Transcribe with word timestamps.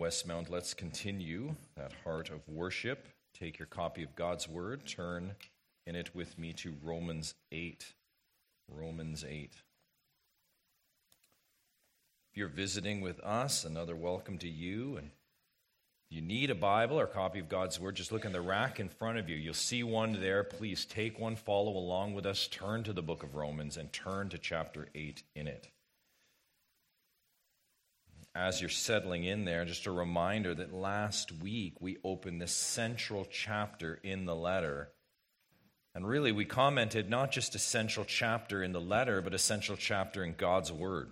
Westmount, 0.00 0.48
let's 0.48 0.72
continue 0.72 1.56
that 1.76 1.92
heart 2.04 2.30
of 2.30 2.40
worship. 2.48 3.06
Take 3.38 3.58
your 3.58 3.66
copy 3.66 4.02
of 4.02 4.16
God's 4.16 4.48
Word, 4.48 4.86
turn 4.86 5.34
in 5.86 5.94
it 5.94 6.14
with 6.14 6.38
me 6.38 6.54
to 6.54 6.72
Romans 6.82 7.34
8. 7.52 7.84
Romans 8.74 9.26
8. 9.28 9.52
If 12.30 12.38
you're 12.38 12.48
visiting 12.48 13.02
with 13.02 13.20
us, 13.20 13.66
another 13.66 13.94
welcome 13.94 14.38
to 14.38 14.48
you. 14.48 14.96
And 14.96 15.08
if 15.08 16.16
you 16.16 16.22
need 16.22 16.48
a 16.48 16.54
Bible 16.54 16.98
or 16.98 17.04
a 17.04 17.06
copy 17.06 17.38
of 17.38 17.50
God's 17.50 17.78
Word, 17.78 17.96
just 17.96 18.10
look 18.10 18.24
in 18.24 18.32
the 18.32 18.40
rack 18.40 18.80
in 18.80 18.88
front 18.88 19.18
of 19.18 19.28
you. 19.28 19.36
You'll 19.36 19.52
see 19.52 19.82
one 19.82 20.18
there. 20.18 20.44
Please 20.44 20.86
take 20.86 21.20
one, 21.20 21.36
follow 21.36 21.76
along 21.76 22.14
with 22.14 22.24
us, 22.24 22.46
turn 22.46 22.84
to 22.84 22.94
the 22.94 23.02
book 23.02 23.22
of 23.22 23.34
Romans, 23.34 23.76
and 23.76 23.92
turn 23.92 24.30
to 24.30 24.38
chapter 24.38 24.88
8 24.94 25.22
in 25.36 25.46
it 25.46 25.68
as 28.34 28.60
you're 28.60 28.70
settling 28.70 29.24
in 29.24 29.44
there, 29.44 29.64
just 29.64 29.86
a 29.86 29.90
reminder 29.90 30.54
that 30.54 30.72
last 30.72 31.32
week 31.32 31.74
we 31.80 31.98
opened 32.04 32.40
this 32.40 32.52
central 32.52 33.26
chapter 33.30 33.98
in 34.02 34.24
the 34.24 34.36
letter. 34.36 34.90
And 35.94 36.06
really, 36.06 36.30
we 36.30 36.44
commented 36.44 37.10
not 37.10 37.32
just 37.32 37.56
a 37.56 37.58
central 37.58 38.06
chapter 38.06 38.62
in 38.62 38.72
the 38.72 38.80
letter, 38.80 39.20
but 39.20 39.34
a 39.34 39.38
central 39.38 39.76
chapter 39.76 40.22
in 40.22 40.34
God's 40.34 40.70
Word. 40.70 41.10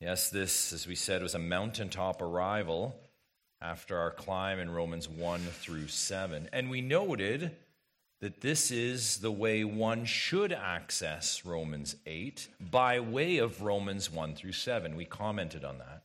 Yes, 0.00 0.30
this, 0.30 0.72
as 0.72 0.86
we 0.86 0.94
said, 0.94 1.22
was 1.22 1.34
a 1.34 1.40
mountaintop 1.40 2.22
arrival 2.22 2.94
after 3.60 3.98
our 3.98 4.12
climb 4.12 4.60
in 4.60 4.70
Romans 4.70 5.08
1 5.08 5.40
through 5.40 5.88
7. 5.88 6.48
And 6.52 6.70
we 6.70 6.80
noted 6.80 7.56
that 8.20 8.42
this 8.42 8.70
is 8.70 9.18
the 9.18 9.32
way 9.32 9.64
one 9.64 10.04
should 10.04 10.52
access 10.52 11.44
Romans 11.44 11.96
8 12.04 12.48
by 12.70 13.00
way 13.00 13.38
of 13.38 13.62
Romans 13.62 14.12
1 14.12 14.34
through 14.34 14.52
7. 14.52 14.94
We 14.94 15.06
commented 15.06 15.64
on 15.64 15.78
that. 15.78 16.02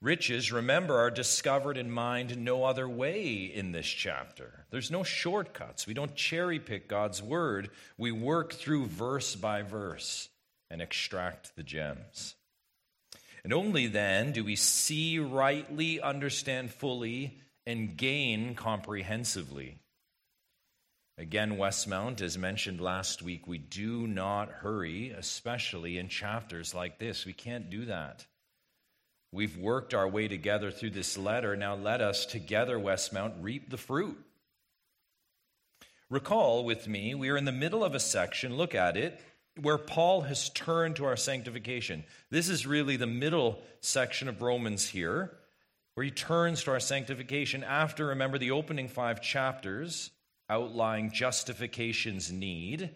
Riches, 0.00 0.52
remember, 0.52 0.98
are 0.98 1.10
discovered 1.10 1.76
in 1.76 1.90
mind 1.90 2.36
no 2.38 2.64
other 2.64 2.88
way 2.88 3.44
in 3.44 3.72
this 3.72 3.86
chapter. 3.86 4.66
There's 4.70 4.90
no 4.90 5.02
shortcuts. 5.02 5.86
We 5.86 5.94
don't 5.94 6.14
cherry 6.14 6.58
pick 6.58 6.88
God's 6.88 7.22
word. 7.22 7.70
We 7.96 8.12
work 8.12 8.52
through 8.52 8.86
verse 8.86 9.34
by 9.34 9.62
verse 9.62 10.28
and 10.70 10.82
extract 10.82 11.56
the 11.56 11.62
gems. 11.62 12.34
And 13.42 13.52
only 13.52 13.86
then 13.86 14.32
do 14.32 14.44
we 14.44 14.56
see 14.56 15.18
rightly, 15.18 16.00
understand 16.00 16.72
fully, 16.72 17.38
and 17.66 17.96
gain 17.96 18.54
comprehensively. 18.54 19.78
Again, 21.18 21.56
Westmount, 21.56 22.20
as 22.20 22.36
mentioned 22.36 22.78
last 22.78 23.22
week, 23.22 23.46
we 23.46 23.56
do 23.56 24.06
not 24.06 24.50
hurry, 24.50 25.10
especially 25.10 25.96
in 25.96 26.08
chapters 26.08 26.74
like 26.74 26.98
this. 26.98 27.24
We 27.24 27.32
can't 27.32 27.70
do 27.70 27.86
that. 27.86 28.26
We've 29.32 29.56
worked 29.56 29.94
our 29.94 30.06
way 30.06 30.28
together 30.28 30.70
through 30.70 30.90
this 30.90 31.16
letter. 31.16 31.56
Now 31.56 31.74
let 31.74 32.02
us 32.02 32.26
together, 32.26 32.78
Westmount, 32.78 33.32
reap 33.40 33.70
the 33.70 33.78
fruit. 33.78 34.18
Recall 36.10 36.64
with 36.64 36.86
me, 36.86 37.14
we 37.14 37.30
are 37.30 37.36
in 37.36 37.46
the 37.46 37.52
middle 37.52 37.82
of 37.82 37.94
a 37.94 38.00
section, 38.00 38.56
look 38.56 38.74
at 38.74 38.98
it, 38.98 39.18
where 39.60 39.78
Paul 39.78 40.20
has 40.20 40.50
turned 40.50 40.96
to 40.96 41.06
our 41.06 41.16
sanctification. 41.16 42.04
This 42.30 42.50
is 42.50 42.66
really 42.66 42.96
the 42.96 43.06
middle 43.06 43.62
section 43.80 44.28
of 44.28 44.42
Romans 44.42 44.86
here, 44.86 45.32
where 45.94 46.04
he 46.04 46.10
turns 46.10 46.62
to 46.64 46.72
our 46.72 46.80
sanctification 46.80 47.64
after, 47.64 48.06
remember, 48.06 48.36
the 48.36 48.50
opening 48.50 48.88
five 48.88 49.22
chapters 49.22 50.10
outlining 50.48 51.10
justification's 51.10 52.32
need. 52.32 52.90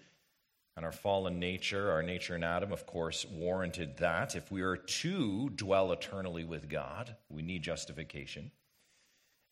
And 0.76 0.86
our 0.86 0.92
fallen 0.92 1.38
nature, 1.38 1.90
our 1.90 2.02
nature 2.02 2.36
in 2.36 2.44
Adam, 2.44 2.72
of 2.72 2.86
course, 2.86 3.26
warranted 3.26 3.98
that. 3.98 4.34
If 4.34 4.50
we 4.50 4.62
are 4.62 4.76
to 4.76 5.50
dwell 5.50 5.92
eternally 5.92 6.44
with 6.44 6.68
God, 6.68 7.16
we 7.28 7.42
need 7.42 7.62
justification. 7.62 8.50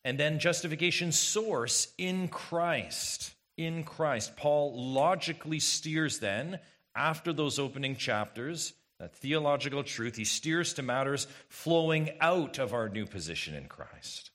And 0.05 0.19
then 0.19 0.39
justification's 0.39 1.19
source 1.19 1.89
in 1.99 2.29
Christ. 2.29 3.35
In 3.57 3.85
Christ. 3.85 4.37
Paul 4.37 4.93
logically 4.93 5.59
steers 5.59 6.21
then, 6.21 6.61
after 6.95 7.33
those 7.33 7.59
opening 7.59 7.97
chapters, 7.97 8.73
that 8.99 9.15
theological 9.15 9.85
truth, 9.85 10.17
he 10.17 10.25
steers 10.25 10.75
to 10.75 10.83
matters 10.83 11.27
flowing 11.49 12.11
out 12.21 12.59
of 12.59 12.73
our 12.73 12.89
new 12.89 13.07
position 13.07 13.55
in 13.55 13.67
Christ. 13.67 14.31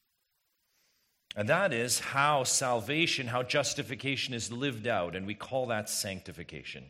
And 1.36 1.50
that 1.50 1.74
is 1.74 2.00
how 2.00 2.44
salvation, 2.44 3.28
how 3.28 3.42
justification 3.44 4.34
is 4.34 4.52
lived 4.52 4.88
out, 4.88 5.16
and 5.16 5.26
we 5.26 5.34
call 5.34 5.68
that 5.68 5.90
sanctification. 5.90 6.86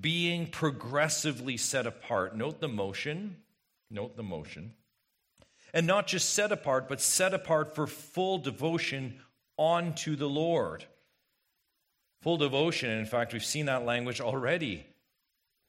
Being 0.00 0.48
progressively 0.48 1.56
set 1.56 1.86
apart. 1.86 2.36
Note 2.36 2.60
the 2.60 2.68
motion. 2.68 3.36
Note 3.90 4.16
the 4.16 4.22
motion. 4.22 4.72
And 5.72 5.86
not 5.86 6.06
just 6.06 6.30
set 6.30 6.50
apart, 6.50 6.88
but 6.88 7.00
set 7.00 7.32
apart 7.32 7.74
for 7.74 7.86
full 7.86 8.38
devotion 8.38 9.20
unto 9.58 10.16
the 10.16 10.28
Lord. 10.28 10.84
Full 12.22 12.38
devotion, 12.38 12.90
and 12.90 13.00
in 13.00 13.06
fact, 13.06 13.32
we've 13.32 13.44
seen 13.44 13.66
that 13.66 13.84
language 13.84 14.20
already. 14.20 14.86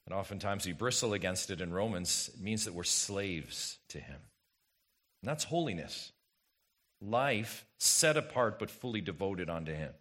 And 0.05 0.15
oftentimes 0.15 0.65
we 0.65 0.73
bristle 0.73 1.13
against 1.13 1.51
it 1.51 1.61
in 1.61 1.71
Romans. 1.71 2.31
It 2.33 2.41
means 2.41 2.65
that 2.65 2.73
we're 2.73 2.83
slaves 2.83 3.77
to 3.89 3.99
Him. 3.99 4.19
And 5.21 5.29
that's 5.29 5.43
holiness 5.43 6.12
life 7.03 7.65
set 7.77 8.17
apart 8.17 8.59
but 8.59 8.69
fully 8.69 9.01
devoted 9.01 9.49
unto 9.49 9.73
Him. 9.73 9.91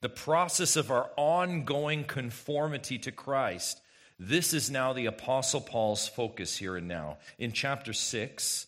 The 0.00 0.08
process 0.08 0.76
of 0.76 0.90
our 0.90 1.10
ongoing 1.16 2.04
conformity 2.04 2.98
to 2.98 3.12
Christ. 3.12 3.80
This 4.18 4.52
is 4.52 4.70
now 4.70 4.92
the 4.92 5.06
Apostle 5.06 5.60
Paul's 5.60 6.08
focus 6.08 6.56
here 6.56 6.76
and 6.76 6.88
now. 6.88 7.18
In 7.38 7.52
chapter 7.52 7.92
6, 7.92 8.66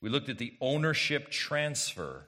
we 0.00 0.10
looked 0.10 0.28
at 0.28 0.38
the 0.38 0.54
ownership 0.60 1.30
transfer. 1.30 2.26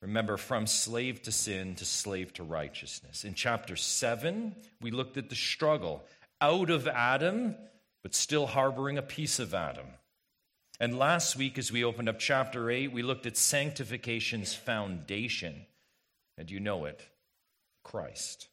Remember, 0.00 0.36
from 0.36 0.66
slave 0.66 1.22
to 1.22 1.32
sin 1.32 1.74
to 1.76 1.84
slave 1.84 2.32
to 2.34 2.42
righteousness. 2.42 3.24
In 3.24 3.34
chapter 3.34 3.76
7, 3.76 4.54
we 4.80 4.90
looked 4.90 5.16
at 5.16 5.28
the 5.28 5.36
struggle 5.36 6.04
out 6.40 6.70
of 6.70 6.86
Adam, 6.88 7.54
but 8.02 8.14
still 8.14 8.46
harboring 8.46 8.98
a 8.98 9.02
piece 9.02 9.38
of 9.38 9.54
Adam. 9.54 9.86
And 10.78 10.98
last 10.98 11.36
week, 11.36 11.56
as 11.58 11.72
we 11.72 11.84
opened 11.84 12.08
up 12.08 12.18
chapter 12.18 12.70
8, 12.70 12.92
we 12.92 13.02
looked 13.02 13.26
at 13.26 13.36
sanctification's 13.36 14.54
foundation. 14.54 15.66
And 16.36 16.50
you 16.50 16.60
know 16.60 16.84
it 16.84 17.02
Christ. 17.82 18.48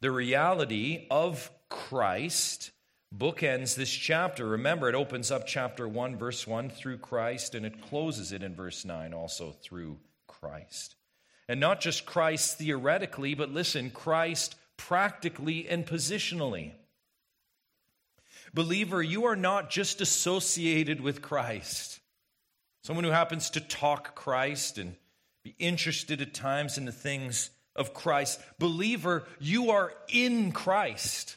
The 0.00 0.10
reality 0.10 1.06
of 1.10 1.50
Christ 1.68 2.70
bookends 3.16 3.74
this 3.74 3.90
chapter. 3.90 4.46
Remember, 4.46 4.88
it 4.88 4.94
opens 4.94 5.30
up 5.30 5.46
chapter 5.46 5.88
1, 5.88 6.16
verse 6.16 6.46
1 6.46 6.70
through 6.70 6.98
Christ, 6.98 7.54
and 7.54 7.64
it 7.64 7.82
closes 7.88 8.32
it 8.32 8.42
in 8.42 8.54
verse 8.54 8.84
9 8.84 9.14
also 9.14 9.52
through 9.62 9.98
Christ. 10.26 10.96
And 11.48 11.58
not 11.58 11.80
just 11.80 12.06
Christ 12.06 12.58
theoretically, 12.58 13.34
but 13.34 13.50
listen, 13.50 13.90
Christ 13.90 14.56
practically 14.76 15.68
and 15.68 15.86
positionally. 15.86 16.72
Believer, 18.52 19.02
you 19.02 19.26
are 19.26 19.36
not 19.36 19.70
just 19.70 20.00
associated 20.00 21.00
with 21.00 21.22
Christ, 21.22 22.00
someone 22.82 23.04
who 23.04 23.10
happens 23.10 23.50
to 23.50 23.60
talk 23.60 24.14
Christ 24.14 24.78
and 24.78 24.96
be 25.44 25.54
interested 25.58 26.20
at 26.20 26.34
times 26.34 26.76
in 26.76 26.84
the 26.84 26.92
things 26.92 27.50
of 27.76 27.94
Christ. 27.94 28.40
Believer, 28.58 29.24
you 29.38 29.70
are 29.70 29.92
in 30.08 30.52
Christ. 30.52 31.36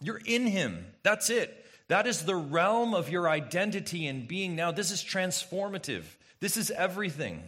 You're 0.00 0.20
in 0.24 0.46
Him. 0.46 0.86
That's 1.02 1.30
it. 1.30 1.64
That 1.88 2.06
is 2.06 2.24
the 2.24 2.36
realm 2.36 2.94
of 2.94 3.08
your 3.08 3.28
identity 3.28 4.06
and 4.06 4.28
being 4.28 4.54
now. 4.54 4.70
This 4.70 4.90
is 4.90 5.02
transformative. 5.02 6.04
This 6.40 6.56
is 6.56 6.70
everything. 6.70 7.42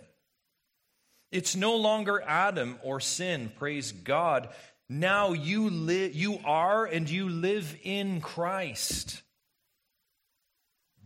It's 1.30 1.54
no 1.54 1.76
longer 1.76 2.22
Adam 2.26 2.78
or 2.82 2.98
sin, 2.98 3.52
praise 3.56 3.92
God. 3.92 4.48
Now 4.92 5.34
you 5.34 5.70
live 5.70 6.16
you 6.16 6.40
are 6.44 6.84
and 6.84 7.08
you 7.08 7.28
live 7.28 7.76
in 7.84 8.20
Christ. 8.20 9.22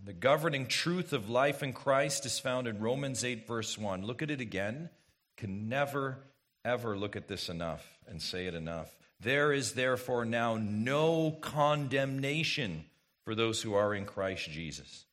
The 0.02 0.14
governing 0.14 0.68
truth 0.68 1.12
of 1.12 1.28
life 1.28 1.62
in 1.62 1.74
Christ 1.74 2.24
is 2.24 2.38
found 2.38 2.66
in 2.66 2.80
Romans 2.80 3.22
8 3.22 3.46
verse 3.46 3.76
1. 3.76 4.06
Look 4.06 4.22
at 4.22 4.30
it 4.30 4.40
again. 4.40 4.88
Can 5.36 5.68
never 5.68 6.16
ever 6.64 6.96
look 6.96 7.14
at 7.14 7.28
this 7.28 7.50
enough 7.50 7.86
and 8.08 8.22
say 8.22 8.46
it 8.46 8.54
enough. 8.54 8.96
There 9.20 9.52
is 9.52 9.72
therefore 9.72 10.24
now 10.24 10.56
no 10.56 11.32
condemnation 11.42 12.86
for 13.26 13.34
those 13.34 13.60
who 13.60 13.74
are 13.74 13.94
in 13.94 14.06
Christ 14.06 14.50
Jesus. 14.50 15.04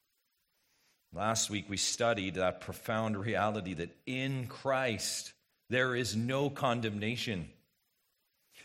Last 1.14 1.50
week 1.50 1.66
we 1.68 1.76
studied 1.76 2.36
that 2.36 2.62
profound 2.62 3.18
reality 3.18 3.74
that 3.74 3.94
in 4.06 4.48
Christ 4.48 5.34
there 5.70 5.94
is 5.94 6.16
no 6.16 6.50
condemnation. 6.50 7.50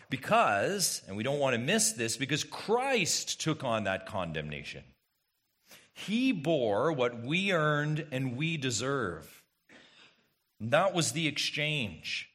Because, 0.08 1.03
and 1.08 1.17
we 1.17 1.23
don't 1.23 1.41
want 1.41 1.55
to 1.55 1.61
miss 1.61 1.93
this, 1.93 2.17
because 2.17 2.44
Christ 2.44 3.41
took 3.41 3.64
on 3.64 3.85
that 3.85 4.06
condemnation. 4.06 4.85
He 5.93 6.32
bore 6.32 6.93
what 6.93 7.25
we 7.25 7.53
earned 7.53 8.06
and 8.12 8.37
we 8.37 8.56
deserve. 8.56 9.43
And 10.61 10.70
that 10.70 10.94
was 10.94 11.12
the 11.12 11.26
exchange. 11.26 12.31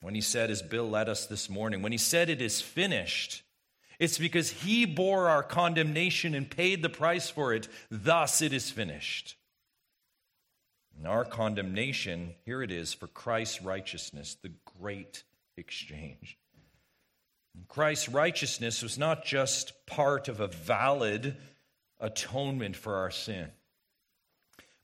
When 0.00 0.14
he 0.14 0.20
said, 0.20 0.50
as 0.50 0.62
Bill 0.62 0.88
led 0.88 1.08
us 1.08 1.26
this 1.26 1.50
morning, 1.50 1.82
when 1.82 1.90
he 1.92 1.98
said, 1.98 2.28
it 2.28 2.40
is 2.40 2.60
finished, 2.60 3.42
It's 3.98 4.18
because 4.18 4.50
he 4.50 4.84
bore 4.84 5.28
our 5.28 5.42
condemnation 5.42 6.34
and 6.34 6.48
paid 6.48 6.82
the 6.82 6.88
price 6.88 7.30
for 7.30 7.52
it. 7.52 7.68
Thus 7.90 8.40
it 8.42 8.52
is 8.52 8.70
finished. 8.70 9.36
And 10.96 11.06
our 11.06 11.24
condemnation, 11.24 12.34
here 12.44 12.62
it 12.62 12.70
is, 12.70 12.92
for 12.92 13.08
Christ's 13.08 13.62
righteousness, 13.62 14.36
the 14.40 14.52
great 14.80 15.24
exchange. 15.58 16.38
Christ's 17.66 18.08
righteousness 18.08 18.82
was 18.82 18.96
not 18.96 19.24
just 19.24 19.72
part 19.86 20.28
of 20.28 20.40
a 20.40 20.46
valid 20.46 21.36
atonement 22.00 22.76
for 22.76 22.96
our 22.96 23.10
sin. 23.10 23.48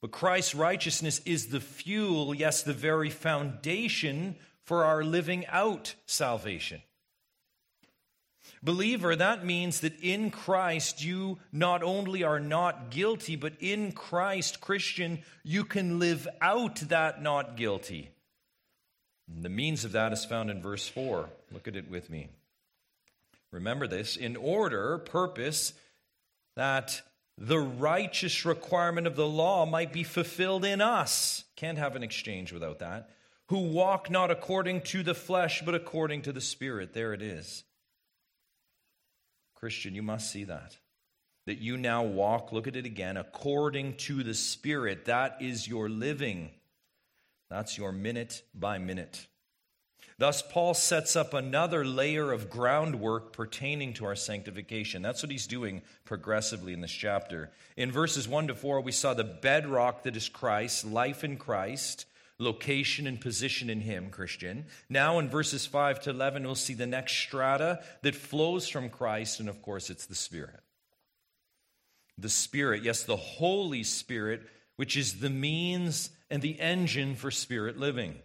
But 0.00 0.10
Christ's 0.10 0.54
righteousness 0.54 1.20
is 1.24 1.46
the 1.46 1.60
fuel, 1.60 2.34
yes, 2.34 2.62
the 2.62 2.74
very 2.74 3.10
foundation 3.10 4.36
for 4.64 4.84
our 4.84 5.04
living 5.04 5.46
out 5.46 5.94
salvation. 6.06 6.82
Believer, 8.62 9.14
that 9.14 9.44
means 9.44 9.80
that 9.80 9.98
in 10.00 10.30
Christ 10.30 11.04
you 11.04 11.38
not 11.52 11.82
only 11.82 12.22
are 12.22 12.40
not 12.40 12.90
guilty, 12.90 13.36
but 13.36 13.52
in 13.60 13.92
Christ, 13.92 14.60
Christian, 14.60 15.22
you 15.42 15.64
can 15.64 15.98
live 15.98 16.26
out 16.40 16.76
that 16.88 17.22
not 17.22 17.56
guilty. 17.56 18.10
And 19.32 19.44
the 19.44 19.48
means 19.48 19.84
of 19.84 19.92
that 19.92 20.12
is 20.12 20.24
found 20.24 20.50
in 20.50 20.60
verse 20.60 20.86
4. 20.88 21.28
Look 21.52 21.68
at 21.68 21.76
it 21.76 21.90
with 21.90 22.10
me. 22.10 22.28
Remember 23.50 23.86
this 23.86 24.16
in 24.16 24.36
order, 24.36 24.98
purpose, 24.98 25.72
that 26.56 27.02
the 27.38 27.58
righteous 27.58 28.44
requirement 28.44 29.06
of 29.06 29.16
the 29.16 29.26
law 29.26 29.66
might 29.66 29.92
be 29.92 30.04
fulfilled 30.04 30.64
in 30.64 30.80
us. 30.80 31.44
Can't 31.56 31.78
have 31.78 31.96
an 31.96 32.02
exchange 32.02 32.52
without 32.52 32.80
that. 32.80 33.10
Who 33.48 33.58
walk 33.58 34.10
not 34.10 34.30
according 34.30 34.82
to 34.82 35.02
the 35.02 35.14
flesh, 35.14 35.62
but 35.64 35.74
according 35.74 36.22
to 36.22 36.32
the 36.32 36.40
Spirit. 36.40 36.94
There 36.94 37.12
it 37.12 37.22
is. 37.22 37.64
Christian, 39.54 39.94
you 39.94 40.02
must 40.02 40.30
see 40.30 40.44
that. 40.44 40.76
That 41.46 41.58
you 41.58 41.76
now 41.76 42.02
walk, 42.04 42.52
look 42.52 42.66
at 42.66 42.76
it 42.76 42.86
again, 42.86 43.16
according 43.16 43.96
to 43.98 44.22
the 44.22 44.34
Spirit. 44.34 45.04
That 45.06 45.38
is 45.40 45.68
your 45.68 45.88
living. 45.88 46.50
That's 47.54 47.78
your 47.78 47.92
minute 47.92 48.42
by 48.52 48.78
minute. 48.78 49.28
Thus, 50.18 50.42
Paul 50.42 50.74
sets 50.74 51.14
up 51.14 51.34
another 51.34 51.84
layer 51.84 52.32
of 52.32 52.50
groundwork 52.50 53.32
pertaining 53.32 53.92
to 53.94 54.06
our 54.06 54.16
sanctification. 54.16 55.02
That's 55.02 55.22
what 55.22 55.30
he's 55.30 55.46
doing 55.46 55.82
progressively 56.04 56.72
in 56.72 56.80
this 56.80 56.90
chapter. 56.90 57.52
In 57.76 57.92
verses 57.92 58.26
1 58.26 58.48
to 58.48 58.56
4, 58.56 58.80
we 58.80 58.90
saw 58.90 59.14
the 59.14 59.22
bedrock 59.22 60.02
that 60.02 60.16
is 60.16 60.28
Christ, 60.28 60.84
life 60.84 61.22
in 61.22 61.36
Christ, 61.36 62.06
location 62.38 63.06
and 63.06 63.20
position 63.20 63.70
in 63.70 63.80
Him, 63.80 64.10
Christian. 64.10 64.64
Now, 64.88 65.20
in 65.20 65.28
verses 65.28 65.64
5 65.64 66.00
to 66.02 66.10
11, 66.10 66.42
we'll 66.42 66.56
see 66.56 66.74
the 66.74 66.88
next 66.88 67.12
strata 67.12 67.84
that 68.02 68.16
flows 68.16 68.68
from 68.68 68.88
Christ, 68.88 69.38
and 69.38 69.48
of 69.48 69.62
course, 69.62 69.90
it's 69.90 70.06
the 70.06 70.16
Spirit. 70.16 70.58
The 72.18 72.28
Spirit, 72.28 72.82
yes, 72.82 73.04
the 73.04 73.14
Holy 73.14 73.84
Spirit, 73.84 74.42
which 74.74 74.96
is 74.96 75.20
the 75.20 75.30
means 75.30 76.10
and 76.34 76.42
the 76.42 76.58
engine 76.58 77.14
for 77.14 77.30
spirit 77.30 77.78
living. 77.78 78.16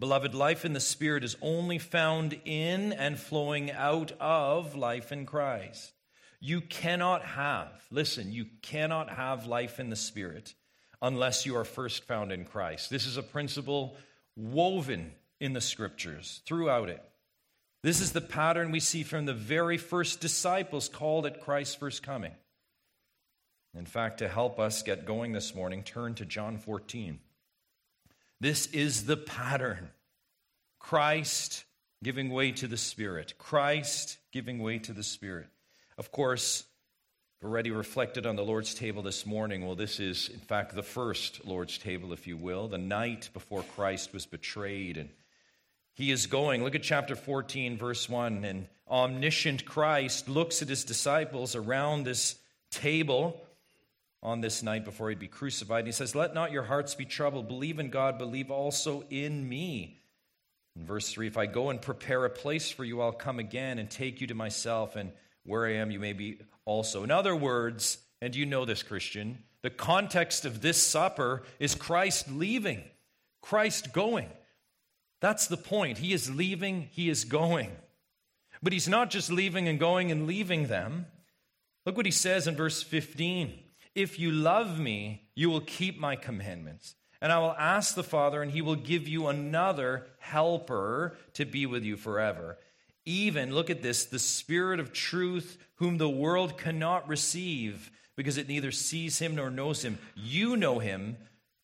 Beloved, 0.00 0.34
life 0.34 0.64
in 0.64 0.72
the 0.72 0.80
Spirit 0.80 1.22
is 1.22 1.36
only 1.40 1.78
found 1.78 2.40
in 2.44 2.92
and 2.92 3.16
flowing 3.16 3.70
out 3.70 4.10
of 4.18 4.74
life 4.74 5.12
in 5.12 5.24
Christ. 5.24 5.92
You 6.40 6.60
cannot 6.60 7.22
have, 7.22 7.68
listen, 7.92 8.32
you 8.32 8.46
cannot 8.62 9.08
have 9.08 9.46
life 9.46 9.78
in 9.78 9.88
the 9.88 9.94
Spirit 9.94 10.52
unless 11.00 11.46
you 11.46 11.56
are 11.56 11.64
first 11.64 12.08
found 12.08 12.32
in 12.32 12.44
Christ. 12.44 12.90
This 12.90 13.06
is 13.06 13.16
a 13.16 13.22
principle 13.22 13.96
woven 14.34 15.12
in 15.38 15.52
the 15.52 15.60
scriptures 15.60 16.40
throughout 16.44 16.88
it. 16.88 17.04
This 17.84 18.00
is 18.00 18.10
the 18.10 18.20
pattern 18.20 18.72
we 18.72 18.80
see 18.80 19.04
from 19.04 19.26
the 19.26 19.32
very 19.32 19.78
first 19.78 20.20
disciples 20.20 20.88
called 20.88 21.24
at 21.24 21.40
Christ's 21.40 21.76
first 21.76 22.02
coming. 22.02 22.32
In 23.74 23.86
fact, 23.86 24.18
to 24.18 24.28
help 24.28 24.58
us 24.58 24.82
get 24.82 25.06
going 25.06 25.32
this 25.32 25.54
morning, 25.54 25.82
turn 25.82 26.14
to 26.16 26.24
John 26.24 26.58
14. 26.58 27.20
This 28.40 28.66
is 28.66 29.04
the 29.04 29.16
pattern 29.16 29.90
Christ 30.78 31.64
giving 32.02 32.30
way 32.30 32.52
to 32.52 32.66
the 32.66 32.76
Spirit. 32.76 33.34
Christ 33.38 34.18
giving 34.32 34.58
way 34.58 34.78
to 34.80 34.92
the 34.92 35.02
Spirit. 35.02 35.46
Of 35.98 36.10
course, 36.10 36.64
already 37.44 37.70
reflected 37.70 38.26
on 38.26 38.36
the 38.36 38.44
Lord's 38.44 38.74
table 38.74 39.02
this 39.02 39.24
morning. 39.24 39.64
Well, 39.64 39.76
this 39.76 40.00
is, 40.00 40.28
in 40.28 40.40
fact, 40.40 40.74
the 40.74 40.82
first 40.82 41.46
Lord's 41.46 41.78
table, 41.78 42.12
if 42.12 42.26
you 42.26 42.36
will, 42.36 42.66
the 42.68 42.78
night 42.78 43.30
before 43.32 43.62
Christ 43.62 44.12
was 44.12 44.26
betrayed. 44.26 44.96
And 44.96 45.10
he 45.92 46.10
is 46.10 46.26
going, 46.26 46.64
look 46.64 46.74
at 46.74 46.82
chapter 46.82 47.14
14, 47.14 47.76
verse 47.76 48.08
1. 48.08 48.44
And 48.44 48.66
omniscient 48.88 49.64
Christ 49.64 50.28
looks 50.28 50.60
at 50.60 50.68
his 50.68 50.84
disciples 50.84 51.54
around 51.54 52.04
this 52.04 52.36
table 52.70 53.40
on 54.22 54.40
this 54.40 54.62
night 54.62 54.84
before 54.84 55.08
he'd 55.08 55.18
be 55.18 55.28
crucified. 55.28 55.80
And 55.80 55.88
he 55.88 55.92
says, 55.92 56.14
Let 56.14 56.34
not 56.34 56.52
your 56.52 56.62
hearts 56.62 56.94
be 56.94 57.04
troubled. 57.04 57.48
Believe 57.48 57.78
in 57.78 57.90
God, 57.90 58.18
believe 58.18 58.50
also 58.50 59.04
in 59.10 59.48
me. 59.48 59.98
In 60.76 60.84
verse 60.84 61.10
3, 61.10 61.26
if 61.26 61.36
I 61.36 61.46
go 61.46 61.70
and 61.70 61.80
prepare 61.80 62.24
a 62.24 62.30
place 62.30 62.70
for 62.70 62.84
you, 62.84 63.00
I'll 63.00 63.12
come 63.12 63.38
again 63.38 63.78
and 63.78 63.90
take 63.90 64.20
you 64.20 64.26
to 64.28 64.34
myself, 64.34 64.94
and 64.96 65.12
where 65.44 65.66
I 65.66 65.74
am, 65.74 65.90
you 65.90 65.98
may 65.98 66.12
be 66.12 66.38
also. 66.64 67.02
In 67.02 67.10
other 67.10 67.34
words, 67.34 67.98
and 68.22 68.36
you 68.36 68.46
know 68.46 68.64
this, 68.64 68.82
Christian, 68.82 69.42
the 69.62 69.70
context 69.70 70.44
of 70.44 70.60
this 70.60 70.80
supper 70.80 71.42
is 71.58 71.74
Christ 71.74 72.30
leaving, 72.30 72.82
Christ 73.42 73.92
going. 73.92 74.28
That's 75.20 75.48
the 75.48 75.56
point. 75.56 75.98
He 75.98 76.12
is 76.12 76.34
leaving, 76.34 76.88
he 76.92 77.10
is 77.10 77.24
going. 77.24 77.70
But 78.62 78.72
he's 78.72 78.88
not 78.88 79.10
just 79.10 79.30
leaving 79.30 79.68
and 79.68 79.78
going 79.78 80.10
and 80.10 80.26
leaving 80.26 80.66
them. 80.66 81.06
Look 81.84 81.96
what 81.96 82.06
he 82.06 82.12
says 82.12 82.46
in 82.46 82.56
verse 82.56 82.82
15 82.82 83.58
If 83.94 84.18
you 84.18 84.30
love 84.30 84.78
me, 84.78 85.22
you 85.34 85.50
will 85.50 85.60
keep 85.60 85.98
my 85.98 86.16
commandments. 86.16 86.94
And 87.22 87.30
I 87.30 87.38
will 87.38 87.54
ask 87.58 87.94
the 87.94 88.02
Father, 88.02 88.40
and 88.42 88.50
he 88.50 88.62
will 88.62 88.76
give 88.76 89.06
you 89.06 89.26
another 89.26 90.06
helper 90.18 91.16
to 91.34 91.44
be 91.44 91.66
with 91.66 91.84
you 91.84 91.96
forever 91.96 92.56
even, 93.04 93.54
look 93.54 93.70
at 93.70 93.82
this, 93.82 94.04
the 94.04 94.18
Spirit 94.18 94.80
of 94.80 94.92
truth, 94.92 95.58
whom 95.76 95.98
the 95.98 96.08
world 96.08 96.58
cannot 96.58 97.08
receive 97.08 97.90
because 98.16 98.36
it 98.36 98.48
neither 98.48 98.70
sees 98.70 99.18
him 99.18 99.34
nor 99.34 99.50
knows 99.50 99.82
him. 99.82 99.98
You 100.14 100.56
know 100.56 100.78
him, 100.78 101.16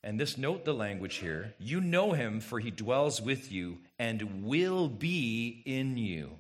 and 0.03 0.19
this 0.19 0.39
note 0.39 0.65
the 0.65 0.73
language 0.73 1.17
here. 1.17 1.55
You 1.59 1.81
know 1.81 2.13
him, 2.13 2.41
for 2.41 2.59
he 2.59 2.71
dwells 2.71 3.21
with 3.21 3.53
you 3.53 3.79
and 3.99 4.45
will 4.45 4.89
be 4.89 5.63
in 5.67 5.97
you. 5.97 6.31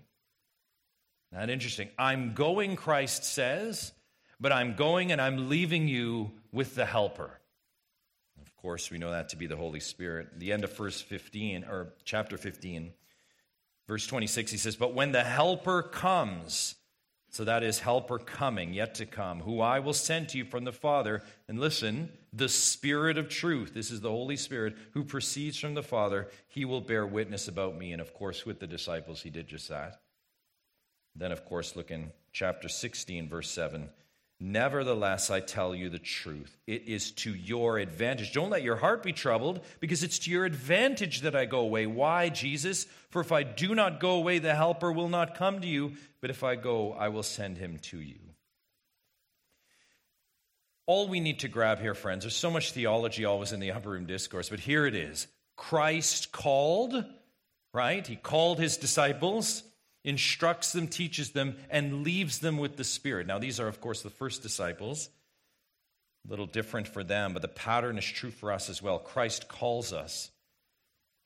Not 1.33 1.50
interesting. 1.50 1.88
I'm 1.99 2.33
going, 2.35 2.77
Christ 2.77 3.25
says, 3.25 3.93
but 4.40 4.52
I'm 4.52 4.75
going 4.75 5.12
and 5.12 5.21
I'm 5.21 5.49
leaving 5.49 5.88
you 5.88 6.33
with 6.52 6.75
the 6.75 6.87
helper. 6.87 7.40
Of 8.40 8.55
course, 8.57 8.90
we 8.90 8.99
know 8.99 9.11
that 9.11 9.31
to 9.31 9.37
be 9.37 9.47
the 9.47 9.57
Holy 9.57 9.81
Spirit. 9.81 10.38
The 10.38 10.52
end 10.52 10.64
of 10.64 10.76
verse 10.76 11.00
15 11.00 11.64
or 11.64 11.93
chapter 12.05 12.37
15 12.37 12.93
Verse 13.87 14.07
26, 14.07 14.50
he 14.50 14.59
says, 14.59 14.76
But 14.76 14.95
when 14.95 15.12
the 15.12 15.23
Helper 15.23 15.83
comes, 15.83 16.75
so 17.31 17.45
that 17.45 17.62
is 17.62 17.78
Helper 17.78 18.19
coming, 18.19 18.73
yet 18.73 18.97
to 18.97 19.07
come, 19.07 19.40
who 19.40 19.61
I 19.61 19.78
will 19.78 19.93
send 19.93 20.28
to 20.31 20.38
you 20.38 20.45
from 20.45 20.64
the 20.64 20.73
Father, 20.73 21.23
and 21.47 21.61
listen, 21.61 22.11
the 22.33 22.49
Spirit 22.49 23.16
of 23.16 23.28
truth, 23.28 23.75
this 23.75 23.90
is 23.90 24.00
the 24.00 24.11
Holy 24.11 24.37
Spirit 24.37 24.76
who 24.93 25.05
proceeds 25.05 25.59
from 25.59 25.75
the 25.75 25.83
Father, 25.83 26.28
he 26.49 26.64
will 26.64 26.81
bear 26.81 27.07
witness 27.07 27.47
about 27.47 27.78
me. 27.78 27.93
And 27.93 28.00
of 28.00 28.12
course, 28.12 28.45
with 28.45 28.59
the 28.59 28.66
disciples, 28.66 29.23
he 29.23 29.31
did 29.31 29.47
just 29.47 29.69
that. 29.69 30.00
Then, 31.14 31.33
of 31.33 31.45
course, 31.45 31.76
look 31.76 31.90
in 31.90 32.11
chapter 32.33 32.69
16, 32.69 33.28
verse 33.28 33.50
7. 33.50 33.88
Nevertheless, 34.38 35.31
I 35.31 35.40
tell 35.40 35.75
you 35.75 35.88
the 35.88 35.99
truth. 35.99 36.59
It 36.66 36.83
is 36.87 37.11
to 37.12 37.31
your 37.31 37.78
advantage. 37.78 38.33
Don't 38.33 38.50
let 38.50 38.62
your 38.62 38.76
heart 38.76 39.02
be 39.02 39.12
troubled, 39.12 39.61
because 39.81 40.02
it's 40.02 40.19
to 40.21 40.31
your 40.31 40.45
advantage 40.45 41.23
that 41.23 41.35
I 41.35 41.47
go 41.47 41.61
away. 41.61 41.87
Why, 41.87 42.28
Jesus? 42.28 42.87
For 43.09 43.23
if 43.23 43.33
I 43.33 43.45
do 43.45 43.75
not 43.75 43.99
go 43.99 44.11
away, 44.11 44.38
the 44.38 44.55
Helper 44.55 44.93
will 44.93 45.09
not 45.09 45.37
come 45.37 45.61
to 45.62 45.66
you, 45.66 45.93
but 46.21 46.28
if 46.28 46.45
I 46.45 46.55
go, 46.55 46.93
I 46.93 47.09
will 47.09 47.23
send 47.23 47.57
him 47.57 47.78
to 47.85 47.99
you. 47.99 48.19
All 50.87 51.09
we 51.09 51.19
need 51.19 51.40
to 51.40 51.49
grab 51.49 51.81
here, 51.81 51.95
friends, 51.95 52.25
there's 52.25 52.37
so 52.37 52.50
much 52.50 52.73
theology 52.73 53.25
always 53.25 53.52
in 53.52 53.61
the 53.61 53.73
upper 53.73 53.90
room 53.90 54.07
discourse, 54.07 54.50
but 54.50 54.61
here 54.61 54.87
it 54.87 54.95
is 54.95 55.26
Christ 55.57 56.31
called, 56.31 57.05
right? 57.73 58.07
He 58.07 58.16
called 58.16 58.61
his 58.61 58.76
disciples 58.76 59.62
instructs 60.07 60.73
them, 60.73 60.89
teaches 60.89 61.33
them, 61.33 61.57
and 61.69 62.03
leaves 62.03 62.39
them 62.39 62.57
with 62.57 62.79
the 62.79 62.85
Spirit. 62.85 63.27
Now, 63.27 63.39
these 63.39 63.61
are, 63.61 63.69
of 63.69 63.83
course, 63.83 64.01
the 64.01 64.09
first 64.09 64.43
disciples. 64.43 65.11
A 66.27 66.31
little 66.31 66.47
different 66.47 66.89
for 66.89 67.05
them, 67.05 67.35
but 67.35 67.43
the 67.43 67.49
pattern 67.49 67.99
is 67.99 68.05
true 68.05 68.31
for 68.31 68.51
us 68.51 68.71
as 68.71 68.81
well. 68.81 68.99
Christ 68.99 69.49
calls 69.49 69.93
us 69.93 70.31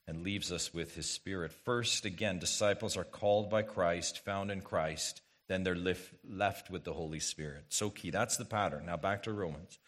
and 0.09 0.25
leaves 0.25 0.51
us 0.51 0.75
with 0.75 0.95
his 0.97 1.09
Spirit. 1.09 1.53
First, 1.53 2.05
again, 2.05 2.39
disciples 2.39 2.97
are 2.97 3.05
called 3.05 3.49
by 3.49 3.63
Christ, 3.63 4.25
found 4.25 4.51
in 4.51 4.61
Christ. 4.61 5.21
Then 5.49 5.63
they're 5.63 5.77
left 5.77 6.71
with 6.71 6.85
the 6.85 6.93
Holy 6.93 7.21
Spirit. 7.21 7.67
So 7.69 7.91
key. 7.91 8.11
That's 8.11 8.37
the 8.37 8.45
pattern. 8.45 8.87
Now, 8.87 8.97
back 8.97 9.23
to 9.25 9.33
Romans. 9.33 9.79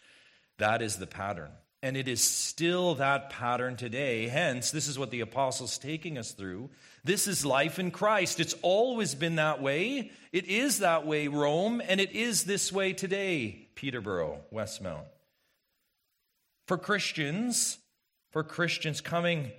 That 0.59 0.83
is 0.83 0.97
the 0.97 1.07
pattern. 1.07 1.51
And 1.83 1.97
it 1.97 2.07
is 2.07 2.23
still 2.23 2.95
that 2.95 3.31
pattern 3.31 3.77
today. 3.77 4.29
Hence, 4.29 4.71
this 4.71 4.87
is 4.87 4.99
what 4.99 5.11
the 5.11 5.21
apostle's 5.21 5.79
taking 5.79 6.17
us 6.17 6.31
through. 6.31 6.71
This 7.03 7.27
is 7.27 7.45
life 7.45 7.81
in 7.81 7.91
Christ. 7.91 8.39
It's 8.39 8.55
always 8.63 9.17
been 9.17 9.35
that 9.37 9.61
way. 9.61 10.13
It 10.31 10.47
is 10.47 10.79
that 10.79 11.05
way, 11.05 11.27
Rome, 11.27 11.83
and 11.87 12.01
it 12.01 12.13
is 12.13 12.45
this 12.45 12.71
way 12.71 12.93
today, 12.93 13.67
Peterborough, 13.75 14.39
Westmount. 14.53 15.07
For 16.69 16.79
Christians, 16.79 17.79
for 18.31 18.45
Christians 18.45 19.01
coming, 19.01 19.51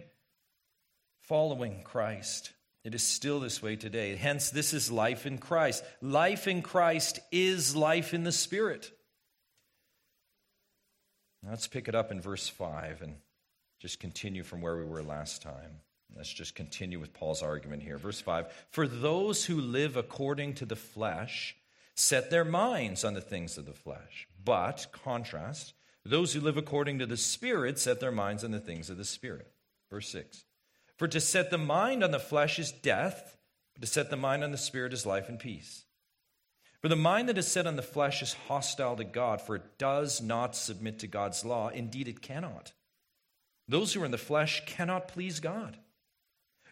following 1.24 1.82
Christ, 1.84 2.54
it 2.86 2.96
is 2.96 3.04
still 3.04 3.42
this 3.42 3.62
way 3.62 3.76
today. 3.76 4.16
Hence, 4.16 4.50
this 4.50 4.74
is 4.74 4.90
life 4.90 5.26
in 5.26 5.40
Christ. 5.40 5.84
Life 6.02 6.48
in 6.48 6.62
Christ 6.62 7.20
is 7.34 7.76
life 7.76 8.14
in 8.14 8.24
the 8.24 8.32
Spirit. 8.32 8.93
Let's 11.48 11.68
pick 11.68 11.88
it 11.88 11.96
up 11.96 12.12
in 12.12 12.22
verse 12.22 12.48
5 12.48 13.02
and 13.02 13.16
just 13.80 14.00
continue 14.00 14.44
from 14.44 14.62
where 14.62 14.78
we 14.78 14.86
were 14.86 15.04
last 15.04 15.42
time. 15.42 15.82
Let's 16.16 16.32
just 16.32 16.56
continue 16.56 17.00
with 17.00 17.14
Paul's 17.14 17.42
argument 17.42 17.84
here. 17.84 17.98
Verse 17.98 18.22
5 18.22 18.48
For 18.72 18.88
those 18.88 19.46
who 19.46 19.60
live 19.60 19.98
according 19.98 20.54
to 20.56 20.66
the 20.66 20.76
flesh 20.76 21.56
set 21.96 22.30
their 22.30 22.46
minds 22.46 23.04
on 23.04 23.14
the 23.14 23.22
things 23.22 23.58
of 23.58 23.66
the 23.66 23.74
flesh. 23.74 24.28
But, 24.44 24.88
contrast, 24.92 25.74
those 26.06 26.34
who 26.34 26.42
live 26.42 26.58
according 26.58 27.00
to 27.00 27.06
the 27.06 27.18
Spirit 27.18 27.80
set 27.80 28.00
their 28.00 28.12
minds 28.12 28.44
on 28.44 28.52
the 28.52 28.60
things 28.60 28.90
of 28.90 28.98
the 28.98 29.06
Spirit. 29.06 29.52
Verse 29.90 30.10
6 30.10 30.46
For 30.98 31.08
to 31.08 31.20
set 31.20 31.50
the 31.50 31.58
mind 31.58 32.04
on 32.04 32.12
the 32.12 32.20
flesh 32.20 32.60
is 32.60 32.72
death, 32.72 33.38
but 33.74 33.82
to 33.82 33.88
set 33.88 34.10
the 34.10 34.18
mind 34.18 34.44
on 34.44 34.52
the 34.52 34.58
Spirit 34.58 34.94
is 34.94 35.06
life 35.06 35.30
and 35.30 35.40
peace. 35.40 35.86
For 36.84 36.90
the 36.90 36.98
mind 36.98 37.30
that 37.30 37.38
is 37.38 37.48
set 37.48 37.66
on 37.66 37.78
the 37.78 37.82
flesh 37.82 38.22
is 38.22 38.36
hostile 38.50 38.98
to 38.98 39.06
God, 39.06 39.40
for 39.40 39.56
it 39.56 39.78
does 39.78 40.22
not 40.22 40.54
submit 40.54 41.00
to 41.00 41.08
God's 41.08 41.46
law. 41.46 41.70
Indeed, 41.70 42.10
it 42.10 42.22
cannot. 42.22 42.74
Those 43.70 43.94
who 43.94 44.02
are 44.02 44.06
in 44.06 44.12
the 44.12 44.18
flesh 44.18 44.64
cannot 44.66 45.08
please 45.08 45.40
God. 45.40 45.78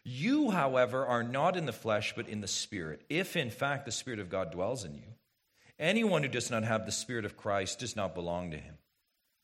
You, 0.04 0.52
however, 0.52 1.06
are 1.06 1.24
not 1.24 1.56
in 1.56 1.66
the 1.66 1.72
flesh, 1.72 2.12
but 2.14 2.28
in 2.28 2.42
the 2.42 2.48
Spirit, 2.48 3.04
if 3.10 3.38
in 3.38 3.50
fact 3.50 3.86
the 3.86 3.92
Spirit 3.94 4.20
of 4.20 4.30
God 4.30 4.52
dwells 4.52 4.84
in 4.84 4.96
you. 4.96 5.14
Anyone 5.80 6.24
who 6.24 6.30
does 6.30 6.52
not 6.52 6.64
have 6.64 6.86
the 6.86 6.92
Spirit 6.92 7.24
of 7.24 7.38
Christ 7.38 7.80
does 7.80 7.96
not 7.96 8.14
belong 8.14 8.52
to 8.52 8.58
him. 8.58 8.80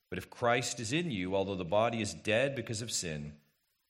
But 0.09 0.17
if 0.17 0.29
Christ 0.29 0.81
is 0.81 0.91
in 0.91 1.11
you, 1.11 1.33
although 1.33 1.55
the 1.55 1.63
body 1.63 2.01
is 2.01 2.13
dead 2.13 2.55
because 2.55 2.81
of 2.81 2.91
sin, 2.91 3.31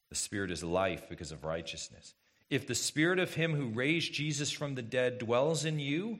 the 0.10 0.16
Spirit 0.16 0.52
is 0.52 0.64
life 0.64 1.10
because 1.10 1.32
of 1.32 1.44
righteousness. 1.44 2.14
If 2.52 2.68
the 2.68 2.76
Spirit 2.76 3.18
of 3.18 3.34
him 3.34 3.56
who 3.56 3.70
raised 3.70 4.14
Jesus 4.14 4.52
from 4.52 4.76
the 4.76 4.84
dead 4.84 5.18
dwells 5.18 5.66
in 5.66 5.80
you, 5.80 6.20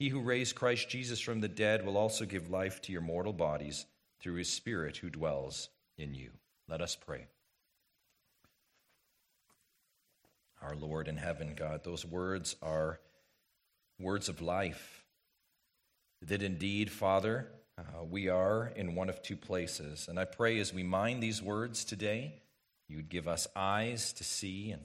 he 0.00 0.08
who 0.08 0.20
raised 0.20 0.54
Christ 0.56 0.88
Jesus 0.88 1.20
from 1.20 1.42
the 1.42 1.48
dead 1.48 1.84
will 1.84 1.98
also 1.98 2.24
give 2.24 2.50
life 2.50 2.80
to 2.82 2.92
your 2.92 3.02
mortal 3.02 3.34
bodies 3.34 3.84
through 4.18 4.36
his 4.36 4.50
Spirit 4.50 4.96
who 4.96 5.10
dwells 5.10 5.68
in 5.98 6.14
you. 6.14 6.30
Let 6.66 6.80
us 6.80 6.96
pray. 6.96 7.26
Our 10.62 10.74
Lord 10.74 11.06
in 11.06 11.18
heaven, 11.18 11.52
God, 11.54 11.84
those 11.84 12.06
words 12.06 12.56
are 12.62 12.98
words 13.98 14.30
of 14.30 14.40
life. 14.40 15.04
That 16.22 16.42
indeed, 16.42 16.90
Father, 16.90 17.48
uh, 17.76 18.02
we 18.02 18.30
are 18.30 18.72
in 18.74 18.94
one 18.94 19.10
of 19.10 19.22
two 19.22 19.36
places. 19.36 20.08
And 20.08 20.18
I 20.18 20.24
pray 20.24 20.58
as 20.60 20.72
we 20.72 20.82
mind 20.82 21.22
these 21.22 21.42
words 21.42 21.84
today, 21.84 22.40
you 22.88 22.96
would 22.96 23.10
give 23.10 23.28
us 23.28 23.46
eyes 23.54 24.14
to 24.14 24.24
see 24.24 24.70
and 24.70 24.80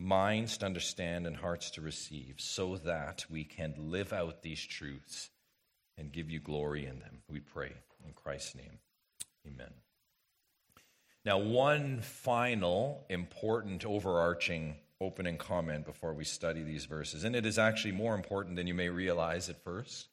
minds 0.00 0.56
to 0.58 0.66
understand, 0.66 1.26
and 1.26 1.36
hearts 1.36 1.70
to 1.72 1.80
receive, 1.80 2.36
so 2.38 2.76
that 2.76 3.26
we 3.28 3.44
can 3.44 3.74
live 3.76 4.12
out 4.12 4.42
these 4.42 4.64
truths 4.64 5.30
and 5.98 6.10
give 6.10 6.30
you 6.30 6.40
glory 6.40 6.86
in 6.86 6.98
them. 7.00 7.18
We 7.28 7.40
pray 7.40 7.72
in 8.04 8.12
Christ's 8.14 8.54
name. 8.54 8.78
Amen. 9.46 9.72
Now, 11.24 11.38
one 11.38 12.00
final 12.00 13.04
important 13.10 13.84
overarching 13.84 14.76
opening 15.02 15.36
comment 15.36 15.84
before 15.84 16.14
we 16.14 16.24
study 16.24 16.62
these 16.62 16.86
verses, 16.86 17.24
and 17.24 17.36
it 17.36 17.44
is 17.44 17.58
actually 17.58 17.92
more 17.92 18.14
important 18.14 18.56
than 18.56 18.66
you 18.66 18.74
may 18.74 18.88
realize 18.88 19.48
at 19.48 19.62
first. 19.62 20.08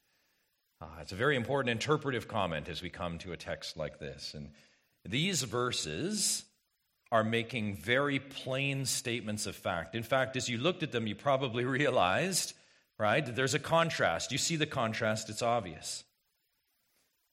Uh, 0.81 0.85
it's 1.01 1.11
a 1.11 1.15
very 1.15 1.35
important 1.35 1.71
interpretive 1.71 2.27
comment 2.27 2.69
as 2.69 2.81
we 2.81 2.89
come 2.89 3.17
to 3.17 3.31
a 3.31 3.37
text 3.37 3.77
like 3.77 3.99
this. 3.99 4.33
And 4.33 4.51
these 5.03 5.43
verses 5.43 6.45
are 7.11 7.23
making 7.23 7.75
very 7.75 8.19
plain 8.19 8.85
statements 8.85 9.45
of 9.45 9.55
fact. 9.55 9.95
In 9.95 10.03
fact, 10.03 10.35
as 10.35 10.49
you 10.49 10.57
looked 10.57 10.83
at 10.83 10.91
them, 10.91 11.07
you 11.07 11.15
probably 11.15 11.65
realized, 11.79 12.53
right, 12.97 13.25
there's 13.35 13.53
a 13.53 13.59
contrast. 13.59 14.31
You 14.31 14.37
see 14.37 14.55
the 14.55 14.65
contrast, 14.65 15.29
it's 15.29 15.41
obvious. 15.41 16.03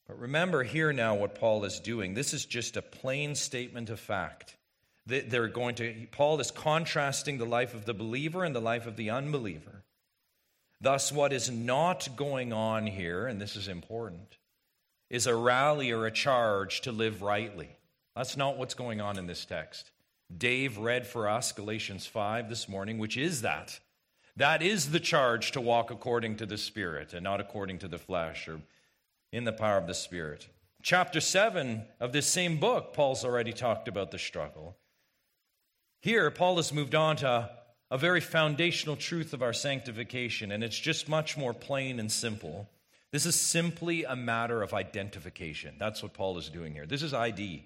But 0.07 0.19
remember 0.19 0.63
here 0.63 0.93
now 0.93 1.15
what 1.15 1.35
Paul 1.35 1.65
is 1.65 1.79
doing. 1.79 2.13
This 2.13 2.33
is 2.33 2.45
just 2.45 2.77
a 2.77 2.81
plain 2.81 3.35
statement 3.35 3.89
of 3.89 3.99
fact. 3.99 4.55
They're 5.07 5.47
going 5.47 5.75
to, 5.75 6.07
Paul 6.11 6.39
is 6.39 6.49
contrasting 6.49 7.37
the 7.37 7.45
life 7.45 7.75
of 7.75 7.85
the 7.85 7.93
believer 7.93 8.43
and 8.43 8.55
the 8.55 8.61
life 8.61 8.87
of 8.87 8.95
the 8.95 9.11
unbeliever. 9.11 9.83
Thus, 10.81 11.11
what 11.11 11.31
is 11.31 11.49
not 11.49 12.07
going 12.15 12.53
on 12.53 12.87
here, 12.87 13.27
and 13.27 13.39
this 13.39 13.55
is 13.55 13.67
important, 13.67 14.37
is 15.09 15.27
a 15.27 15.35
rally 15.35 15.91
or 15.91 16.05
a 16.05 16.11
charge 16.11 16.81
to 16.81 16.91
live 16.91 17.21
rightly. 17.21 17.69
That's 18.15 18.37
not 18.37 18.57
what's 18.57 18.73
going 18.73 19.01
on 19.01 19.17
in 19.17 19.27
this 19.27 19.45
text. 19.45 19.91
Dave 20.35 20.77
read 20.77 21.05
for 21.05 21.27
us 21.27 21.51
Galatians 21.51 22.05
5 22.05 22.49
this 22.49 22.69
morning, 22.69 22.97
which 22.97 23.17
is 23.17 23.41
that. 23.41 23.79
That 24.37 24.61
is 24.61 24.91
the 24.91 24.99
charge 24.99 25.51
to 25.51 25.61
walk 25.61 25.91
according 25.91 26.37
to 26.37 26.45
the 26.45 26.57
Spirit 26.57 27.13
and 27.13 27.23
not 27.23 27.39
according 27.39 27.79
to 27.79 27.87
the 27.87 27.97
flesh 27.97 28.47
or 28.47 28.61
in 29.31 29.43
the 29.43 29.53
power 29.53 29.77
of 29.77 29.87
the 29.87 29.93
Spirit. 29.93 30.47
Chapter 30.81 31.19
7 31.19 31.83
of 31.99 32.13
this 32.13 32.27
same 32.27 32.57
book, 32.57 32.93
Paul's 32.93 33.25
already 33.25 33.53
talked 33.53 33.87
about 33.87 34.11
the 34.11 34.19
struggle. 34.19 34.77
Here, 36.01 36.29
Paul 36.31 36.57
has 36.57 36.71
moved 36.71 36.95
on 36.95 37.17
to 37.17 37.49
a 37.91 37.97
very 37.97 38.21
foundational 38.21 38.95
truth 38.95 39.33
of 39.33 39.41
our 39.41 39.53
sanctification, 39.53 40.51
and 40.51 40.63
it's 40.63 40.79
just 40.79 41.09
much 41.09 41.37
more 41.37 41.53
plain 41.53 41.99
and 41.99 42.11
simple. 42.11 42.69
This 43.11 43.25
is 43.25 43.35
simply 43.35 44.03
a 44.03 44.15
matter 44.15 44.61
of 44.61 44.73
identification. 44.73 45.75
That's 45.79 46.03
what 46.03 46.13
Paul 46.13 46.37
is 46.37 46.49
doing 46.49 46.73
here. 46.73 46.85
This 46.85 47.03
is 47.03 47.13
ID. 47.13 47.65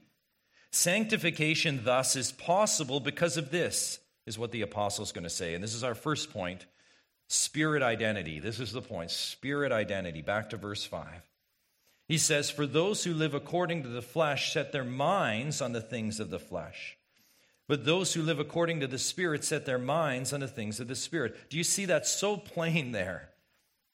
Sanctification, 0.71 1.81
thus, 1.83 2.15
is 2.15 2.31
possible 2.31 2.99
because 2.99 3.37
of 3.37 3.51
this, 3.51 3.99
is 4.25 4.37
what 4.37 4.51
the 4.51 4.61
apostle 4.61 5.03
is 5.03 5.11
going 5.11 5.23
to 5.23 5.29
say. 5.29 5.53
And 5.55 5.63
this 5.63 5.73
is 5.73 5.83
our 5.83 5.95
first 5.95 6.31
point 6.31 6.65
spirit 7.27 7.83
identity. 7.83 8.39
This 8.39 8.59
is 8.59 8.71
the 8.71 8.81
point 8.81 9.11
spirit 9.11 9.71
identity. 9.71 10.21
Back 10.21 10.49
to 10.51 10.57
verse 10.57 10.85
5. 10.85 11.07
He 12.07 12.17
says, 12.17 12.49
For 12.49 12.65
those 12.65 13.03
who 13.03 13.13
live 13.13 13.33
according 13.33 13.83
to 13.83 13.89
the 13.89 14.01
flesh 14.01 14.53
set 14.53 14.71
their 14.71 14.83
minds 14.83 15.61
on 15.61 15.73
the 15.73 15.81
things 15.81 16.19
of 16.19 16.29
the 16.29 16.39
flesh. 16.39 16.97
But 17.69 17.85
those 17.85 18.15
who 18.15 18.23
live 18.23 18.39
according 18.39 18.79
to 18.79 18.87
the 18.87 18.97
Spirit 18.97 19.43
set 19.43 19.67
their 19.67 19.77
minds 19.77 20.33
on 20.33 20.39
the 20.39 20.47
things 20.47 20.79
of 20.79 20.87
the 20.87 20.95
Spirit. 20.95 21.51
Do 21.51 21.57
you 21.57 21.63
see 21.63 21.85
that 21.85 22.07
so 22.07 22.35
plain 22.35 22.93
there? 22.93 23.29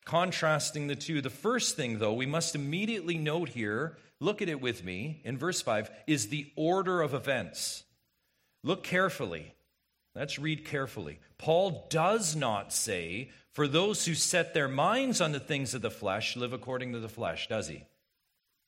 Contrasting 0.05 0.87
the 0.87 0.95
two. 0.95 1.19
The 1.19 1.29
first 1.29 1.75
thing, 1.75 1.99
though, 1.99 2.13
we 2.13 2.25
must 2.25 2.55
immediately 2.55 3.17
note 3.17 3.49
here 3.49 3.97
look 4.19 4.41
at 4.41 4.49
it 4.49 4.61
with 4.61 4.83
me 4.83 5.21
in 5.23 5.37
verse 5.37 5.61
5, 5.61 5.89
is 6.07 6.27
the 6.27 6.51
order 6.55 7.01
of 7.01 7.13
events. 7.13 7.83
Look 8.63 8.83
carefully. 8.83 9.53
Let's 10.15 10.39
read 10.39 10.65
carefully. 10.65 11.19
Paul 11.37 11.87
does 11.89 12.35
not 12.35 12.71
say, 12.71 13.29
for 13.51 13.67
those 13.67 14.05
who 14.05 14.15
set 14.15 14.53
their 14.53 14.67
minds 14.67 15.21
on 15.21 15.31
the 15.31 15.39
things 15.39 15.73
of 15.73 15.81
the 15.81 15.91
flesh 15.91 16.35
live 16.35 16.53
according 16.53 16.93
to 16.93 16.99
the 16.99 17.09
flesh, 17.09 17.47
does 17.47 17.67
he? 17.67 17.83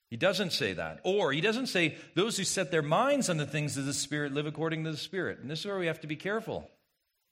He 0.10 0.18
doesn't 0.18 0.54
say 0.54 0.74
that. 0.74 1.00
Or 1.04 1.32
he 1.32 1.42
doesn't 1.42 1.68
say, 1.68 1.98
those 2.16 2.38
who 2.38 2.44
set 2.44 2.72
their 2.72 2.82
minds 2.82 3.30
on 3.30 3.38
the 3.38 3.46
things 3.46 3.78
of 3.78 3.86
the 3.86 3.94
Spirit 3.94 4.34
live 4.34 4.46
according 4.46 4.84
to 4.84 4.92
the 4.92 4.98
Spirit. 4.98 5.40
And 5.40 5.50
this 5.50 5.60
is 5.62 5.66
where 5.66 5.80
we 5.80 5.88
have 5.88 6.02
to 6.02 6.08
be 6.08 6.16
careful. 6.16 6.70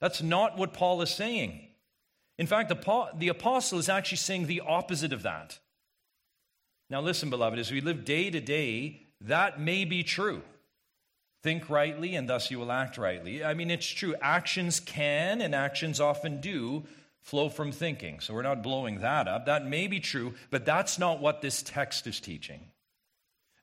That's 0.00 0.22
not 0.22 0.58
what 0.58 0.74
Paul 0.74 1.00
is 1.02 1.10
saying. 1.10 1.68
In 2.38 2.46
fact, 2.46 2.68
the, 2.68 3.08
the 3.16 3.28
apostle 3.28 3.78
is 3.78 3.88
actually 3.88 4.18
saying 4.18 4.46
the 4.46 4.60
opposite 4.60 5.12
of 5.12 5.22
that. 5.22 5.58
Now, 6.88 7.00
listen, 7.00 7.30
beloved, 7.30 7.58
as 7.58 7.72
we 7.72 7.80
live 7.80 8.04
day 8.04 8.30
to 8.30 8.40
day, 8.40 9.06
that 9.22 9.60
may 9.60 9.84
be 9.84 10.02
true. 10.02 10.42
Think 11.42 11.68
rightly, 11.68 12.14
and 12.14 12.28
thus 12.28 12.50
you 12.50 12.58
will 12.58 12.72
act 12.72 12.98
rightly. 12.98 13.44
I 13.44 13.54
mean, 13.54 13.70
it's 13.70 13.86
true. 13.86 14.14
Actions 14.20 14.80
can, 14.80 15.40
and 15.40 15.54
actions 15.54 16.00
often 16.00 16.40
do, 16.40 16.84
flow 17.22 17.48
from 17.48 17.72
thinking. 17.72 18.20
So 18.20 18.34
we're 18.34 18.42
not 18.42 18.62
blowing 18.62 19.00
that 19.00 19.26
up. 19.26 19.46
That 19.46 19.66
may 19.66 19.88
be 19.88 20.00
true, 20.00 20.34
but 20.50 20.64
that's 20.64 20.98
not 20.98 21.20
what 21.20 21.42
this 21.42 21.62
text 21.62 22.06
is 22.06 22.20
teaching. 22.20 22.60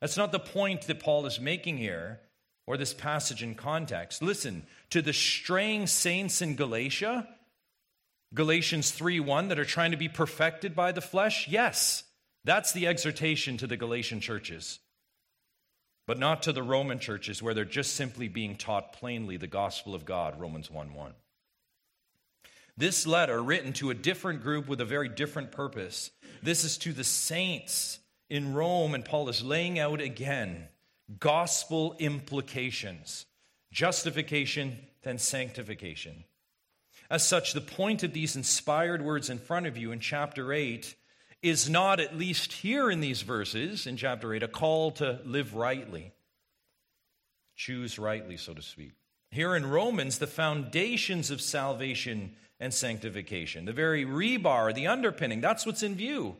That's 0.00 0.18
not 0.18 0.32
the 0.32 0.38
point 0.38 0.82
that 0.82 1.00
Paul 1.00 1.24
is 1.26 1.40
making 1.40 1.78
here 1.78 2.20
or 2.66 2.76
this 2.76 2.94
passage 2.94 3.42
in 3.42 3.54
context. 3.54 4.22
Listen, 4.22 4.66
to 4.90 5.02
the 5.02 5.12
straying 5.12 5.86
saints 5.86 6.42
in 6.42 6.56
Galatia, 6.56 7.26
Galatians 8.34 8.90
3 8.90 9.20
1, 9.20 9.48
that 9.48 9.58
are 9.58 9.64
trying 9.64 9.90
to 9.90 9.96
be 9.96 10.08
perfected 10.08 10.74
by 10.74 10.92
the 10.92 11.00
flesh, 11.00 11.48
yes, 11.48 12.03
that's 12.44 12.72
the 12.72 12.86
exhortation 12.86 13.56
to 13.58 13.66
the 13.66 13.76
Galatian 13.76 14.20
churches, 14.20 14.80
but 16.06 16.18
not 16.18 16.42
to 16.42 16.52
the 16.52 16.62
Roman 16.62 16.98
churches 16.98 17.42
where 17.42 17.54
they're 17.54 17.64
just 17.64 17.94
simply 17.94 18.28
being 18.28 18.56
taught 18.56 18.92
plainly 18.92 19.36
the 19.36 19.46
gospel 19.46 19.94
of 19.94 20.04
God, 20.04 20.38
Romans 20.38 20.70
1 20.70 20.94
1. 20.94 21.12
This 22.76 23.06
letter, 23.06 23.42
written 23.42 23.72
to 23.74 23.90
a 23.90 23.94
different 23.94 24.42
group 24.42 24.68
with 24.68 24.80
a 24.80 24.84
very 24.84 25.08
different 25.08 25.52
purpose, 25.52 26.10
this 26.42 26.64
is 26.64 26.76
to 26.78 26.92
the 26.92 27.04
saints 27.04 28.00
in 28.28 28.52
Rome, 28.52 28.94
and 28.94 29.04
Paul 29.04 29.28
is 29.28 29.44
laying 29.44 29.78
out 29.78 30.00
again 30.00 30.68
gospel 31.20 31.94
implications 31.98 33.26
justification, 33.74 34.78
then 35.02 35.18
sanctification. 35.18 36.24
As 37.10 37.26
such, 37.26 37.52
the 37.52 37.60
point 37.60 38.02
of 38.04 38.12
these 38.12 38.36
inspired 38.36 39.02
words 39.02 39.28
in 39.28 39.38
front 39.38 39.66
of 39.66 39.76
you 39.76 39.92
in 39.92 39.98
chapter 39.98 40.52
8 40.52 40.94
is 41.44 41.68
not, 41.68 42.00
at 42.00 42.16
least 42.16 42.54
here 42.54 42.90
in 42.90 43.00
these 43.00 43.20
verses, 43.20 43.86
in 43.86 43.98
chapter 43.98 44.32
8, 44.32 44.42
a 44.42 44.48
call 44.48 44.90
to 44.92 45.20
live 45.26 45.54
rightly, 45.54 46.10
choose 47.54 47.98
rightly, 47.98 48.38
so 48.38 48.54
to 48.54 48.62
speak. 48.62 48.92
Here 49.30 49.54
in 49.54 49.66
Romans, 49.66 50.18
the 50.18 50.26
foundations 50.26 51.30
of 51.30 51.42
salvation 51.42 52.34
and 52.58 52.72
sanctification, 52.72 53.66
the 53.66 53.74
very 53.74 54.06
rebar, 54.06 54.74
the 54.74 54.86
underpinning, 54.86 55.42
that's 55.42 55.66
what's 55.66 55.82
in 55.82 55.96
view. 55.96 56.36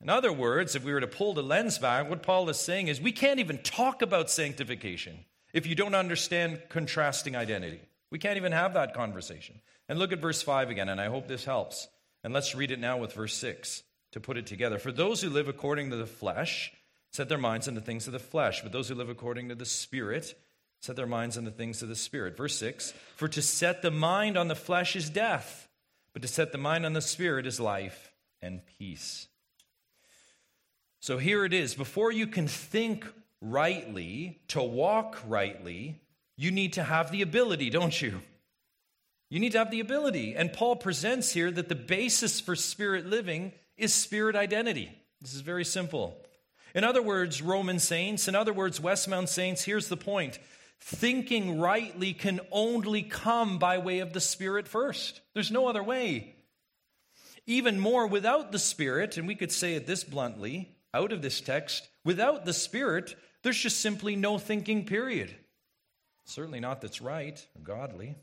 In 0.00 0.10
other 0.10 0.32
words, 0.32 0.76
if 0.76 0.84
we 0.84 0.92
were 0.92 1.00
to 1.00 1.08
pull 1.08 1.34
the 1.34 1.42
lens 1.42 1.76
back, 1.78 2.08
what 2.08 2.22
Paul 2.22 2.48
is 2.48 2.60
saying 2.60 2.86
is 2.86 3.00
we 3.00 3.10
can't 3.10 3.40
even 3.40 3.58
talk 3.58 4.00
about 4.00 4.30
sanctification 4.30 5.24
if 5.52 5.66
you 5.66 5.74
don't 5.74 5.94
understand 5.96 6.62
contrasting 6.68 7.34
identity. 7.34 7.80
We 8.12 8.20
can't 8.20 8.36
even 8.36 8.52
have 8.52 8.74
that 8.74 8.94
conversation. 8.94 9.60
And 9.88 9.98
look 9.98 10.12
at 10.12 10.20
verse 10.20 10.40
5 10.40 10.70
again, 10.70 10.88
and 10.88 11.00
I 11.00 11.06
hope 11.06 11.26
this 11.26 11.44
helps. 11.44 11.88
And 12.26 12.34
let's 12.34 12.56
read 12.56 12.72
it 12.72 12.80
now 12.80 12.96
with 12.96 13.12
verse 13.12 13.34
6 13.36 13.84
to 14.10 14.18
put 14.18 14.36
it 14.36 14.46
together. 14.46 14.80
For 14.80 14.90
those 14.90 15.22
who 15.22 15.30
live 15.30 15.46
according 15.46 15.90
to 15.90 15.96
the 15.96 16.08
flesh 16.08 16.72
set 17.12 17.28
their 17.28 17.38
minds 17.38 17.68
on 17.68 17.76
the 17.76 17.80
things 17.80 18.08
of 18.08 18.12
the 18.12 18.18
flesh, 18.18 18.62
but 18.62 18.72
those 18.72 18.88
who 18.88 18.96
live 18.96 19.08
according 19.08 19.48
to 19.50 19.54
the 19.54 19.64
Spirit 19.64 20.36
set 20.80 20.96
their 20.96 21.06
minds 21.06 21.38
on 21.38 21.44
the 21.44 21.52
things 21.52 21.82
of 21.82 21.88
the 21.88 21.94
Spirit. 21.94 22.36
Verse 22.36 22.58
6 22.58 22.92
For 23.14 23.28
to 23.28 23.40
set 23.40 23.80
the 23.80 23.92
mind 23.92 24.36
on 24.36 24.48
the 24.48 24.56
flesh 24.56 24.96
is 24.96 25.08
death, 25.08 25.68
but 26.14 26.22
to 26.22 26.26
set 26.26 26.50
the 26.50 26.58
mind 26.58 26.84
on 26.84 26.94
the 26.94 27.00
Spirit 27.00 27.46
is 27.46 27.60
life 27.60 28.10
and 28.42 28.60
peace. 28.76 29.28
So 30.98 31.18
here 31.18 31.44
it 31.44 31.52
is. 31.52 31.76
Before 31.76 32.10
you 32.10 32.26
can 32.26 32.48
think 32.48 33.06
rightly, 33.40 34.40
to 34.48 34.60
walk 34.60 35.16
rightly, 35.28 36.00
you 36.36 36.50
need 36.50 36.72
to 36.72 36.82
have 36.82 37.12
the 37.12 37.22
ability, 37.22 37.70
don't 37.70 38.02
you? 38.02 38.20
You 39.28 39.40
need 39.40 39.52
to 39.52 39.58
have 39.58 39.70
the 39.70 39.80
ability. 39.80 40.34
And 40.36 40.52
Paul 40.52 40.76
presents 40.76 41.32
here 41.32 41.50
that 41.50 41.68
the 41.68 41.74
basis 41.74 42.40
for 42.40 42.54
spirit 42.54 43.06
living 43.06 43.52
is 43.76 43.92
spirit 43.92 44.36
identity. 44.36 44.90
This 45.20 45.34
is 45.34 45.40
very 45.40 45.64
simple. 45.64 46.16
In 46.74 46.84
other 46.84 47.02
words, 47.02 47.40
Roman 47.42 47.78
saints, 47.78 48.28
in 48.28 48.34
other 48.34 48.52
words, 48.52 48.80
Westmount 48.80 49.28
saints, 49.28 49.64
here's 49.64 49.88
the 49.88 49.96
point. 49.96 50.38
Thinking 50.78 51.58
rightly 51.58 52.12
can 52.12 52.40
only 52.52 53.02
come 53.02 53.58
by 53.58 53.78
way 53.78 54.00
of 54.00 54.12
the 54.12 54.20
Spirit 54.20 54.68
first. 54.68 55.22
There's 55.32 55.50
no 55.50 55.68
other 55.68 55.82
way. 55.82 56.36
Even 57.46 57.80
more, 57.80 58.06
without 58.06 58.52
the 58.52 58.58
Spirit, 58.58 59.16
and 59.16 59.26
we 59.26 59.34
could 59.34 59.52
say 59.52 59.74
it 59.74 59.86
this 59.86 60.04
bluntly, 60.04 60.76
out 60.92 61.12
of 61.12 61.22
this 61.22 61.40
text, 61.40 61.88
without 62.04 62.44
the 62.44 62.52
Spirit, 62.52 63.16
there's 63.42 63.58
just 63.58 63.80
simply 63.80 64.16
no 64.16 64.36
thinking, 64.36 64.84
period. 64.84 65.34
Certainly 66.24 66.60
not 66.60 66.82
that's 66.82 67.00
right 67.00 67.44
godly. 67.62 68.16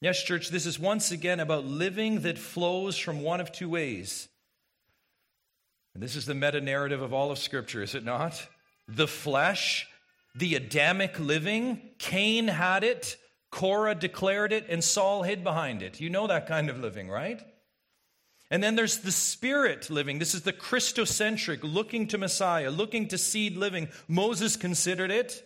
Yes, 0.00 0.22
church, 0.22 0.50
this 0.50 0.64
is 0.64 0.78
once 0.78 1.10
again 1.10 1.40
about 1.40 1.64
living 1.64 2.20
that 2.20 2.38
flows 2.38 2.96
from 2.96 3.20
one 3.20 3.40
of 3.40 3.50
two 3.50 3.68
ways. 3.68 4.28
And 5.94 6.02
this 6.02 6.14
is 6.14 6.24
the 6.24 6.34
meta 6.34 6.60
narrative 6.60 7.02
of 7.02 7.12
all 7.12 7.32
of 7.32 7.38
Scripture, 7.38 7.82
is 7.82 7.96
it 7.96 8.04
not? 8.04 8.46
The 8.86 9.08
flesh, 9.08 9.88
the 10.36 10.54
Adamic 10.54 11.18
living, 11.18 11.80
Cain 11.98 12.46
had 12.46 12.84
it, 12.84 13.16
Korah 13.50 13.96
declared 13.96 14.52
it, 14.52 14.66
and 14.68 14.84
Saul 14.84 15.24
hid 15.24 15.42
behind 15.42 15.82
it. 15.82 16.00
You 16.00 16.10
know 16.10 16.28
that 16.28 16.46
kind 16.46 16.70
of 16.70 16.78
living, 16.78 17.08
right? 17.08 17.42
And 18.52 18.62
then 18.62 18.76
there's 18.76 18.98
the 18.98 19.10
spirit 19.10 19.90
living. 19.90 20.20
This 20.20 20.34
is 20.34 20.42
the 20.42 20.52
Christocentric, 20.52 21.60
looking 21.62 22.06
to 22.08 22.18
Messiah, 22.18 22.70
looking 22.70 23.08
to 23.08 23.18
seed 23.18 23.56
living. 23.56 23.88
Moses 24.06 24.56
considered 24.56 25.10
it, 25.10 25.42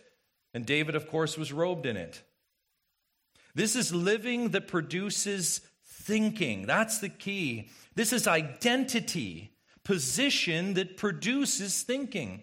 and 0.53 0.63
David, 0.63 0.93
of 0.95 1.07
course, 1.07 1.39
was 1.39 1.51
robed 1.51 1.87
in 1.87 1.97
it. 1.97 2.21
This 3.55 3.75
is 3.75 3.93
living 3.93 4.49
that 4.49 4.67
produces 4.67 5.61
thinking. 5.85 6.65
That's 6.65 6.99
the 6.99 7.09
key. 7.09 7.69
This 7.95 8.13
is 8.13 8.27
identity, 8.27 9.51
position 9.83 10.73
that 10.73 10.97
produces 10.97 11.83
thinking. 11.83 12.41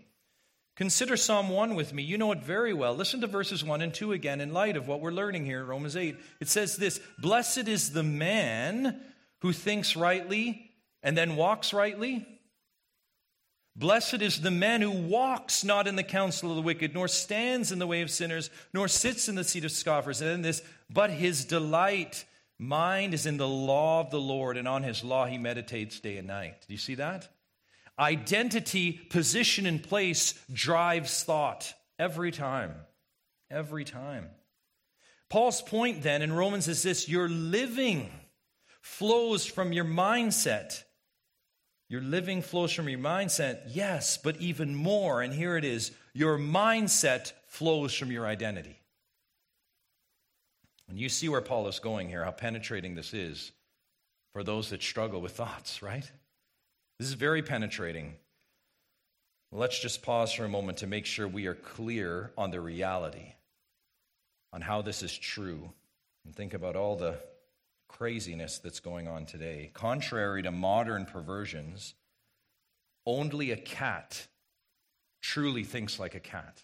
Consider 0.76 1.16
Psalm 1.16 1.50
1 1.50 1.74
with 1.74 1.92
me. 1.92 2.02
You 2.02 2.16
know 2.16 2.32
it 2.32 2.42
very 2.42 2.72
well. 2.72 2.94
Listen 2.94 3.20
to 3.20 3.26
verses 3.26 3.62
1 3.62 3.82
and 3.82 3.92
2 3.92 4.12
again 4.12 4.40
in 4.40 4.52
light 4.52 4.76
of 4.76 4.88
what 4.88 5.00
we're 5.00 5.10
learning 5.10 5.44
here 5.44 5.60
in 5.60 5.66
Romans 5.66 5.96
8. 5.96 6.16
It 6.40 6.48
says 6.48 6.76
this 6.76 7.00
Blessed 7.18 7.68
is 7.68 7.92
the 7.92 8.02
man 8.02 9.00
who 9.40 9.52
thinks 9.52 9.96
rightly 9.96 10.70
and 11.02 11.16
then 11.16 11.36
walks 11.36 11.72
rightly? 11.72 12.26
Blessed 13.76 14.20
is 14.20 14.40
the 14.40 14.50
man 14.50 14.82
who 14.82 14.90
walks 14.90 15.64
not 15.64 15.86
in 15.86 15.96
the 15.96 16.02
counsel 16.02 16.50
of 16.50 16.56
the 16.56 16.62
wicked, 16.62 16.92
nor 16.92 17.08
stands 17.08 17.70
in 17.70 17.78
the 17.78 17.86
way 17.86 18.02
of 18.02 18.10
sinners, 18.10 18.50
nor 18.74 18.88
sits 18.88 19.28
in 19.28 19.36
the 19.36 19.44
seat 19.44 19.64
of 19.64 19.70
scoffers. 19.70 20.20
And 20.20 20.30
then 20.30 20.42
this, 20.42 20.62
but 20.92 21.10
his 21.10 21.44
delight, 21.44 22.24
mind 22.58 23.14
is 23.14 23.26
in 23.26 23.36
the 23.36 23.48
law 23.48 24.00
of 24.00 24.10
the 24.10 24.20
Lord, 24.20 24.56
and 24.56 24.66
on 24.66 24.82
his 24.82 25.04
law 25.04 25.26
he 25.26 25.38
meditates 25.38 26.00
day 26.00 26.16
and 26.16 26.26
night. 26.26 26.66
Do 26.66 26.74
you 26.74 26.78
see 26.78 26.96
that? 26.96 27.28
Identity, 27.98 28.92
position, 28.92 29.66
and 29.66 29.82
place 29.82 30.34
drives 30.52 31.22
thought 31.22 31.72
every 31.98 32.32
time. 32.32 32.74
Every 33.50 33.84
time. 33.84 34.28
Paul's 35.28 35.62
point 35.62 36.02
then 36.02 36.22
in 36.22 36.32
Romans 36.32 36.66
is 36.66 36.82
this 36.82 37.08
you're 37.08 37.28
living 37.28 38.10
flows 38.80 39.46
from 39.46 39.72
your 39.72 39.84
mindset. 39.84 40.82
Your 41.90 42.00
living 42.00 42.40
flows 42.40 42.72
from 42.72 42.88
your 42.88 43.00
mindset, 43.00 43.62
yes, 43.66 44.16
but 44.16 44.36
even 44.36 44.76
more, 44.76 45.22
and 45.22 45.34
here 45.34 45.56
it 45.56 45.64
is 45.64 45.90
your 46.14 46.38
mindset 46.38 47.32
flows 47.48 47.92
from 47.92 48.12
your 48.12 48.26
identity. 48.26 48.78
And 50.88 50.96
you 50.96 51.08
see 51.08 51.28
where 51.28 51.40
Paul 51.40 51.66
is 51.66 51.80
going 51.80 52.08
here, 52.08 52.24
how 52.24 52.30
penetrating 52.30 52.94
this 52.94 53.12
is 53.12 53.50
for 54.32 54.44
those 54.44 54.70
that 54.70 54.84
struggle 54.84 55.20
with 55.20 55.32
thoughts, 55.32 55.82
right? 55.82 56.08
This 57.00 57.08
is 57.08 57.14
very 57.14 57.42
penetrating. 57.42 58.14
Let's 59.50 59.80
just 59.80 60.00
pause 60.00 60.32
for 60.32 60.44
a 60.44 60.48
moment 60.48 60.78
to 60.78 60.86
make 60.86 61.06
sure 61.06 61.26
we 61.26 61.46
are 61.46 61.54
clear 61.54 62.30
on 62.38 62.52
the 62.52 62.60
reality, 62.60 63.34
on 64.52 64.60
how 64.60 64.80
this 64.80 65.02
is 65.02 65.18
true, 65.18 65.72
and 66.24 66.36
think 66.36 66.54
about 66.54 66.76
all 66.76 66.94
the 66.94 67.18
craziness 67.90 68.58
that's 68.58 68.80
going 68.80 69.08
on 69.08 69.26
today. 69.26 69.70
Contrary 69.74 70.42
to 70.42 70.50
modern 70.50 71.04
perversions, 71.04 71.94
only 73.04 73.50
a 73.50 73.56
cat 73.56 74.28
truly 75.20 75.64
thinks 75.64 75.98
like 75.98 76.14
a 76.14 76.20
cat. 76.20 76.62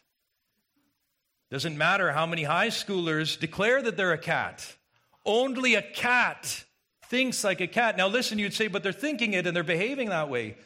Doesn't 1.51 1.77
matter 1.77 2.12
how 2.12 2.27
many 2.27 2.45
high 2.45 2.69
schoolers 2.69 3.39
declare 3.39 3.83
that 3.83 3.97
they're 3.97 4.12
a 4.12 4.19
cat. 4.19 4.77
Only 5.25 5.75
a 5.75 5.83
cat 5.83 6.65
thinks 7.07 7.45
like 7.45 7.61
a 7.61 7.67
cat. 7.67 7.97
Now, 7.97 8.09
listen, 8.09 8.39
you'd 8.39 8.55
say, 8.55 8.69
but 8.69 8.83
they're 8.83 8.93
thinking 8.93 9.35
it 9.35 9.47
and 9.47 9.55
they're 9.55 9.62
behaving 9.65 10.09
that 10.09 10.31
way. 10.31 10.57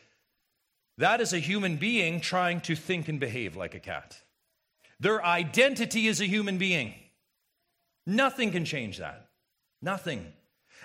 That 0.99 1.21
is 1.21 1.33
a 1.33 1.39
human 1.39 1.77
being 1.77 2.21
trying 2.21 2.61
to 2.63 2.77
think 2.77 3.09
and 3.09 3.19
behave 3.19 3.57
like 3.57 3.75
a 3.75 3.81
cat. 3.81 4.21
Their 5.01 5.25
identity 5.25 6.07
is 6.07 6.21
a 6.21 6.27
human 6.27 6.59
being. 6.59 6.95
Nothing 8.07 8.53
can 8.53 8.65
change 8.65 8.99
that. 8.99 9.29
Nothing. 9.83 10.33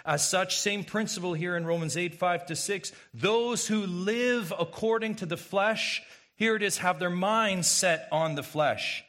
As 0.05 0.27
such, 0.27 0.59
same 0.59 0.83
principle 0.83 1.33
here 1.33 1.57
in 1.57 1.65
Romans 1.65 1.97
8 1.97 2.13
5 2.13 2.45
to 2.47 2.55
6. 2.55 2.91
Those 3.13 3.67
who 3.67 3.87
live 3.87 4.53
according 4.57 5.15
to 5.15 5.25
the 5.25 5.37
flesh, 5.37 6.03
here 6.35 6.55
it 6.55 6.61
is, 6.61 6.77
have 6.77 6.99
their 6.99 7.09
minds 7.09 7.67
set 7.67 8.07
on 8.11 8.35
the 8.35 8.43
flesh. 8.43 9.03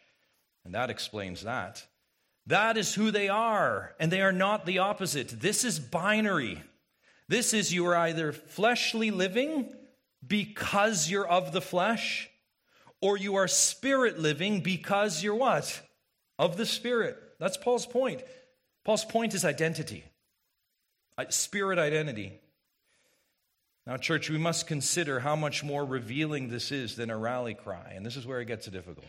And 0.65 0.75
that 0.75 0.89
explains 0.89 1.43
that. 1.43 1.85
That 2.47 2.79
is 2.79 2.95
who 2.95 3.11
they 3.11 3.29
are, 3.29 3.95
and 4.01 4.11
they 4.11 4.23
are 4.23 4.33
not 4.33 4.65
the 4.65 4.79
opposite. 4.79 5.29
This 5.29 5.65
is 5.65 5.79
binary. 5.79 6.63
This 7.29 7.53
is 7.53 7.75
you 7.75 7.87
are 7.87 7.97
either 7.97 8.33
fleshly 8.33 9.11
living 9.11 9.73
because 10.27 11.11
you're 11.11 11.27
of 11.27 11.53
the 11.53 11.61
flesh, 11.61 12.31
or 13.03 13.19
you 13.19 13.35
are 13.35 13.49
spirit 13.49 14.19
living 14.19 14.61
because 14.61 15.23
you're 15.23 15.35
what? 15.35 15.83
Of 16.39 16.57
the 16.57 16.67
spirit. 16.67 17.19
That's 17.39 17.57
Paul's 17.57 17.87
point. 17.87 18.23
Paul's 18.85 19.05
point 19.05 19.35
is 19.35 19.45
identity 19.45 20.05
spirit 21.31 21.79
identity. 21.79 22.41
Now, 23.87 23.97
church, 23.97 24.29
we 24.29 24.39
must 24.39 24.67
consider 24.67 25.21
how 25.21 25.37
much 25.37 25.63
more 25.63 25.85
revealing 25.85 26.49
this 26.49 26.73
is 26.73 26.97
than 26.97 27.09
a 27.09 27.17
rally 27.17 27.55
cry, 27.55 27.93
and 27.95 28.05
this 28.05 28.17
is 28.17 28.27
where 28.27 28.41
it 28.41 28.47
gets 28.47 28.67
difficult. 28.67 29.07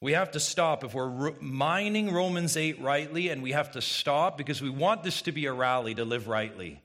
We 0.00 0.12
have 0.12 0.32
to 0.32 0.40
stop 0.40 0.84
if 0.84 0.94
we're 0.94 1.32
mining 1.40 2.12
Romans 2.12 2.56
8 2.56 2.80
rightly, 2.80 3.30
and 3.30 3.42
we 3.42 3.52
have 3.52 3.72
to 3.72 3.80
stop 3.80 4.36
because 4.36 4.62
we 4.62 4.70
want 4.70 5.02
this 5.02 5.22
to 5.22 5.32
be 5.32 5.46
a 5.46 5.52
rally 5.52 5.94
to 5.94 6.04
live 6.04 6.28
rightly, 6.28 6.82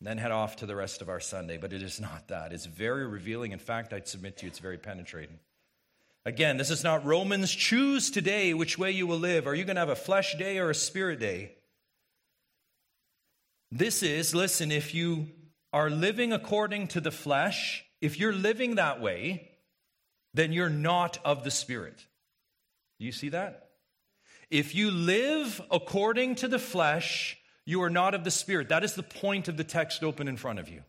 then 0.00 0.18
head 0.18 0.32
off 0.32 0.56
to 0.56 0.66
the 0.66 0.74
rest 0.74 1.00
of 1.00 1.08
our 1.08 1.20
Sunday. 1.20 1.58
But 1.58 1.72
it 1.72 1.82
is 1.82 2.00
not 2.00 2.28
that. 2.28 2.52
It's 2.52 2.66
very 2.66 3.06
revealing. 3.06 3.52
In 3.52 3.60
fact, 3.60 3.92
I'd 3.92 4.08
submit 4.08 4.38
to 4.38 4.46
you, 4.46 4.48
it's 4.48 4.58
very 4.58 4.78
penetrating. 4.78 5.38
Again, 6.26 6.56
this 6.56 6.70
is 6.70 6.82
not 6.82 7.04
Romans. 7.04 7.54
Choose 7.54 8.10
today 8.10 8.54
which 8.54 8.78
way 8.78 8.90
you 8.90 9.06
will 9.06 9.18
live. 9.18 9.46
Are 9.46 9.54
you 9.54 9.64
going 9.64 9.76
to 9.76 9.80
have 9.80 9.90
a 9.90 9.94
flesh 9.94 10.36
day 10.36 10.58
or 10.58 10.70
a 10.70 10.74
spirit 10.74 11.20
day? 11.20 11.52
This 13.76 14.04
is, 14.04 14.36
listen, 14.36 14.70
if 14.70 14.94
you 14.94 15.26
are 15.72 15.90
living 15.90 16.32
according 16.32 16.86
to 16.88 17.00
the 17.00 17.10
flesh, 17.10 17.84
if 18.00 18.20
you're 18.20 18.32
living 18.32 18.76
that 18.76 19.00
way, 19.00 19.50
then 20.32 20.52
you're 20.52 20.70
not 20.70 21.18
of 21.24 21.42
the 21.42 21.50
Spirit. 21.50 22.06
Do 23.00 23.04
you 23.04 23.10
see 23.10 23.30
that? 23.30 23.70
If 24.48 24.76
you 24.76 24.92
live 24.92 25.60
according 25.72 26.36
to 26.36 26.46
the 26.46 26.60
flesh, 26.60 27.36
you 27.66 27.82
are 27.82 27.90
not 27.90 28.14
of 28.14 28.22
the 28.22 28.30
Spirit. 28.30 28.68
That 28.68 28.84
is 28.84 28.94
the 28.94 29.02
point 29.02 29.48
of 29.48 29.56
the 29.56 29.64
text 29.64 30.04
open 30.04 30.28
in 30.28 30.36
front 30.36 30.60
of 30.60 30.68
you. 30.68 30.84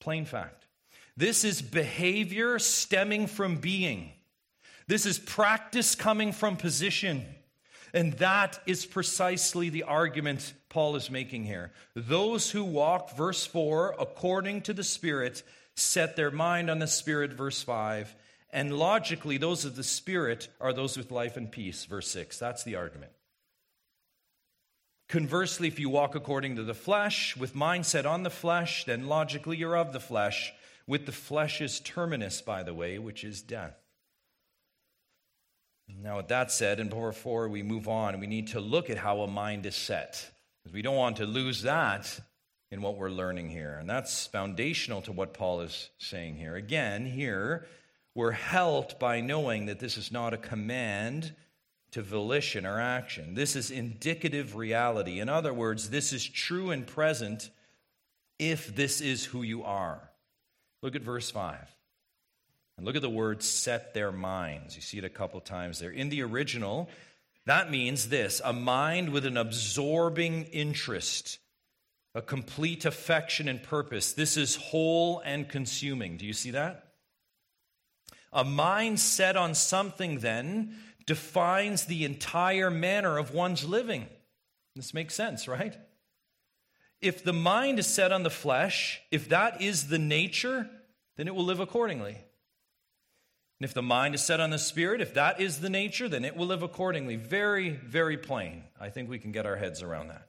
Plain 0.00 0.24
fact. 0.24 0.66
This 1.16 1.44
is 1.44 1.62
behavior 1.62 2.58
stemming 2.58 3.28
from 3.28 3.58
being. 3.58 4.10
This 4.88 5.06
is 5.06 5.20
practice 5.20 5.94
coming 5.94 6.32
from 6.32 6.56
position. 6.56 7.24
And 7.92 8.12
that 8.14 8.60
is 8.66 8.86
precisely 8.86 9.70
the 9.70 9.84
argument 9.84 10.52
Paul 10.68 10.96
is 10.96 11.10
making 11.10 11.44
here. 11.44 11.72
Those 11.94 12.50
who 12.50 12.64
walk, 12.64 13.16
verse 13.16 13.46
4, 13.46 13.96
according 13.98 14.62
to 14.62 14.72
the 14.72 14.84
Spirit, 14.84 15.42
set 15.74 16.16
their 16.16 16.30
mind 16.30 16.70
on 16.70 16.78
the 16.78 16.86
Spirit, 16.86 17.32
verse 17.32 17.62
5. 17.62 18.14
And 18.50 18.78
logically, 18.78 19.38
those 19.38 19.64
of 19.64 19.76
the 19.76 19.84
Spirit 19.84 20.48
are 20.60 20.72
those 20.72 20.96
with 20.96 21.10
life 21.10 21.36
and 21.36 21.50
peace, 21.50 21.84
verse 21.84 22.08
6. 22.08 22.38
That's 22.38 22.64
the 22.64 22.76
argument. 22.76 23.12
Conversely, 25.08 25.68
if 25.68 25.78
you 25.78 25.88
walk 25.88 26.14
according 26.14 26.56
to 26.56 26.62
the 26.62 26.74
flesh, 26.74 27.34
with 27.36 27.54
mindset 27.54 28.04
on 28.04 28.24
the 28.24 28.30
flesh, 28.30 28.84
then 28.84 29.06
logically 29.06 29.56
you're 29.56 29.76
of 29.76 29.94
the 29.94 30.00
flesh, 30.00 30.52
with 30.86 31.06
the 31.06 31.12
flesh's 31.12 31.80
terminus, 31.80 32.42
by 32.42 32.62
the 32.62 32.74
way, 32.74 32.98
which 32.98 33.24
is 33.24 33.40
death. 33.40 33.76
Now, 36.02 36.18
with 36.18 36.28
that 36.28 36.50
said, 36.50 36.80
and 36.80 36.90
before 36.90 37.48
we 37.48 37.62
move 37.62 37.88
on, 37.88 38.20
we 38.20 38.26
need 38.26 38.48
to 38.48 38.60
look 38.60 38.90
at 38.90 38.98
how 38.98 39.22
a 39.22 39.26
mind 39.26 39.66
is 39.66 39.74
set, 39.74 40.30
because 40.62 40.74
we 40.74 40.82
don't 40.82 40.96
want 40.96 41.16
to 41.16 41.26
lose 41.26 41.62
that 41.62 42.20
in 42.70 42.82
what 42.82 42.96
we're 42.96 43.10
learning 43.10 43.48
here. 43.48 43.78
And 43.78 43.88
that's 43.88 44.26
foundational 44.26 45.02
to 45.02 45.12
what 45.12 45.34
Paul 45.34 45.62
is 45.62 45.90
saying 45.98 46.36
here. 46.36 46.54
Again, 46.54 47.06
here, 47.06 47.66
we're 48.14 48.32
helped 48.32 49.00
by 49.00 49.20
knowing 49.20 49.66
that 49.66 49.80
this 49.80 49.96
is 49.96 50.12
not 50.12 50.34
a 50.34 50.38
command 50.38 51.34
to 51.92 52.02
volition 52.02 52.66
or 52.66 52.80
action. 52.80 53.34
This 53.34 53.56
is 53.56 53.70
indicative 53.70 54.56
reality. 54.56 55.20
In 55.20 55.28
other 55.28 55.54
words, 55.54 55.88
this 55.88 56.12
is 56.12 56.24
true 56.24 56.70
and 56.70 56.86
present 56.86 57.50
if 58.38 58.74
this 58.76 59.00
is 59.00 59.24
who 59.24 59.42
you 59.42 59.64
are. 59.64 60.10
Look 60.82 60.94
at 60.94 61.02
verse 61.02 61.30
5. 61.30 61.56
And 62.78 62.86
look 62.86 62.94
at 62.94 63.02
the 63.02 63.10
word 63.10 63.42
set 63.42 63.92
their 63.92 64.12
minds. 64.12 64.76
You 64.76 64.82
see 64.82 64.98
it 64.98 65.04
a 65.04 65.10
couple 65.10 65.40
times 65.40 65.80
there. 65.80 65.90
In 65.90 66.10
the 66.10 66.22
original, 66.22 66.88
that 67.44 67.72
means 67.72 68.08
this 68.08 68.40
a 68.44 68.52
mind 68.52 69.10
with 69.10 69.26
an 69.26 69.36
absorbing 69.36 70.44
interest, 70.44 71.40
a 72.14 72.22
complete 72.22 72.84
affection 72.84 73.48
and 73.48 73.60
purpose. 73.60 74.12
This 74.12 74.36
is 74.36 74.54
whole 74.54 75.20
and 75.24 75.48
consuming. 75.48 76.18
Do 76.18 76.24
you 76.24 76.32
see 76.32 76.52
that? 76.52 76.92
A 78.32 78.44
mind 78.44 79.00
set 79.00 79.36
on 79.36 79.56
something, 79.56 80.20
then, 80.20 80.76
defines 81.04 81.86
the 81.86 82.04
entire 82.04 82.70
manner 82.70 83.18
of 83.18 83.34
one's 83.34 83.64
living. 83.64 84.06
This 84.76 84.94
makes 84.94 85.14
sense, 85.14 85.48
right? 85.48 85.76
If 87.00 87.24
the 87.24 87.32
mind 87.32 87.80
is 87.80 87.88
set 87.88 88.12
on 88.12 88.22
the 88.22 88.30
flesh, 88.30 89.00
if 89.10 89.30
that 89.30 89.60
is 89.60 89.88
the 89.88 89.98
nature, 89.98 90.70
then 91.16 91.26
it 91.26 91.34
will 91.34 91.44
live 91.44 91.58
accordingly. 91.58 92.18
And 93.60 93.68
if 93.68 93.74
the 93.74 93.82
mind 93.82 94.14
is 94.14 94.22
set 94.22 94.38
on 94.38 94.50
the 94.50 94.58
spirit, 94.58 95.00
if 95.00 95.14
that 95.14 95.40
is 95.40 95.60
the 95.60 95.70
nature, 95.70 96.08
then 96.08 96.24
it 96.24 96.36
will 96.36 96.46
live 96.46 96.62
accordingly. 96.62 97.16
Very, 97.16 97.70
very 97.70 98.16
plain. 98.16 98.62
I 98.80 98.90
think 98.90 99.10
we 99.10 99.18
can 99.18 99.32
get 99.32 99.46
our 99.46 99.56
heads 99.56 99.82
around 99.82 100.08
that. 100.08 100.28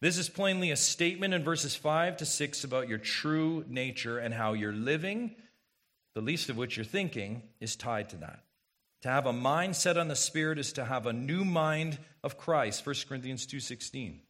This 0.00 0.16
is 0.16 0.28
plainly 0.28 0.70
a 0.70 0.76
statement 0.76 1.34
in 1.34 1.44
verses 1.44 1.74
5 1.74 2.18
to 2.18 2.26
6 2.26 2.64
about 2.64 2.88
your 2.88 2.98
true 2.98 3.64
nature 3.68 4.18
and 4.18 4.32
how 4.32 4.54
you're 4.54 4.72
living, 4.72 5.34
the 6.14 6.20
least 6.20 6.48
of 6.48 6.56
which 6.56 6.76
you're 6.76 6.84
thinking, 6.84 7.42
is 7.60 7.76
tied 7.76 8.10
to 8.10 8.16
that. 8.18 8.44
To 9.02 9.08
have 9.08 9.26
a 9.26 9.32
mind 9.32 9.76
set 9.76 9.98
on 9.98 10.08
the 10.08 10.16
Spirit 10.16 10.58
is 10.58 10.72
to 10.74 10.84
have 10.84 11.06
a 11.06 11.12
new 11.12 11.44
mind 11.44 11.98
of 12.24 12.38
Christ, 12.38 12.86
1 12.86 12.94
Corinthians 13.08 13.46
2.16. 13.46 14.20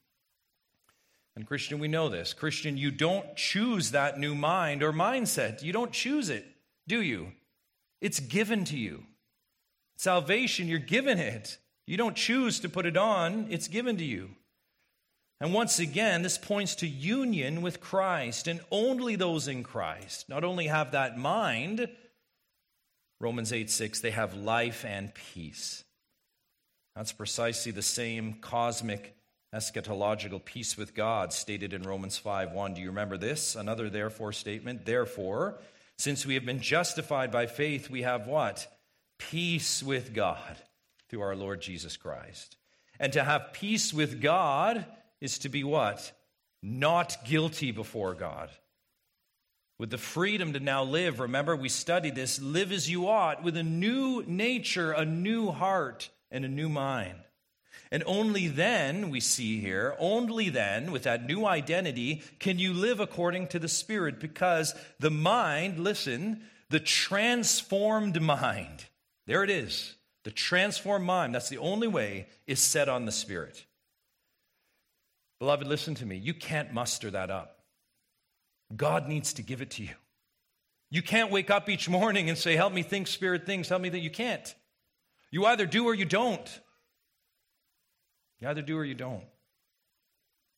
And 1.37 1.47
Christian, 1.47 1.79
we 1.79 1.89
know 1.89 2.09
this. 2.09 2.33
Christian, 2.33 2.77
you 2.77 2.91
don't 2.91 3.37
choose 3.37 3.93
that 3.93 4.19
new 4.19 4.35
mind 4.35 4.83
or 4.83 4.93
mindset. 4.93 5.62
You 5.62 5.73
don't 5.73 5.93
choose 5.93 6.29
it, 6.29 6.45
do 6.89 7.01
you? 7.01 7.33
It's 8.00 8.20
given 8.20 8.64
to 8.66 8.78
you. 8.78 9.04
Salvation, 9.96 10.68
you're 10.68 10.78
given 10.78 11.18
it. 11.18 11.59
You 11.87 11.96
don't 11.96 12.16
choose 12.16 12.61
to 12.61 12.68
put 12.68 12.87
it 12.87 12.96
on, 12.96 13.46
it's 13.50 13.68
given 13.68 13.96
to 13.98 14.04
you. 14.04 14.30
And 15.40 15.52
once 15.52 15.78
again, 15.78 16.22
this 16.22 16.38
points 16.38 16.76
to 16.76 16.87
union 16.87 17.62
with 17.62 17.80
Christ, 17.80 18.48
and 18.48 18.61
only 18.70 19.16
those 19.16 19.48
in 19.48 19.62
Christ 19.62 20.28
not 20.28 20.44
only 20.44 20.66
have 20.66 20.92
that 20.92 21.18
mind, 21.18 21.88
Romans 23.20 23.52
8 23.52 23.70
6, 23.70 24.00
they 24.00 24.11
have 24.11 24.35
life 24.35 24.85
and 24.85 25.14
peace. 25.14 25.85
That's 26.94 27.12
precisely 27.12 27.72
the 27.72 27.82
same 27.82 28.35
cosmic 28.40 29.14
eschatological 29.54 30.44
peace 30.44 30.76
with 30.76 30.94
God 30.94 31.32
stated 31.32 31.72
in 31.72 31.82
Romans 31.82 32.18
5 32.18 32.52
1. 32.52 32.74
Do 32.74 32.80
you 32.80 32.88
remember 32.88 33.16
this? 33.16 33.54
Another 33.54 33.88
therefore 33.88 34.32
statement. 34.32 34.85
Therefore, 34.85 35.59
since 35.98 36.26
we 36.26 36.35
have 36.35 36.44
been 36.44 36.61
justified 36.61 37.30
by 37.30 37.46
faith, 37.46 37.90
we 37.90 38.02
have 38.02 38.26
what? 38.26 38.66
Peace 39.18 39.82
with 39.82 40.14
God 40.14 40.56
through 41.09 41.22
our 41.22 41.37
Lord 41.37 41.61
Jesus 41.61 41.96
Christ. 41.96 42.56
And 42.98 43.12
to 43.12 43.24
have 43.24 43.52
peace 43.52 43.92
with 43.92 44.20
God 44.20 44.85
is 45.20 45.38
to 45.40 45.48
be 45.48 45.64
what? 45.64 46.12
Not 46.62 47.24
guilty 47.24 47.72
before 47.72 48.14
God 48.14 48.50
with 49.78 49.90
the 49.90 49.98
freedom 49.98 50.52
to 50.54 50.61
now 50.61 50.85
live. 50.85 51.20
Remember, 51.20 51.54
we 51.54 51.68
studied 51.68 52.14
this 52.14 52.40
live 52.40 52.72
as 52.72 52.88
you 52.88 53.09
ought, 53.09 53.42
with 53.42 53.56
a 53.56 53.62
new 53.62 54.24
nature, 54.26 54.92
a 54.92 55.04
new 55.04 55.50
heart, 55.50 56.11
and 56.30 56.44
a 56.44 56.48
new 56.48 56.68
mind. 56.68 57.18
And 57.90 58.03
only 58.07 58.49
then, 58.49 59.11
we 59.11 59.20
see 59.20 59.61
here, 59.61 59.94
only 59.99 60.49
then, 60.49 60.90
with 60.90 61.05
that 61.05 61.27
new 61.27 61.46
identity, 61.46 62.22
can 62.38 62.59
you 62.59 62.72
live 62.72 62.99
according 63.01 63.49
to 63.49 63.59
the 63.59 63.68
Spirit, 63.68 64.18
because 64.18 64.75
the 64.99 65.11
mind, 65.11 65.79
listen, 65.79 66.42
the 66.70 66.81
transformed 66.81 68.20
mind, 68.20 68.87
there 69.27 69.44
it 69.44 69.51
is, 69.51 69.94
the 70.25 70.31
transformed 70.33 71.07
mind, 71.07 71.35
that's 71.35 71.49
the 71.49 71.59
only 71.59 71.87
way, 71.87 72.27
is 72.46 72.59
set 72.59 72.88
on 72.88 73.05
the 73.05 73.12
Spirit. 73.12 73.64
Beloved, 75.38 75.66
listen 75.66 75.94
to 75.96 76.07
me. 76.07 76.16
You 76.16 76.35
can't 76.35 76.72
muster 76.72 77.11
that 77.11 77.31
up. 77.31 77.61
God 78.75 79.07
needs 79.07 79.35
to 79.35 79.42
give 79.42 79.62
it 79.62 79.70
to 79.72 79.83
you. 79.83 79.94
You 80.90 81.03
can't 81.03 81.31
wake 81.31 81.51
up 81.51 81.68
each 81.68 81.88
morning 81.88 82.29
and 82.29 82.38
say, 82.38 82.57
Help 82.57 82.72
me 82.72 82.83
think 82.83 83.07
spirit 83.07 83.44
things. 83.44 83.68
Help 83.68 83.83
me 83.83 83.88
that 83.90 83.99
you 83.99 84.11
can't. 84.11 84.55
You 85.31 85.46
either 85.46 85.66
do 85.66 85.85
or 85.85 85.94
you 85.94 86.05
don't. 86.05 86.61
You 88.40 88.49
either 88.49 88.62
do 88.62 88.77
or 88.77 88.85
you 88.85 88.94
don't. 88.94 89.25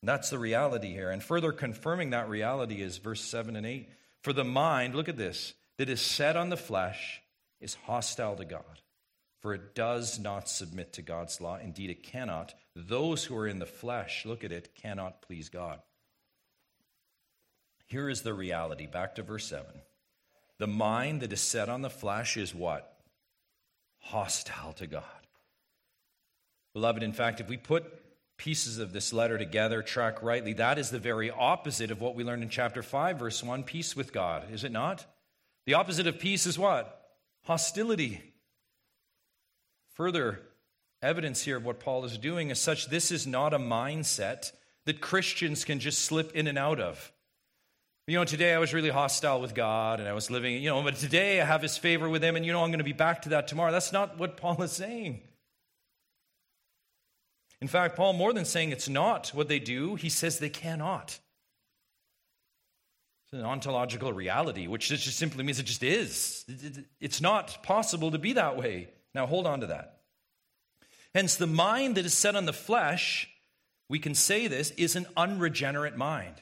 And 0.01 0.07
that's 0.07 0.29
the 0.29 0.39
reality 0.39 0.91
here. 0.91 1.09
And 1.09 1.23
further 1.23 1.51
confirming 1.51 2.11
that 2.11 2.29
reality 2.29 2.81
is 2.81 2.97
verse 2.97 3.21
7 3.21 3.55
and 3.55 3.65
8. 3.65 3.89
For 4.23 4.33
the 4.33 4.43
mind, 4.43 4.95
look 4.95 5.09
at 5.09 5.17
this, 5.17 5.53
that 5.77 5.89
is 5.89 6.01
set 6.01 6.35
on 6.35 6.49
the 6.49 6.57
flesh 6.57 7.21
is 7.61 7.73
hostile 7.85 8.35
to 8.35 8.45
God, 8.45 8.81
for 9.41 9.53
it 9.53 9.75
does 9.75 10.19
not 10.19 10.49
submit 10.49 10.93
to 10.93 11.01
God's 11.01 11.39
law. 11.41 11.57
Indeed, 11.57 11.89
it 11.89 12.03
cannot. 12.03 12.53
Those 12.75 13.25
who 13.25 13.37
are 13.37 13.47
in 13.47 13.59
the 13.59 13.65
flesh, 13.65 14.25
look 14.25 14.43
at 14.43 14.51
it, 14.51 14.75
cannot 14.75 15.21
please 15.21 15.49
God. 15.49 15.79
Here 17.87 18.09
is 18.09 18.21
the 18.21 18.33
reality. 18.33 18.87
Back 18.87 19.15
to 19.15 19.23
verse 19.23 19.47
7. 19.47 19.65
The 20.59 20.67
mind 20.67 21.21
that 21.21 21.33
is 21.33 21.41
set 21.41 21.69
on 21.69 21.81
the 21.81 21.89
flesh 21.89 22.37
is 22.37 22.53
what? 22.53 22.93
Hostile 23.99 24.73
to 24.73 24.87
God. 24.87 25.03
Beloved, 26.79 27.03
in 27.03 27.11
fact, 27.11 27.41
if 27.41 27.49
we 27.49 27.57
put 27.57 27.83
pieces 28.37 28.77
of 28.77 28.93
this 28.93 29.11
letter 29.11 29.37
together, 29.37 29.81
track 29.81 30.23
rightly, 30.23 30.53
that 30.53 30.79
is 30.79 30.89
the 30.89 30.97
very 30.97 31.29
opposite 31.29 31.91
of 31.91 31.99
what 31.99 32.15
we 32.15 32.23
learned 32.23 32.41
in 32.41 32.47
chapter 32.47 32.81
5, 32.81 33.19
verse 33.19 33.43
1 33.43 33.63
peace 33.63 33.97
with 33.97 34.13
God, 34.13 34.49
is 34.49 34.63
it 34.63 34.71
not? 34.71 35.05
The 35.65 35.73
opposite 35.73 36.07
of 36.07 36.19
peace 36.19 36.45
is 36.45 36.57
what? 36.57 37.05
Hostility. 37.43 38.21
Further 39.95 40.39
evidence 41.01 41.41
here 41.41 41.57
of 41.57 41.65
what 41.65 41.81
Paul 41.81 42.05
is 42.05 42.17
doing 42.17 42.49
is 42.49 42.61
such 42.61 42.87
this 42.87 43.11
is 43.11 43.27
not 43.27 43.53
a 43.53 43.59
mindset 43.59 44.53
that 44.85 45.01
Christians 45.01 45.65
can 45.65 45.81
just 45.81 45.99
slip 45.99 46.31
in 46.31 46.47
and 46.47 46.57
out 46.57 46.79
of. 46.79 47.11
You 48.07 48.15
know, 48.15 48.23
today 48.23 48.53
I 48.53 48.59
was 48.59 48.73
really 48.73 48.89
hostile 48.89 49.41
with 49.41 49.53
God 49.53 49.99
and 49.99 50.07
I 50.07 50.13
was 50.13 50.31
living, 50.31 50.63
you 50.63 50.69
know, 50.69 50.81
but 50.81 50.95
today 50.95 51.41
I 51.41 51.43
have 51.43 51.61
his 51.61 51.77
favor 51.77 52.07
with 52.07 52.23
him 52.23 52.37
and, 52.37 52.45
you 52.45 52.53
know, 52.53 52.63
I'm 52.63 52.69
going 52.69 52.77
to 52.77 52.85
be 52.85 52.93
back 52.93 53.23
to 53.23 53.29
that 53.29 53.49
tomorrow. 53.49 53.73
That's 53.73 53.91
not 53.91 54.17
what 54.17 54.37
Paul 54.37 54.63
is 54.63 54.71
saying. 54.71 55.23
In 57.61 57.67
fact, 57.67 57.95
Paul, 57.95 58.13
more 58.13 58.33
than 58.33 58.45
saying 58.45 58.71
it's 58.71 58.87
not 58.87 59.29
what 59.29 59.49
they 59.49 59.59
do, 59.59 59.95
he 59.95 60.09
says 60.09 60.39
they 60.39 60.49
cannot. 60.49 61.19
It's 63.25 63.33
an 63.33 63.45
ontological 63.45 64.13
reality, 64.13 64.67
which 64.67 64.87
just 64.87 65.05
simply 65.17 65.43
means 65.43 65.59
it 65.59 65.63
just 65.63 65.83
is. 65.83 66.45
It's 66.99 67.21
not 67.21 67.61
possible 67.63 68.11
to 68.11 68.17
be 68.17 68.33
that 68.33 68.57
way. 68.57 68.89
Now, 69.13 69.27
hold 69.27 69.45
on 69.45 69.59
to 69.61 69.67
that. 69.67 69.99
Hence, 71.13 71.35
the 71.35 71.47
mind 71.47 71.95
that 71.95 72.05
is 72.05 72.13
set 72.13 72.35
on 72.35 72.45
the 72.45 72.53
flesh, 72.53 73.29
we 73.89 73.99
can 73.99 74.15
say 74.15 74.47
this, 74.47 74.71
is 74.71 74.95
an 74.95 75.05
unregenerate 75.17 75.97
mind. 75.97 76.35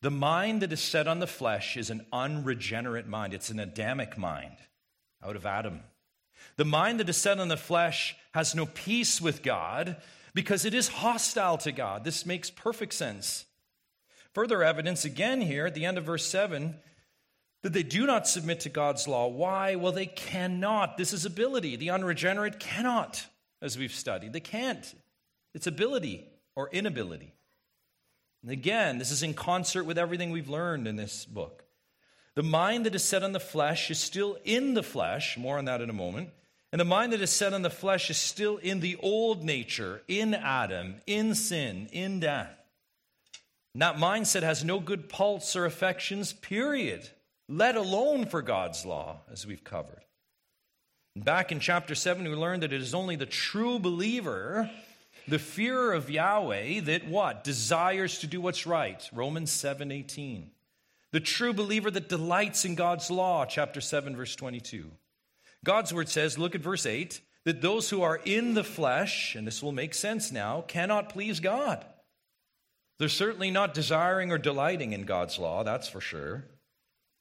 The 0.00 0.10
mind 0.10 0.62
that 0.62 0.72
is 0.72 0.80
set 0.80 1.06
on 1.06 1.20
the 1.20 1.26
flesh 1.26 1.76
is 1.76 1.90
an 1.90 2.04
unregenerate 2.12 3.06
mind, 3.06 3.34
it's 3.34 3.50
an 3.50 3.60
Adamic 3.60 4.18
mind 4.18 4.56
out 5.24 5.36
of 5.36 5.46
Adam. 5.46 5.80
The 6.56 6.64
mind 6.64 6.98
that 6.98 7.08
is 7.08 7.16
set 7.16 7.38
on 7.38 7.46
the 7.48 7.56
flesh 7.56 8.16
has 8.34 8.54
no 8.54 8.66
peace 8.66 9.20
with 9.20 9.42
God 9.42 9.96
because 10.34 10.64
it 10.64 10.74
is 10.74 10.88
hostile 10.88 11.58
to 11.58 11.72
God. 11.72 12.04
This 12.04 12.24
makes 12.24 12.50
perfect 12.50 12.94
sense. 12.94 13.46
Further 14.34 14.62
evidence 14.62 15.04
again 15.04 15.40
here 15.40 15.66
at 15.66 15.74
the 15.74 15.84
end 15.84 15.98
of 15.98 16.04
verse 16.04 16.24
7 16.26 16.76
that 17.62 17.72
they 17.72 17.82
do 17.82 18.06
not 18.06 18.26
submit 18.26 18.60
to 18.60 18.68
God's 18.68 19.06
law. 19.06 19.28
Why? 19.28 19.76
Well, 19.76 19.92
they 19.92 20.06
cannot. 20.06 20.96
This 20.96 21.12
is 21.12 21.24
ability. 21.24 21.76
The 21.76 21.90
unregenerate 21.90 22.58
cannot, 22.58 23.26
as 23.60 23.78
we've 23.78 23.94
studied. 23.94 24.32
They 24.32 24.40
can't. 24.40 24.94
It's 25.54 25.66
ability 25.66 26.26
or 26.56 26.70
inability. 26.70 27.34
And 28.42 28.50
again, 28.50 28.98
this 28.98 29.10
is 29.10 29.22
in 29.22 29.34
concert 29.34 29.84
with 29.84 29.98
everything 29.98 30.30
we've 30.30 30.48
learned 30.48 30.88
in 30.88 30.96
this 30.96 31.24
book. 31.24 31.64
The 32.34 32.42
mind 32.42 32.86
that 32.86 32.94
is 32.94 33.04
set 33.04 33.22
on 33.22 33.32
the 33.32 33.38
flesh 33.38 33.90
is 33.90 33.98
still 33.98 34.38
in 34.44 34.74
the 34.74 34.82
flesh, 34.82 35.36
more 35.36 35.58
on 35.58 35.66
that 35.66 35.82
in 35.82 35.90
a 35.90 35.94
moment. 35.94 36.30
And 36.72 36.80
the 36.80 36.86
mind 36.86 37.12
that 37.12 37.20
is 37.20 37.30
set 37.30 37.52
on 37.52 37.62
the 37.62 37.70
flesh 37.70 38.08
is 38.08 38.16
still 38.16 38.56
in 38.56 38.80
the 38.80 38.96
old 38.96 39.44
nature, 39.44 40.02
in 40.08 40.34
Adam, 40.34 40.96
in 41.06 41.34
sin, 41.34 41.88
in 41.92 42.20
death. 42.20 42.58
And 43.74 43.82
that 43.82 43.96
mindset 43.96 44.42
has 44.42 44.64
no 44.64 44.80
good 44.80 45.08
pulse 45.08 45.54
or 45.54 45.66
affections, 45.66 46.32
period, 46.32 47.08
let 47.48 47.76
alone 47.76 48.24
for 48.24 48.40
God's 48.40 48.86
law, 48.86 49.18
as 49.30 49.46
we've 49.46 49.64
covered. 49.64 50.02
Back 51.14 51.52
in 51.52 51.60
chapter 51.60 51.94
7, 51.94 52.24
we 52.24 52.34
learned 52.34 52.62
that 52.62 52.72
it 52.72 52.80
is 52.80 52.94
only 52.94 53.16
the 53.16 53.26
true 53.26 53.78
believer 53.78 54.70
the 55.28 55.38
fear 55.38 55.92
of 55.92 56.10
Yahweh 56.10 56.80
that 56.80 57.06
what? 57.06 57.44
Desires 57.44 58.18
to 58.18 58.26
do 58.26 58.40
what's 58.40 58.66
right. 58.66 59.08
Romans 59.12 59.52
7 59.52 59.92
18. 59.92 60.50
The 61.12 61.20
true 61.20 61.52
believer 61.52 61.90
that 61.90 62.08
delights 62.08 62.64
in 62.64 62.74
God's 62.74 63.10
law, 63.10 63.44
chapter 63.44 63.80
7, 63.80 64.16
verse 64.16 64.34
22. 64.34 64.90
God's 65.64 65.92
word 65.94 66.08
says, 66.08 66.38
look 66.38 66.54
at 66.54 66.60
verse 66.60 66.86
8, 66.86 67.20
that 67.44 67.62
those 67.62 67.90
who 67.90 68.02
are 68.02 68.20
in 68.24 68.54
the 68.54 68.64
flesh, 68.64 69.34
and 69.34 69.46
this 69.46 69.62
will 69.62 69.72
make 69.72 69.94
sense 69.94 70.32
now, 70.32 70.62
cannot 70.62 71.08
please 71.08 71.40
God. 71.40 71.84
They're 72.98 73.08
certainly 73.08 73.50
not 73.50 73.74
desiring 73.74 74.30
or 74.30 74.38
delighting 74.38 74.92
in 74.92 75.04
God's 75.04 75.38
law, 75.38 75.64
that's 75.64 75.88
for 75.88 76.00
sure. 76.00 76.44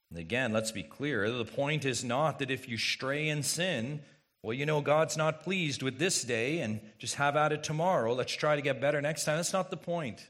And 0.10 0.20
again, 0.20 0.52
let's 0.52 0.72
be 0.72 0.84
clear 0.84 1.30
the 1.32 1.46
point 1.46 1.86
is 1.86 2.04
not 2.04 2.40
that 2.40 2.52
if 2.52 2.68
you 2.68 2.78
stray 2.78 3.30
in 3.30 3.44
sin, 3.44 4.02
well, 4.44 4.54
you 4.54 4.66
know, 4.66 4.82
God's 4.82 5.18
not 5.18 5.44
pleased 5.44 5.84
with 5.84 6.00
this 6.00 6.24
day 6.24 6.60
and 6.60 6.82
just 6.98 7.16
have 7.16 7.36
at 7.36 7.52
it 7.52 7.64
tomorrow. 7.64 8.14
Let's 8.14 8.34
try 8.34 8.56
to 8.56 8.62
get 8.62 8.82
better 8.82 9.02
next 9.02 9.24
time. 9.24 9.38
That's 9.38 9.54
not 9.54 9.70
the 9.70 9.78
point. 9.78 10.28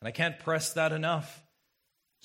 And 0.00 0.08
I 0.08 0.10
can't 0.10 0.38
press 0.38 0.74
that 0.74 0.92
enough. 0.92 1.42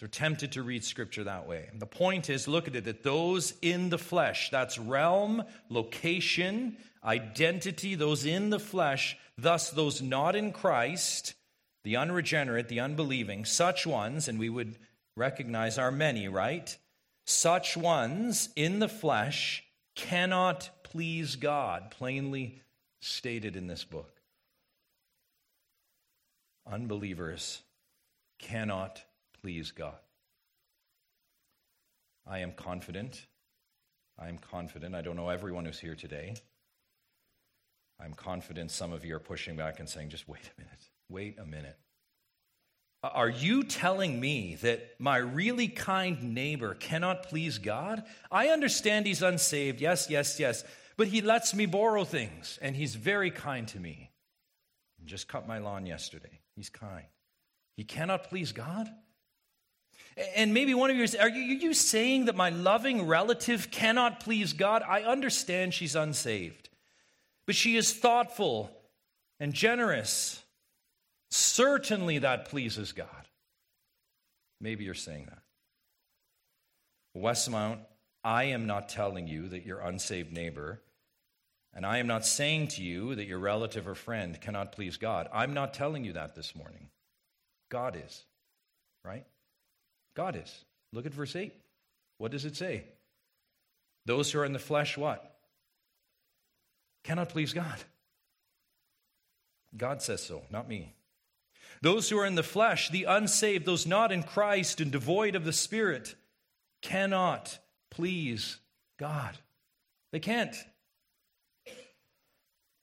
So 0.01 0.05
we're 0.05 0.09
tempted 0.09 0.53
to 0.53 0.63
read 0.63 0.83
scripture 0.83 1.25
that 1.25 1.47
way. 1.47 1.69
The 1.77 1.85
point 1.85 2.31
is 2.31 2.47
look 2.47 2.67
at 2.67 2.75
it 2.75 2.85
that 2.85 3.03
those 3.03 3.53
in 3.61 3.91
the 3.91 3.99
flesh, 3.99 4.49
that's 4.49 4.79
realm, 4.79 5.43
location, 5.69 6.77
identity, 7.03 7.93
those 7.93 8.25
in 8.25 8.49
the 8.49 8.57
flesh, 8.57 9.15
thus 9.37 9.69
those 9.69 10.01
not 10.01 10.35
in 10.35 10.53
Christ, 10.53 11.35
the 11.83 11.97
unregenerate, 11.97 12.67
the 12.67 12.79
unbelieving, 12.79 13.45
such 13.45 13.85
ones, 13.85 14.27
and 14.27 14.39
we 14.39 14.49
would 14.49 14.75
recognize 15.15 15.77
are 15.77 15.91
many, 15.91 16.27
right? 16.27 16.75
Such 17.27 17.77
ones 17.77 18.49
in 18.55 18.79
the 18.79 18.89
flesh 18.89 19.63
cannot 19.95 20.71
please 20.81 21.35
God, 21.35 21.91
plainly 21.91 22.63
stated 23.01 23.55
in 23.55 23.67
this 23.67 23.83
book. 23.83 24.19
Unbelievers 26.65 27.61
cannot 28.39 29.03
please 29.41 29.71
God. 29.71 29.97
I 32.27 32.39
am 32.39 32.51
confident. 32.53 33.25
I 34.19 34.29
am 34.29 34.37
confident. 34.37 34.95
I 34.95 35.01
don't 35.01 35.15
know 35.15 35.29
everyone 35.29 35.65
who's 35.65 35.79
here 35.79 35.95
today. 35.95 36.35
I'm 37.99 38.13
confident 38.13 38.71
some 38.71 38.93
of 38.93 39.05
you 39.05 39.15
are 39.15 39.19
pushing 39.19 39.55
back 39.55 39.79
and 39.79 39.87
saying, 39.87 40.09
just 40.09 40.27
wait 40.27 40.49
a 40.57 40.61
minute. 40.61 40.89
Wait 41.09 41.39
a 41.39 41.45
minute. 41.45 41.77
Are 43.03 43.29
you 43.29 43.63
telling 43.63 44.19
me 44.19 44.55
that 44.61 44.95
my 44.99 45.17
really 45.17 45.67
kind 45.67 46.35
neighbor 46.35 46.75
cannot 46.75 47.23
please 47.23 47.57
God? 47.57 48.03
I 48.31 48.49
understand 48.49 49.07
he's 49.07 49.23
unsaved. 49.23 49.81
Yes, 49.81 50.07
yes, 50.09 50.39
yes. 50.39 50.63
But 50.97 51.07
he 51.07 51.21
lets 51.21 51.55
me 51.55 51.65
borrow 51.65 52.03
things, 52.03 52.59
and 52.61 52.75
he's 52.75 52.93
very 52.93 53.31
kind 53.31 53.67
to 53.69 53.79
me. 53.79 54.11
Just 55.03 55.27
cut 55.27 55.47
my 55.47 55.57
lawn 55.57 55.87
yesterday. 55.87 56.41
He's 56.55 56.69
kind. 56.69 57.05
He 57.75 57.83
cannot 57.83 58.25
please 58.29 58.51
God? 58.51 58.87
And 60.35 60.53
maybe 60.53 60.73
one 60.73 60.89
of 60.89 60.97
you 60.97 61.03
is, 61.03 61.15
are 61.15 61.29
you, 61.29 61.55
are 61.55 61.59
you 61.59 61.73
saying 61.73 62.25
that 62.25 62.35
my 62.35 62.49
loving 62.49 63.07
relative 63.07 63.71
cannot 63.71 64.19
please 64.19 64.53
God? 64.53 64.83
I 64.87 65.03
understand 65.03 65.73
she's 65.73 65.95
unsaved, 65.95 66.69
but 67.45 67.55
she 67.55 67.77
is 67.77 67.93
thoughtful 67.93 68.71
and 69.39 69.53
generous. 69.53 70.43
Certainly 71.29 72.19
that 72.19 72.45
pleases 72.49 72.91
God. 72.91 73.07
Maybe 74.59 74.83
you're 74.83 74.93
saying 74.93 75.27
that. 75.29 75.39
Westmount, 77.17 77.79
I 78.23 78.45
am 78.45 78.67
not 78.67 78.89
telling 78.89 79.27
you 79.27 79.47
that 79.49 79.65
your 79.65 79.79
unsaved 79.79 80.31
neighbor 80.31 80.81
and 81.73 81.85
I 81.85 81.99
am 81.99 82.07
not 82.07 82.25
saying 82.25 82.69
to 82.69 82.83
you 82.83 83.15
that 83.15 83.27
your 83.27 83.39
relative 83.39 83.87
or 83.87 83.95
friend 83.95 84.39
cannot 84.39 84.73
please 84.73 84.97
God. 84.97 85.29
I'm 85.33 85.53
not 85.53 85.73
telling 85.73 86.03
you 86.03 86.13
that 86.13 86.35
this 86.35 86.55
morning. 86.55 86.89
God 87.69 87.97
is, 88.05 88.25
right? 89.05 89.25
God 90.15 90.35
is. 90.35 90.65
Look 90.93 91.05
at 91.05 91.13
verse 91.13 91.35
8. 91.35 91.53
What 92.17 92.31
does 92.31 92.45
it 92.45 92.55
say? 92.55 92.83
Those 94.05 94.31
who 94.31 94.39
are 94.39 94.45
in 94.45 94.53
the 94.53 94.59
flesh, 94.59 94.97
what? 94.97 95.35
Cannot 97.03 97.29
please 97.29 97.53
God. 97.53 97.77
God 99.75 100.01
says 100.01 100.21
so, 100.21 100.43
not 100.49 100.67
me. 100.67 100.93
Those 101.81 102.09
who 102.09 102.19
are 102.19 102.25
in 102.25 102.35
the 102.35 102.43
flesh, 102.43 102.89
the 102.89 103.05
unsaved, 103.05 103.65
those 103.65 103.87
not 103.87 104.11
in 104.11 104.23
Christ 104.23 104.81
and 104.81 104.91
devoid 104.91 105.35
of 105.35 105.45
the 105.45 105.53
Spirit, 105.53 106.15
cannot 106.81 107.57
please 107.89 108.57
God. 108.99 109.37
They 110.11 110.19
can't. 110.19 110.55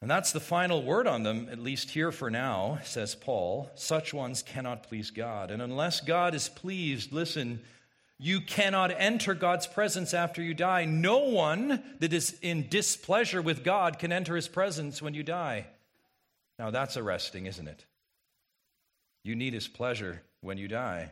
And 0.00 0.10
that's 0.10 0.30
the 0.30 0.40
final 0.40 0.82
word 0.82 1.08
on 1.08 1.24
them, 1.24 1.48
at 1.50 1.58
least 1.58 1.90
here 1.90 2.12
for 2.12 2.30
now, 2.30 2.78
says 2.84 3.16
Paul. 3.16 3.70
Such 3.74 4.14
ones 4.14 4.42
cannot 4.42 4.84
please 4.84 5.10
God. 5.10 5.50
And 5.50 5.60
unless 5.60 6.00
God 6.00 6.34
is 6.34 6.48
pleased, 6.48 7.12
listen, 7.12 7.60
you 8.16 8.40
cannot 8.40 8.92
enter 8.96 9.34
God's 9.34 9.66
presence 9.66 10.14
after 10.14 10.40
you 10.40 10.54
die. 10.54 10.84
No 10.84 11.18
one 11.18 11.82
that 11.98 12.12
is 12.12 12.36
in 12.42 12.68
displeasure 12.68 13.42
with 13.42 13.64
God 13.64 13.98
can 13.98 14.12
enter 14.12 14.36
his 14.36 14.48
presence 14.48 15.02
when 15.02 15.14
you 15.14 15.24
die. 15.24 15.66
Now 16.58 16.70
that's 16.70 16.96
arresting, 16.96 17.46
isn't 17.46 17.68
it? 17.68 17.84
You 19.24 19.34
need 19.34 19.54
his 19.54 19.68
pleasure 19.68 20.22
when 20.40 20.58
you 20.58 20.68
die. 20.68 21.10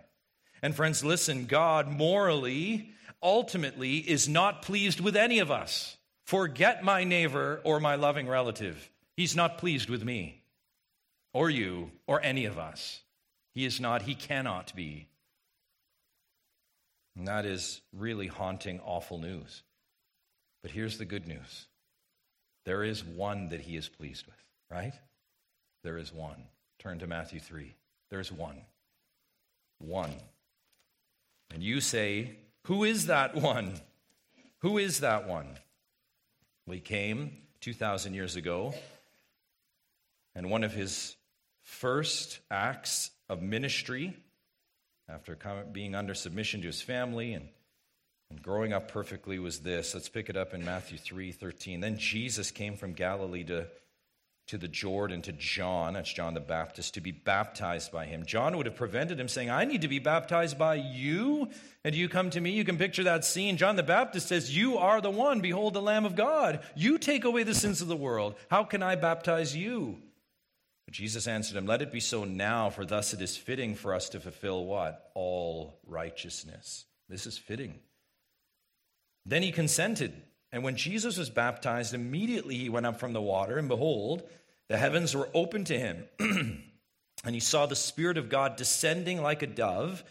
And 0.62 0.74
friends, 0.74 1.04
listen, 1.04 1.46
God 1.46 1.88
morally, 1.88 2.90
ultimately, 3.22 3.98
is 3.98 4.28
not 4.28 4.62
pleased 4.62 5.00
with 5.00 5.16
any 5.16 5.38
of 5.38 5.50
us. 5.50 5.96
Forget 6.26 6.82
my 6.82 7.04
neighbor 7.04 7.60
or 7.62 7.78
my 7.78 7.94
loving 7.94 8.26
relative. 8.26 8.90
He's 9.16 9.36
not 9.36 9.58
pleased 9.58 9.88
with 9.88 10.04
me 10.04 10.42
or 11.32 11.48
you 11.48 11.92
or 12.08 12.20
any 12.20 12.46
of 12.46 12.58
us. 12.58 13.02
He 13.54 13.64
is 13.64 13.80
not, 13.80 14.02
he 14.02 14.16
cannot 14.16 14.74
be. 14.74 15.06
And 17.16 17.28
that 17.28 17.46
is 17.46 17.80
really 17.92 18.26
haunting, 18.26 18.80
awful 18.84 19.18
news. 19.18 19.62
But 20.62 20.72
here's 20.72 20.98
the 20.98 21.04
good 21.04 21.28
news 21.28 21.68
there 22.64 22.82
is 22.82 23.04
one 23.04 23.50
that 23.50 23.60
he 23.60 23.76
is 23.76 23.88
pleased 23.88 24.26
with, 24.26 24.34
right? 24.68 24.94
There 25.84 25.96
is 25.96 26.12
one. 26.12 26.42
Turn 26.80 26.98
to 26.98 27.06
Matthew 27.06 27.38
3. 27.38 27.72
There's 28.10 28.32
one. 28.32 28.62
One. 29.78 30.12
And 31.54 31.62
you 31.62 31.80
say, 31.80 32.38
Who 32.64 32.82
is 32.82 33.06
that 33.06 33.36
one? 33.36 33.74
Who 34.58 34.78
is 34.78 34.98
that 35.00 35.28
one? 35.28 35.46
He 36.70 36.80
came 36.80 37.30
2,000 37.60 38.14
years 38.14 38.34
ago, 38.34 38.74
and 40.34 40.50
one 40.50 40.64
of 40.64 40.72
his 40.72 41.14
first 41.62 42.40
acts 42.50 43.10
of 43.28 43.40
ministry, 43.40 44.16
after 45.08 45.38
being 45.72 45.94
under 45.94 46.14
submission 46.14 46.60
to 46.62 46.66
his 46.66 46.82
family 46.82 47.34
and, 47.34 47.48
and 48.30 48.42
growing 48.42 48.72
up 48.72 48.90
perfectly, 48.90 49.38
was 49.38 49.60
this. 49.60 49.94
Let's 49.94 50.08
pick 50.08 50.28
it 50.28 50.36
up 50.36 50.54
in 50.54 50.64
Matthew 50.64 50.98
3 50.98 51.30
13. 51.30 51.80
Then 51.80 51.98
Jesus 51.98 52.50
came 52.50 52.76
from 52.76 52.94
Galilee 52.94 53.44
to 53.44 53.68
to 54.46 54.58
the 54.58 54.68
Jordan 54.68 55.22
to 55.22 55.32
John, 55.32 55.94
that's 55.94 56.12
John 56.12 56.34
the 56.34 56.40
Baptist, 56.40 56.94
to 56.94 57.00
be 57.00 57.10
baptized 57.10 57.90
by 57.90 58.06
him. 58.06 58.24
John 58.24 58.56
would 58.56 58.66
have 58.66 58.76
prevented 58.76 59.18
him 59.18 59.28
saying, 59.28 59.50
I 59.50 59.64
need 59.64 59.82
to 59.82 59.88
be 59.88 59.98
baptized 59.98 60.56
by 60.56 60.76
you, 60.76 61.48
and 61.84 61.94
you 61.94 62.08
come 62.08 62.30
to 62.30 62.40
me. 62.40 62.50
You 62.50 62.64
can 62.64 62.78
picture 62.78 63.04
that 63.04 63.24
scene. 63.24 63.56
John 63.56 63.74
the 63.74 63.82
Baptist 63.82 64.28
says, 64.28 64.56
You 64.56 64.78
are 64.78 65.00
the 65.00 65.10
one. 65.10 65.40
Behold, 65.40 65.74
the 65.74 65.82
Lamb 65.82 66.04
of 66.04 66.14
God. 66.14 66.60
You 66.76 66.98
take 66.98 67.24
away 67.24 67.42
the 67.42 67.54
sins 67.54 67.80
of 67.80 67.88
the 67.88 67.96
world. 67.96 68.36
How 68.48 68.62
can 68.62 68.82
I 68.82 68.94
baptize 68.94 69.56
you? 69.56 69.98
But 70.84 70.94
Jesus 70.94 71.26
answered 71.26 71.56
him, 71.56 71.66
Let 71.66 71.82
it 71.82 71.90
be 71.90 72.00
so 72.00 72.24
now, 72.24 72.70
for 72.70 72.84
thus 72.84 73.12
it 73.12 73.20
is 73.20 73.36
fitting 73.36 73.74
for 73.74 73.92
us 73.92 74.08
to 74.10 74.20
fulfill 74.20 74.64
what? 74.64 75.10
All 75.14 75.80
righteousness. 75.84 76.84
This 77.08 77.26
is 77.26 77.36
fitting. 77.36 77.80
Then 79.24 79.42
he 79.42 79.50
consented. 79.50 80.12
And 80.52 80.62
when 80.62 80.76
Jesus 80.76 81.18
was 81.18 81.30
baptized, 81.30 81.94
immediately 81.94 82.56
he 82.56 82.68
went 82.68 82.86
up 82.86 83.00
from 83.00 83.12
the 83.12 83.20
water, 83.20 83.58
and 83.58 83.68
behold, 83.68 84.22
the 84.68 84.76
heavens 84.76 85.14
were 85.14 85.28
opened 85.34 85.66
to 85.68 85.78
him. 85.78 86.04
and 86.18 87.34
he 87.34 87.40
saw 87.40 87.66
the 87.66 87.76
Spirit 87.76 88.18
of 88.18 88.28
God 88.28 88.56
descending 88.56 89.22
like 89.22 89.42
a 89.42 89.46
dove 89.46 90.04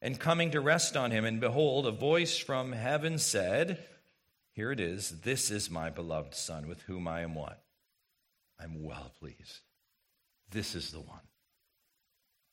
and 0.00 0.18
coming 0.18 0.50
to 0.52 0.60
rest 0.60 0.96
on 0.96 1.10
him. 1.10 1.24
And 1.24 1.40
behold, 1.40 1.86
a 1.86 1.90
voice 1.90 2.38
from 2.38 2.72
heaven 2.72 3.18
said, 3.18 3.84
Here 4.52 4.70
it 4.70 4.80
is, 4.80 5.20
this 5.22 5.50
is 5.50 5.70
my 5.70 5.90
beloved 5.90 6.34
Son, 6.34 6.68
with 6.68 6.82
whom 6.82 7.08
I 7.08 7.22
am 7.22 7.34
what? 7.34 7.60
I'm 8.60 8.84
well 8.84 9.12
pleased. 9.18 9.60
This 10.50 10.74
is 10.74 10.90
the 10.90 11.00
one. 11.00 11.20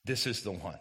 This 0.05 0.27
is 0.27 0.41
the 0.43 0.51
one. 0.51 0.79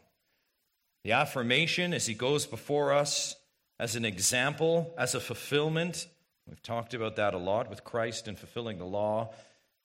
The 1.03 1.12
affirmation 1.12 1.93
as 1.93 2.07
he 2.07 2.14
goes 2.14 2.47
before 2.47 2.93
us 2.93 3.37
as 3.79 3.97
an 3.97 4.05
example, 4.05 4.95
as 4.97 5.14
a 5.14 5.21
fulfillment. 5.21 6.07
We've 6.48 6.62
talked 6.62 6.94
about 6.94 7.16
that 7.16 7.35
a 7.35 7.38
lot 7.38 7.70
with 7.70 7.85
Christ 7.85 8.28
and 8.28 8.38
fulfilling 8.38 8.78
the 8.78 8.85
law. 8.85 9.33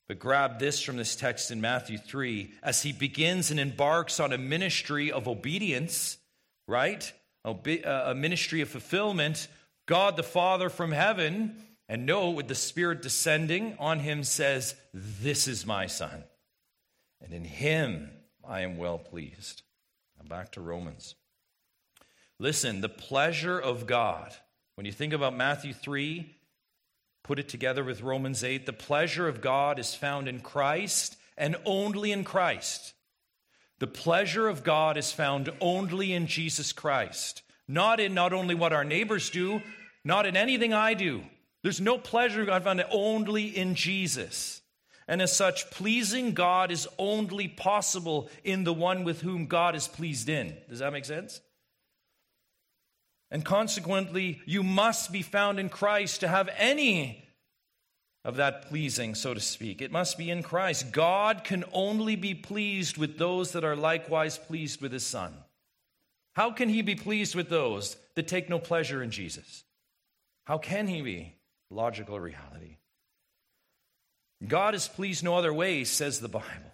But 0.07 0.19
grab 0.19 0.59
this 0.59 0.81
from 0.81 0.97
this 0.97 1.15
text 1.15 1.51
in 1.51 1.61
Matthew 1.61 1.97
3 1.97 2.51
as 2.63 2.81
he 2.81 2.91
begins 2.91 3.51
and 3.51 3.59
embarks 3.59 4.19
on 4.19 4.33
a 4.33 4.37
ministry 4.37 5.11
of 5.11 5.27
obedience, 5.27 6.17
right? 6.67 7.11
Uh, 7.45 7.53
a 7.85 8.15
ministry 8.15 8.61
of 8.61 8.69
fulfillment. 8.69 9.47
God 9.85 10.17
the 10.17 10.23
Father 10.23 10.69
from 10.69 10.91
heaven, 10.91 11.55
and 11.87 12.05
Noah 12.05 12.31
with 12.31 12.47
the 12.47 12.55
Spirit 12.55 13.01
descending 13.01 13.75
on 13.79 13.99
him 13.99 14.23
says, 14.23 14.75
This 14.93 15.47
is 15.47 15.65
my 15.65 15.87
Son 15.87 16.23
and 17.21 17.33
in 17.33 17.43
him 17.43 18.09
I 18.47 18.61
am 18.61 18.77
well 18.77 18.97
pleased. 18.97 19.63
Now 20.17 20.27
back 20.27 20.51
to 20.53 20.61
Romans. 20.61 21.15
Listen, 22.39 22.81
the 22.81 22.89
pleasure 22.89 23.59
of 23.59 23.85
God, 23.85 24.33
when 24.75 24.85
you 24.85 24.91
think 24.91 25.13
about 25.13 25.35
Matthew 25.35 25.73
3, 25.73 26.35
put 27.29 27.37
it 27.37 27.47
together 27.47 27.83
with 27.83 28.01
Romans 28.01 28.43
8, 28.43 28.65
the 28.65 28.73
pleasure 28.73 29.27
of 29.27 29.39
God 29.39 29.77
is 29.77 29.93
found 29.93 30.27
in 30.27 30.39
Christ 30.39 31.15
and 31.37 31.55
only 31.63 32.11
in 32.11 32.23
Christ. 32.23 32.95
The 33.77 33.85
pleasure 33.85 34.47
of 34.47 34.63
God 34.63 34.97
is 34.97 35.11
found 35.11 35.51
only 35.61 36.11
in 36.11 36.25
Jesus 36.25 36.73
Christ, 36.73 37.43
not 37.67 37.99
in 37.99 38.15
not 38.15 38.33
only 38.33 38.55
what 38.55 38.73
our 38.73 38.83
neighbors 38.83 39.29
do, 39.29 39.61
not 40.03 40.25
in 40.25 40.35
anything 40.35 40.73
I 40.73 40.95
do. 40.95 41.21
There's 41.61 41.79
no 41.79 41.99
pleasure 41.99 42.49
I 42.49 42.61
found 42.61 42.83
only 42.89 43.45
in 43.45 43.75
Jesus. 43.75 44.61
And 45.07 45.21
as 45.21 45.31
such, 45.31 45.69
pleasing 45.69 46.33
God 46.33 46.71
is 46.71 46.87
only 46.97 47.47
possible 47.47 48.31
in 48.43 48.63
the 48.63 48.73
one 48.73 49.03
with 49.03 49.21
whom 49.21 49.45
God 49.45 49.75
is 49.75 49.87
pleased 49.87 50.29
in. 50.29 50.57
Does 50.67 50.79
that 50.79 50.93
make 50.93 51.05
sense? 51.05 51.41
And 53.31 53.45
consequently, 53.45 54.41
you 54.45 54.63
must 54.63 55.11
be 55.11 55.21
found 55.21 55.59
in 55.59 55.69
Christ 55.69 56.21
to 56.21 56.27
have 56.27 56.49
any 56.57 57.25
of 58.25 58.37
that 58.37 58.67
pleasing, 58.67 59.15
so 59.15 59.33
to 59.33 59.39
speak. 59.39 59.81
It 59.81 59.91
must 59.91 60.17
be 60.17 60.29
in 60.29 60.43
Christ. 60.43 60.91
God 60.91 61.43
can 61.43 61.63
only 61.71 62.15
be 62.15 62.33
pleased 62.33 62.97
with 62.97 63.17
those 63.17 63.51
that 63.51 63.63
are 63.63 63.75
likewise 63.75 64.37
pleased 64.37 64.81
with 64.81 64.91
his 64.91 65.05
Son. 65.05 65.33
How 66.33 66.51
can 66.51 66.69
he 66.69 66.81
be 66.81 66.95
pleased 66.95 67.35
with 67.35 67.49
those 67.49 67.97
that 68.15 68.27
take 68.27 68.49
no 68.49 68.59
pleasure 68.59 69.03
in 69.03 69.11
Jesus? 69.11 69.63
How 70.45 70.57
can 70.57 70.87
he 70.87 71.01
be? 71.01 71.35
Logical 71.69 72.19
reality. 72.19 72.77
God 74.45 74.73
is 74.73 74.87
pleased 74.87 75.23
no 75.23 75.35
other 75.35 75.53
way, 75.53 75.83
says 75.83 76.19
the 76.19 76.27
Bible. 76.27 76.73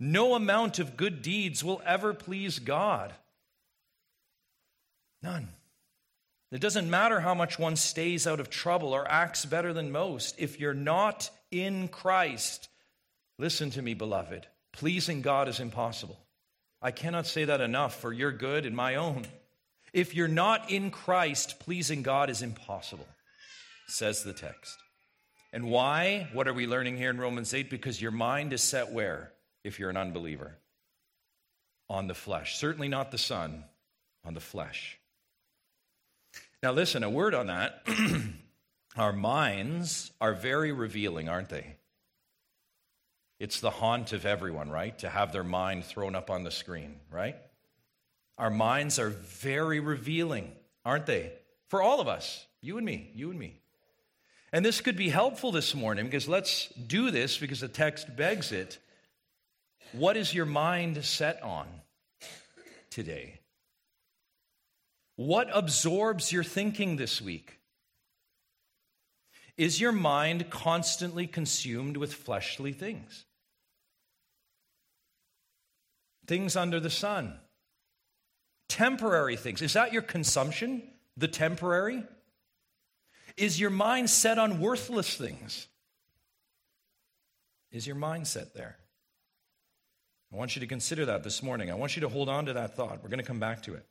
No 0.00 0.34
amount 0.34 0.78
of 0.78 0.96
good 0.96 1.22
deeds 1.22 1.62
will 1.62 1.80
ever 1.86 2.12
please 2.12 2.58
God. 2.58 3.12
None. 5.22 5.48
It 6.52 6.60
doesn't 6.60 6.90
matter 6.90 7.20
how 7.20 7.34
much 7.34 7.58
one 7.58 7.76
stays 7.76 8.26
out 8.26 8.38
of 8.38 8.50
trouble 8.50 8.92
or 8.92 9.10
acts 9.10 9.46
better 9.46 9.72
than 9.72 9.90
most. 9.90 10.34
If 10.36 10.60
you're 10.60 10.74
not 10.74 11.30
in 11.50 11.88
Christ, 11.88 12.68
listen 13.38 13.70
to 13.70 13.80
me, 13.80 13.94
beloved, 13.94 14.46
pleasing 14.70 15.22
God 15.22 15.48
is 15.48 15.60
impossible. 15.60 16.18
I 16.82 16.90
cannot 16.90 17.26
say 17.26 17.46
that 17.46 17.62
enough 17.62 17.98
for 17.98 18.12
your 18.12 18.32
good 18.32 18.66
and 18.66 18.76
my 18.76 18.96
own. 18.96 19.24
If 19.94 20.14
you're 20.14 20.28
not 20.28 20.70
in 20.70 20.90
Christ, 20.90 21.58
pleasing 21.58 22.02
God 22.02 22.28
is 22.28 22.42
impossible, 22.42 23.08
says 23.86 24.22
the 24.22 24.34
text. 24.34 24.76
And 25.54 25.70
why? 25.70 26.28
What 26.34 26.48
are 26.48 26.54
we 26.54 26.66
learning 26.66 26.98
here 26.98 27.10
in 27.10 27.18
Romans 27.18 27.54
8? 27.54 27.70
Because 27.70 28.00
your 28.00 28.10
mind 28.10 28.52
is 28.52 28.62
set 28.62 28.92
where 28.92 29.32
if 29.64 29.78
you're 29.78 29.90
an 29.90 29.96
unbeliever? 29.96 30.56
On 31.88 32.08
the 32.08 32.14
flesh. 32.14 32.58
Certainly 32.58 32.88
not 32.88 33.10
the 33.10 33.18
Son, 33.18 33.64
on 34.24 34.34
the 34.34 34.40
flesh. 34.40 34.98
Now, 36.62 36.70
listen, 36.70 37.02
a 37.02 37.10
word 37.10 37.34
on 37.34 37.48
that. 37.48 37.84
Our 38.96 39.12
minds 39.12 40.12
are 40.20 40.32
very 40.32 40.70
revealing, 40.70 41.28
aren't 41.28 41.48
they? 41.48 41.76
It's 43.40 43.58
the 43.58 43.70
haunt 43.70 44.12
of 44.12 44.24
everyone, 44.24 44.70
right? 44.70 44.96
To 45.00 45.08
have 45.08 45.32
their 45.32 45.42
mind 45.42 45.84
thrown 45.84 46.14
up 46.14 46.30
on 46.30 46.44
the 46.44 46.52
screen, 46.52 47.00
right? 47.10 47.36
Our 48.38 48.50
minds 48.50 49.00
are 49.00 49.08
very 49.08 49.80
revealing, 49.80 50.52
aren't 50.84 51.06
they? 51.06 51.32
For 51.68 51.82
all 51.82 52.00
of 52.00 52.06
us, 52.06 52.46
you 52.60 52.76
and 52.76 52.86
me, 52.86 53.10
you 53.14 53.30
and 53.30 53.38
me. 53.38 53.60
And 54.52 54.64
this 54.64 54.80
could 54.80 54.96
be 54.96 55.08
helpful 55.08 55.50
this 55.50 55.74
morning 55.74 56.04
because 56.04 56.28
let's 56.28 56.68
do 56.68 57.10
this 57.10 57.38
because 57.38 57.60
the 57.60 57.68
text 57.68 58.14
begs 58.14 58.52
it. 58.52 58.78
What 59.90 60.16
is 60.16 60.32
your 60.32 60.46
mind 60.46 61.04
set 61.04 61.42
on 61.42 61.66
today? 62.90 63.41
What 65.16 65.48
absorbs 65.52 66.32
your 66.32 66.44
thinking 66.44 66.96
this 66.96 67.20
week? 67.20 67.58
Is 69.56 69.80
your 69.80 69.92
mind 69.92 70.50
constantly 70.50 71.26
consumed 71.26 71.96
with 71.96 72.14
fleshly 72.14 72.72
things? 72.72 73.26
Things 76.26 76.56
under 76.56 76.80
the 76.80 76.90
sun, 76.90 77.34
temporary 78.68 79.36
things. 79.36 79.60
Is 79.60 79.74
that 79.74 79.92
your 79.92 80.02
consumption? 80.02 80.82
The 81.16 81.28
temporary? 81.28 82.04
Is 83.36 83.60
your 83.60 83.70
mind 83.70 84.08
set 84.08 84.38
on 84.38 84.60
worthless 84.60 85.16
things? 85.16 85.66
Is 87.70 87.86
your 87.86 87.96
mindset 87.96 88.54
there? 88.54 88.78
I 90.32 90.36
want 90.36 90.56
you 90.56 90.60
to 90.60 90.66
consider 90.66 91.06
that 91.06 91.22
this 91.24 91.42
morning. 91.42 91.70
I 91.70 91.74
want 91.74 91.96
you 91.96 92.00
to 92.00 92.08
hold 92.08 92.28
on 92.28 92.46
to 92.46 92.54
that 92.54 92.76
thought. 92.76 93.02
We're 93.02 93.10
going 93.10 93.18
to 93.18 93.24
come 93.24 93.40
back 93.40 93.62
to 93.64 93.74
it. 93.74 93.84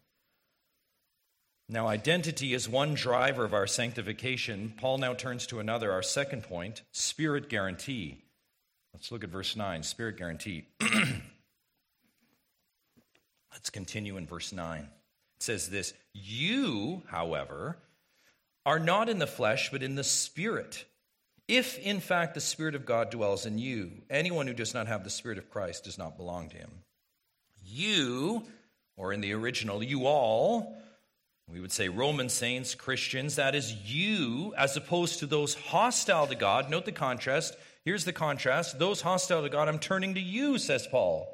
Now, 1.72 1.88
identity 1.88 2.54
is 2.54 2.68
one 2.68 2.96
driver 2.96 3.46
of 3.46 3.54
our 3.54 3.66
sanctification. 3.66 4.74
Paul 4.76 4.98
now 4.98 5.14
turns 5.14 5.48
to 5.48 5.62
another, 5.62 5.94
our 5.94 6.04
second 6.04 6.44
point 6.44 6.82
spirit 6.92 7.48
guarantee. 7.48 8.18
Let's 8.94 9.10
look 9.10 9.24
at 9.24 9.30
verse 9.30 9.56
9 9.56 9.82
spirit 9.84 10.18
guarantee. 10.18 10.66
Let's 13.54 13.70
continue 13.70 14.18
in 14.18 14.28
verse 14.28 14.52
9. 14.52 14.82
It 14.82 14.88
says 15.40 15.70
this 15.70 15.94
You, 16.14 17.04
however, 17.08 17.78
are 18.66 18.80
not 18.80 19.08
in 19.08 19.20
the 19.20 19.26
flesh, 19.26 19.72
but 19.72 19.82
in 19.82 19.96
the 19.96 20.04
Spirit. 20.04 20.84
If, 21.48 21.80
in 21.80 22.02
fact, 22.02 22.34
the 22.34 22.42
Spirit 22.42 22.76
of 22.76 22.86
God 22.86 23.12
dwells 23.12 23.46
in 23.46 23.58
you, 23.58 23.92
anyone 24.10 24.46
who 24.46 24.54
does 24.54 24.74
not 24.74 24.88
have 24.88 25.06
the 25.06 25.10
Spirit 25.10 25.38
of 25.38 25.50
Christ 25.50 25.86
does 25.86 25.98
not 25.98 26.18
belong 26.18 26.50
to 26.50 26.58
him. 26.58 26.72
You, 27.66 28.44
or 28.98 29.14
in 29.14 29.22
the 29.22 29.34
original, 29.34 29.82
you 29.82 30.06
all, 30.06 30.81
we 31.52 31.60
would 31.60 31.72
say 31.72 31.90
Roman 31.90 32.30
saints, 32.30 32.76
Christians, 32.76 33.36
that 33.36 33.56
is 33.56 33.74
you, 33.74 34.54
as 34.58 34.78
opposed 34.78 35.20
to 35.20 35.26
those 35.26 35.54
hostile 35.54 36.28
to 36.28 36.36
God. 36.36 36.70
Note 36.70 36.86
the 36.86 36.92
contrast. 36.92 37.58
Here's 37.84 38.06
the 38.06 38.14
contrast. 38.14 38.80
Those 38.80 39.02
hostile 39.02 39.44
to 39.44 39.50
God, 39.50 39.68
I'm 39.68 39.80
turning 39.80 40.14
to 40.14 40.22
you, 40.22 40.58
says 40.58 40.88
Paul. 40.88 41.34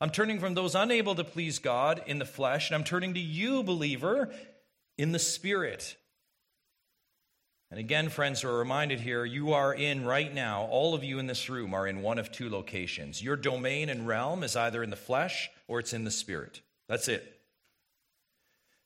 I'm 0.00 0.10
turning 0.10 0.38
from 0.38 0.54
those 0.54 0.74
unable 0.74 1.14
to 1.14 1.24
please 1.24 1.58
God 1.58 2.02
in 2.06 2.18
the 2.18 2.24
flesh, 2.24 2.68
and 2.68 2.74
I'm 2.74 2.84
turning 2.84 3.14
to 3.14 3.20
you, 3.20 3.62
believer, 3.62 4.30
in 4.98 5.12
the 5.12 5.18
Spirit. 5.18 5.96
And 7.70 7.80
again, 7.80 8.08
friends, 8.08 8.44
we're 8.44 8.58
reminded 8.58 9.00
here 9.00 9.24
you 9.24 9.54
are 9.54 9.72
in 9.72 10.04
right 10.04 10.32
now, 10.32 10.64
all 10.70 10.94
of 10.94 11.02
you 11.02 11.18
in 11.18 11.26
this 11.26 11.48
room 11.48 11.74
are 11.74 11.86
in 11.86 12.02
one 12.02 12.18
of 12.18 12.30
two 12.30 12.50
locations. 12.50 13.22
Your 13.22 13.36
domain 13.36 13.88
and 13.88 14.06
realm 14.06 14.42
is 14.44 14.56
either 14.56 14.82
in 14.82 14.90
the 14.90 14.96
flesh 14.96 15.50
or 15.66 15.78
it's 15.78 15.92
in 15.92 16.04
the 16.04 16.10
spirit. 16.10 16.60
That's 16.88 17.08
it. 17.08 17.40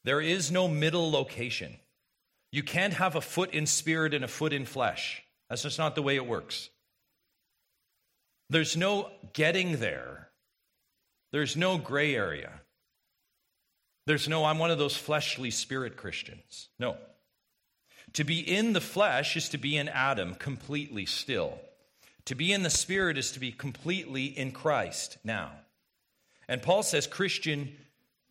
There 0.08 0.22
is 0.22 0.50
no 0.50 0.68
middle 0.68 1.10
location. 1.10 1.76
You 2.50 2.62
can't 2.62 2.94
have 2.94 3.14
a 3.14 3.20
foot 3.20 3.50
in 3.50 3.66
spirit 3.66 4.14
and 4.14 4.24
a 4.24 4.28
foot 4.28 4.54
in 4.54 4.64
flesh. 4.64 5.22
That's 5.50 5.64
just 5.64 5.78
not 5.78 5.94
the 5.94 6.00
way 6.00 6.16
it 6.16 6.26
works. 6.26 6.70
There's 8.48 8.74
no 8.74 9.10
getting 9.34 9.80
there, 9.80 10.30
there's 11.30 11.58
no 11.58 11.76
gray 11.76 12.14
area. 12.14 12.50
There's 14.06 14.30
no, 14.30 14.46
I'm 14.46 14.58
one 14.58 14.70
of 14.70 14.78
those 14.78 14.96
fleshly 14.96 15.50
spirit 15.50 15.98
Christians. 15.98 16.70
No. 16.78 16.96
To 18.14 18.24
be 18.24 18.40
in 18.40 18.72
the 18.72 18.80
flesh 18.80 19.36
is 19.36 19.50
to 19.50 19.58
be 19.58 19.76
in 19.76 19.90
Adam 19.90 20.36
completely 20.36 21.04
still. 21.04 21.58
To 22.24 22.34
be 22.34 22.54
in 22.54 22.62
the 22.62 22.70
Spirit 22.70 23.18
is 23.18 23.32
to 23.32 23.40
be 23.40 23.52
completely 23.52 24.24
in 24.24 24.52
Christ 24.52 25.18
now. 25.22 25.50
And 26.48 26.62
Paul 26.62 26.82
says, 26.82 27.06
Christian, 27.06 27.76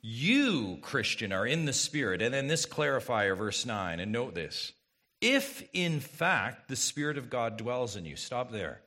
you, 0.07 0.77
Christian, 0.81 1.33
are 1.33 1.45
in 1.45 1.65
the 1.65 1.73
Spirit. 1.73 2.21
And 2.21 2.33
then 2.33 2.47
this 2.47 2.65
clarifier, 2.65 3.35
verse 3.35 3.65
9, 3.65 3.99
and 3.99 4.11
note 4.11 4.33
this. 4.35 4.71
If 5.19 5.67
in 5.73 5.99
fact 5.99 6.69
the 6.69 6.75
Spirit 6.75 7.17
of 7.17 7.29
God 7.29 7.57
dwells 7.57 7.95
in 7.95 8.05
you, 8.05 8.15
stop 8.15 8.51
there. 8.51 8.81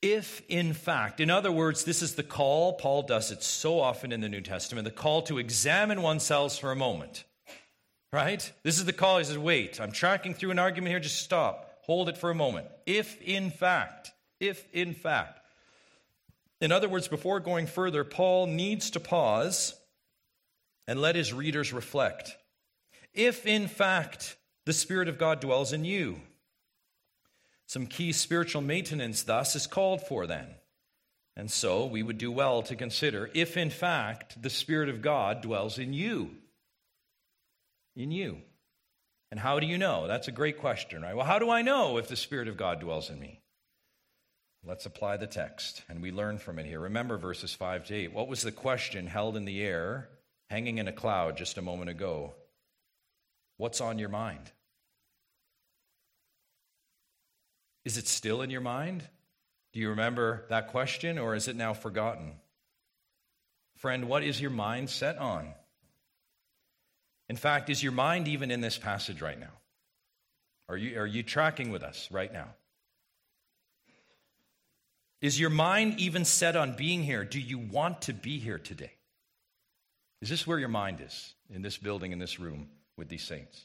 If 0.00 0.42
in 0.48 0.72
fact, 0.72 1.20
in 1.20 1.30
other 1.30 1.52
words, 1.52 1.84
this 1.84 2.02
is 2.02 2.16
the 2.16 2.24
call, 2.24 2.72
Paul 2.72 3.02
does 3.02 3.30
it 3.30 3.44
so 3.44 3.78
often 3.78 4.10
in 4.10 4.20
the 4.20 4.28
New 4.28 4.40
Testament, 4.40 4.84
the 4.84 4.90
call 4.90 5.22
to 5.22 5.38
examine 5.38 6.02
oneself 6.02 6.58
for 6.58 6.72
a 6.72 6.76
moment. 6.76 7.22
Right? 8.12 8.52
This 8.64 8.78
is 8.78 8.84
the 8.84 8.92
call. 8.92 9.18
He 9.18 9.24
says, 9.24 9.38
wait, 9.38 9.80
I'm 9.80 9.92
tracking 9.92 10.34
through 10.34 10.50
an 10.50 10.58
argument 10.58 10.90
here, 10.90 11.00
just 11.00 11.22
stop. 11.22 11.78
Hold 11.82 12.08
it 12.08 12.18
for 12.18 12.30
a 12.30 12.34
moment. 12.34 12.66
If 12.84 13.20
in 13.22 13.50
fact, 13.50 14.10
if 14.40 14.66
in 14.72 14.92
fact. 14.92 15.38
In 16.62 16.70
other 16.70 16.88
words, 16.88 17.08
before 17.08 17.40
going 17.40 17.66
further, 17.66 18.04
Paul 18.04 18.46
needs 18.46 18.90
to 18.92 19.00
pause 19.00 19.74
and 20.86 21.00
let 21.00 21.16
his 21.16 21.32
readers 21.32 21.72
reflect. 21.72 22.36
If 23.12 23.46
in 23.46 23.66
fact 23.66 24.36
the 24.64 24.72
Spirit 24.72 25.08
of 25.08 25.18
God 25.18 25.40
dwells 25.40 25.72
in 25.72 25.84
you, 25.84 26.20
some 27.66 27.86
key 27.86 28.12
spiritual 28.12 28.62
maintenance 28.62 29.24
thus 29.24 29.56
is 29.56 29.66
called 29.66 30.06
for 30.06 30.28
then. 30.28 30.46
And 31.34 31.50
so 31.50 31.84
we 31.84 32.00
would 32.00 32.18
do 32.18 32.30
well 32.30 32.62
to 32.62 32.76
consider 32.76 33.28
if 33.34 33.56
in 33.56 33.70
fact 33.70 34.40
the 34.40 34.50
Spirit 34.50 34.88
of 34.88 35.02
God 35.02 35.40
dwells 35.40 35.78
in 35.78 35.92
you. 35.92 36.30
In 37.96 38.12
you. 38.12 38.38
And 39.32 39.40
how 39.40 39.58
do 39.58 39.66
you 39.66 39.78
know? 39.78 40.06
That's 40.06 40.28
a 40.28 40.32
great 40.32 40.58
question, 40.58 41.02
right? 41.02 41.16
Well, 41.16 41.26
how 41.26 41.40
do 41.40 41.50
I 41.50 41.62
know 41.62 41.96
if 41.96 42.06
the 42.06 42.14
Spirit 42.14 42.46
of 42.46 42.56
God 42.56 42.78
dwells 42.78 43.10
in 43.10 43.18
me? 43.18 43.41
Let's 44.64 44.86
apply 44.86 45.16
the 45.16 45.26
text, 45.26 45.82
and 45.88 46.00
we 46.00 46.12
learn 46.12 46.38
from 46.38 46.58
it 46.58 46.66
here. 46.66 46.78
Remember 46.78 47.18
verses 47.18 47.52
5 47.52 47.86
to 47.86 47.94
8. 47.94 48.12
What 48.12 48.28
was 48.28 48.42
the 48.42 48.52
question 48.52 49.08
held 49.08 49.36
in 49.36 49.44
the 49.44 49.60
air, 49.60 50.08
hanging 50.50 50.78
in 50.78 50.86
a 50.86 50.92
cloud 50.92 51.36
just 51.36 51.58
a 51.58 51.62
moment 51.62 51.90
ago? 51.90 52.34
What's 53.56 53.80
on 53.80 53.98
your 53.98 54.08
mind? 54.08 54.52
Is 57.84 57.96
it 57.96 58.06
still 58.06 58.42
in 58.42 58.50
your 58.50 58.60
mind? 58.60 59.02
Do 59.72 59.80
you 59.80 59.90
remember 59.90 60.44
that 60.48 60.68
question, 60.68 61.18
or 61.18 61.34
is 61.34 61.48
it 61.48 61.56
now 61.56 61.74
forgotten? 61.74 62.34
Friend, 63.78 64.08
what 64.08 64.22
is 64.22 64.40
your 64.40 64.50
mind 64.50 64.90
set 64.90 65.18
on? 65.18 65.52
In 67.28 67.36
fact, 67.36 67.68
is 67.68 67.82
your 67.82 67.92
mind 67.92 68.28
even 68.28 68.52
in 68.52 68.60
this 68.60 68.78
passage 68.78 69.20
right 69.20 69.40
now? 69.40 69.54
Are 70.68 70.76
you, 70.76 71.00
are 71.00 71.06
you 71.06 71.24
tracking 71.24 71.72
with 71.72 71.82
us 71.82 72.08
right 72.12 72.32
now? 72.32 72.48
Is 75.22 75.38
your 75.38 75.50
mind 75.50 76.00
even 76.00 76.24
set 76.24 76.56
on 76.56 76.74
being 76.74 77.04
here? 77.04 77.24
Do 77.24 77.40
you 77.40 77.56
want 77.56 78.02
to 78.02 78.12
be 78.12 78.38
here 78.38 78.58
today? 78.58 78.90
Is 80.20 80.28
this 80.28 80.46
where 80.46 80.58
your 80.58 80.68
mind 80.68 81.00
is, 81.00 81.34
in 81.48 81.62
this 81.62 81.78
building, 81.78 82.10
in 82.10 82.18
this 82.18 82.40
room, 82.40 82.68
with 82.96 83.08
these 83.08 83.22
saints? 83.22 83.64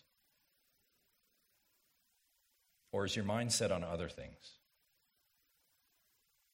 Or 2.91 3.05
is 3.05 3.15
your 3.15 3.25
mind 3.25 3.51
set 3.51 3.71
on 3.71 3.83
other 3.83 4.07
things? 4.07 4.37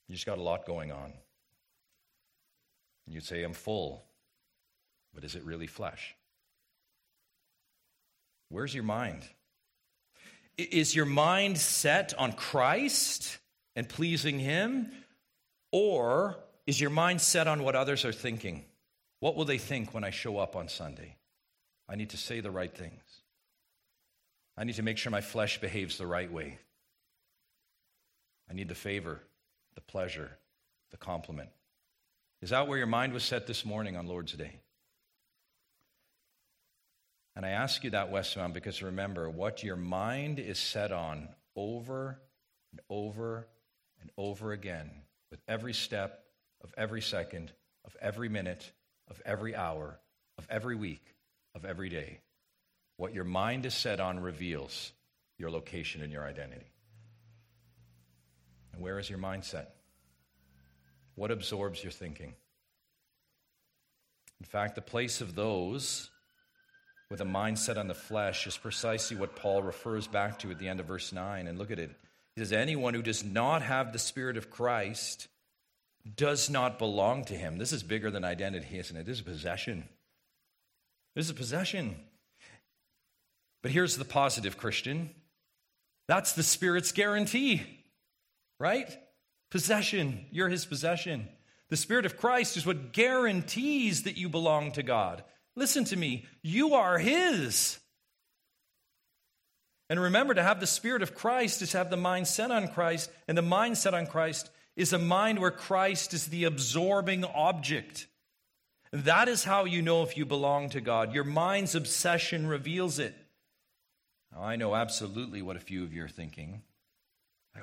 You 0.08 0.16
just 0.16 0.26
got 0.26 0.38
a 0.38 0.42
lot 0.42 0.66
going 0.66 0.92
on. 0.94 1.14
And 3.06 3.14
you'd 3.14 3.26
say, 3.26 3.44
I'm 3.44 3.54
full, 3.54 4.06
but 5.14 5.26
is 5.26 5.36
it 5.36 5.44
really 5.44 5.68
flesh? 5.68 6.16
Where's 8.48 8.74
your 8.74 8.84
mind? 8.84 9.24
Is 10.58 10.96
your 10.96 11.06
mind 11.06 11.58
set 11.58 12.14
on 12.18 12.32
Christ 12.32 13.40
and 13.76 13.88
pleasing 13.88 14.40
Him? 14.40 14.92
Or 15.72 16.38
is 16.68 16.80
your 16.80 16.90
mind 16.90 17.22
set 17.22 17.48
on 17.48 17.64
what 17.64 17.76
others 17.76 18.06
are 18.06 18.12
thinking? 18.12 18.64
What 19.20 19.36
will 19.36 19.46
they 19.46 19.58
think 19.58 19.94
when 19.94 20.04
I 20.04 20.12
show 20.12 20.38
up 20.38 20.56
on 20.56 20.68
Sunday? 20.68 21.16
I 21.90 21.96
need 21.96 22.12
to 22.12 22.18
say 22.18 22.40
the 22.40 22.52
right 22.52 22.74
things. 22.74 23.02
I 24.58 24.64
need 24.64 24.76
to 24.76 24.84
make 24.84 24.98
sure 24.98 25.12
my 25.12 25.22
flesh 25.22 25.60
behaves 25.60 25.98
the 25.98 26.08
right 26.08 26.32
way. 26.32 26.60
I 28.50 28.54
need 28.54 28.70
the 28.70 28.76
favor, 28.76 29.22
the 29.76 29.82
pleasure, 29.82 30.38
the 30.92 30.98
compliment. 30.98 31.50
Is 32.42 32.52
that 32.52 32.68
where 32.68 32.78
your 32.78 32.88
mind 32.88 33.14
was 33.14 33.24
set 33.24 33.48
this 33.48 33.66
morning 33.66 33.96
on 33.96 34.08
Lord's 34.08 34.34
Day? 34.34 34.60
And 37.36 37.46
I 37.46 37.50
ask 37.50 37.84
you 37.84 37.90
that, 37.92 38.12
Westmount, 38.12 38.54
because 38.54 38.84
remember, 38.84 39.30
what 39.30 39.64
your 39.64 39.76
mind 39.76 40.40
is 40.40 40.60
set 40.60 40.92
on 40.92 41.30
over 41.56 42.20
and 42.72 42.82
over 42.90 43.48
and 44.04 44.12
over 44.18 44.52
again, 44.52 44.92
with 45.32 45.40
every 45.48 45.74
step 45.74 46.26
of 46.62 46.74
every 46.78 47.02
second, 47.02 47.52
of 47.86 47.96
every 48.02 48.28
minute, 48.28 48.70
of 49.10 49.22
every 49.26 49.56
hour, 49.56 49.98
of 50.38 50.46
every 50.50 50.76
week, 50.76 51.16
of 51.56 51.64
every 51.64 51.88
day. 51.88 52.20
What 52.98 53.14
your 53.14 53.24
mind 53.24 53.66
is 53.66 53.74
set 53.74 54.02
on 54.02 54.20
reveals 54.20 54.92
your 55.38 55.50
location 55.50 56.04
and 56.04 56.12
your 56.12 56.26
identity. 56.26 56.68
And 58.74 58.82
where 58.82 59.00
is 59.00 59.10
your 59.10 59.20
mindset? 59.20 59.68
What 61.16 61.32
absorbs 61.32 61.82
your 61.82 61.92
thinking? 61.92 62.34
In 64.42 64.46
fact, 64.46 64.76
the 64.76 64.82
place 64.82 65.22
of 65.22 65.34
those 65.34 66.10
with 67.10 67.22
a 67.22 67.26
mindset 67.26 67.78
on 67.78 67.88
the 67.88 67.94
flesh 67.94 68.48
is 68.48 68.58
precisely 68.58 69.16
what 69.16 69.38
Paul 69.38 69.64
refers 69.64 70.08
back 70.08 70.40
to 70.40 70.52
at 70.52 70.60
the 70.60 70.68
end 70.68 70.82
of 70.82 70.88
verse 70.88 71.14
9. 71.14 71.48
And 71.48 71.58
look 71.58 71.72
at 71.72 71.80
it. 71.80 71.96
He 72.36 72.42
says, 72.42 72.54
Anyone 72.54 72.94
who 72.94 73.02
does 73.02 73.24
not 73.24 73.62
have 73.62 73.94
the 73.94 74.00
Spirit 74.00 74.38
of 74.38 74.50
Christ 74.50 75.28
does 76.16 76.50
not 76.50 76.80
belong 76.80 77.26
to 77.26 77.34
him. 77.34 77.58
This 77.58 77.72
is 77.72 77.84
bigger 77.84 78.12
than 78.12 78.26
identity, 78.26 78.78
isn't 78.78 78.96
it? 78.96 79.06
This 79.06 79.18
is 79.18 79.24
possession. 79.24 79.88
This 81.16 81.28
is 81.28 81.34
possession. 81.34 81.96
But 83.62 83.72
here's 83.72 83.98
the 83.98 84.06
positive, 84.06 84.58
Christian. 84.58 85.10
That's 86.08 86.34
the 86.34 86.44
Spirit's 86.44 86.92
guarantee, 86.92 87.62
right? 88.60 88.90
Possession. 89.52 90.26
You're 90.32 90.50
his 90.50 90.66
possession. 90.66 91.30
The 91.70 91.78
Spirit 91.78 92.06
of 92.06 92.18
Christ 92.18 92.58
is 92.58 92.66
what 92.66 92.92
guarantees 92.92 94.04
that 94.04 94.18
you 94.18 94.30
belong 94.30 94.74
to 94.74 94.84
God. 94.84 95.24
Listen 95.56 95.86
to 95.86 95.96
me, 95.96 96.26
you 96.42 96.76
are 96.76 96.98
His. 96.98 97.80
And 99.94 100.02
remember, 100.02 100.34
to 100.34 100.42
have 100.42 100.60
the 100.60 100.66
Spirit 100.66 101.04
of 101.04 101.14
Christ 101.14 101.62
is 101.62 101.70
to 101.70 101.78
have 101.78 101.92
the 101.92 101.98
mind 101.98 102.28
set 102.28 102.50
on 102.50 102.68
Christ, 102.68 103.12
and 103.28 103.38
the 103.38 103.44
mind 103.44 103.78
set 103.78 103.94
on 103.94 104.08
Christ 104.08 104.50
is 104.76 104.92
a 104.92 104.98
mind 104.98 105.38
where 105.38 105.52
Christ 105.52 106.16
is 106.16 106.26
the 106.26 106.46
absorbing 106.46 107.24
object. 107.24 108.08
That 108.92 109.28
is 109.28 109.44
how 109.44 109.66
you 109.66 109.84
know 109.84 110.02
if 110.02 110.18
you 110.18 110.26
belong 110.26 110.72
to 110.72 110.82
God. 110.82 111.14
Your 111.14 111.24
mind's 111.24 111.76
obsession 111.76 112.48
reveals 112.48 112.98
it. 112.98 113.14
Now, 114.32 114.42
I 114.42 114.56
know 114.56 114.74
absolutely 114.74 115.44
what 115.44 115.58
a 115.58 115.60
few 115.60 115.84
of 115.84 115.94
you 115.94 116.06
are 116.06 116.10
thinking. 116.10 116.64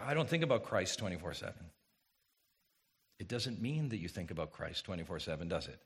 I 0.00 0.14
don't 0.14 0.28
think 0.28 0.44
about 0.44 0.62
Christ 0.62 1.00
24 1.00 1.34
7. 1.34 1.52
It 3.18 3.26
doesn't 3.26 3.60
mean 3.60 3.88
that 3.88 3.98
you 3.98 4.06
think 4.06 4.30
about 4.30 4.52
Christ 4.52 4.84
24 4.84 5.18
7, 5.18 5.48
does 5.48 5.66
it? 5.66 5.80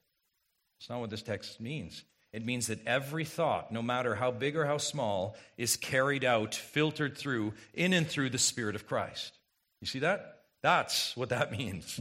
It's 0.79 0.91
not 0.91 1.01
what 1.01 1.09
this 1.09 1.23
text 1.23 1.59
means. 1.59 2.05
It 2.35 2.45
means 2.45 2.67
that 2.67 2.85
every 2.85 3.25
thought, 3.25 3.71
no 3.71 3.81
matter 3.81 4.17
how 4.17 4.33
big 4.33 4.57
or 4.57 4.67
how 4.67 4.79
small, 4.79 5.37
is 5.57 5.77
carried 5.77 6.25
out, 6.25 6.53
filtered 6.53 7.17
through, 7.17 7.55
in 7.75 7.93
and 7.93 8.09
through 8.09 8.31
the 8.31 8.39
Spirit 8.39 8.75
of 8.75 8.89
Christ. 8.89 9.39
You 9.81 9.87
see 9.87 10.01
that? 10.01 10.41
That's 10.61 11.17
what 11.17 11.29
that 11.29 11.53
means. 11.57 12.01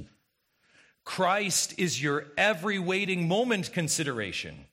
Christ 1.05 1.75
is 1.77 2.01
your 2.01 2.25
every 2.35 2.79
waiting 2.79 3.27
moment 3.27 3.73
consideration. 3.73 4.65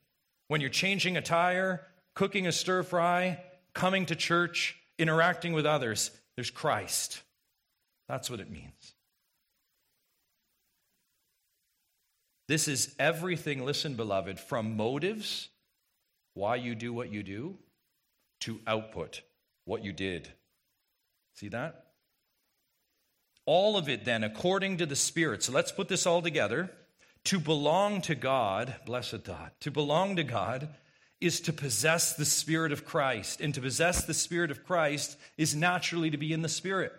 When 0.48 0.62
you're 0.62 0.70
changing 0.70 1.18
a 1.18 1.20
tire, 1.20 1.86
cooking 2.14 2.46
a 2.46 2.52
stir 2.52 2.82
fry, 2.82 3.38
coming 3.74 4.06
to 4.06 4.16
church, 4.16 4.78
interacting 4.96 5.52
with 5.52 5.66
others, 5.66 6.11
there's 6.36 6.50
Christ. 6.50 7.20
That's 8.08 8.30
what 8.30 8.40
it 8.40 8.50
means. 8.50 8.94
This 12.51 12.66
is 12.66 12.96
everything, 12.98 13.64
listen, 13.64 13.94
beloved, 13.94 14.40
from 14.40 14.76
motives, 14.76 15.51
why 16.34 16.57
you 16.57 16.74
do 16.74 16.92
what 16.92 17.12
you 17.12 17.22
do, 17.22 17.57
to 18.40 18.59
output, 18.66 19.22
what 19.66 19.84
you 19.84 19.92
did. 19.92 20.28
See 21.36 21.46
that? 21.51 21.84
All 23.46 23.76
of 23.76 23.88
it, 23.88 24.05
then, 24.05 24.24
according 24.24 24.78
to 24.78 24.86
the 24.86 24.96
Spirit. 24.96 25.44
So 25.44 25.53
let's 25.53 25.70
put 25.70 25.86
this 25.86 26.07
all 26.07 26.22
together. 26.22 26.72
To 27.26 27.38
belong 27.38 28.01
to 28.03 28.16
God, 28.16 28.74
blessed 28.84 29.22
thought, 29.22 29.53
to 29.61 29.70
belong 29.70 30.16
to 30.16 30.24
God 30.24 30.70
is 31.20 31.40
to 31.42 31.53
possess 31.53 32.14
the 32.14 32.24
Spirit 32.24 32.72
of 32.72 32.84
Christ. 32.84 33.40
And 33.40 33.55
to 33.55 33.61
possess 33.61 34.05
the 34.05 34.12
Spirit 34.12 34.51
of 34.51 34.66
Christ 34.66 35.16
is 35.38 35.55
naturally 35.55 36.11
to 36.11 36.16
be 36.16 36.32
in 36.32 36.42
the 36.42 36.48
Spirit. 36.48 36.92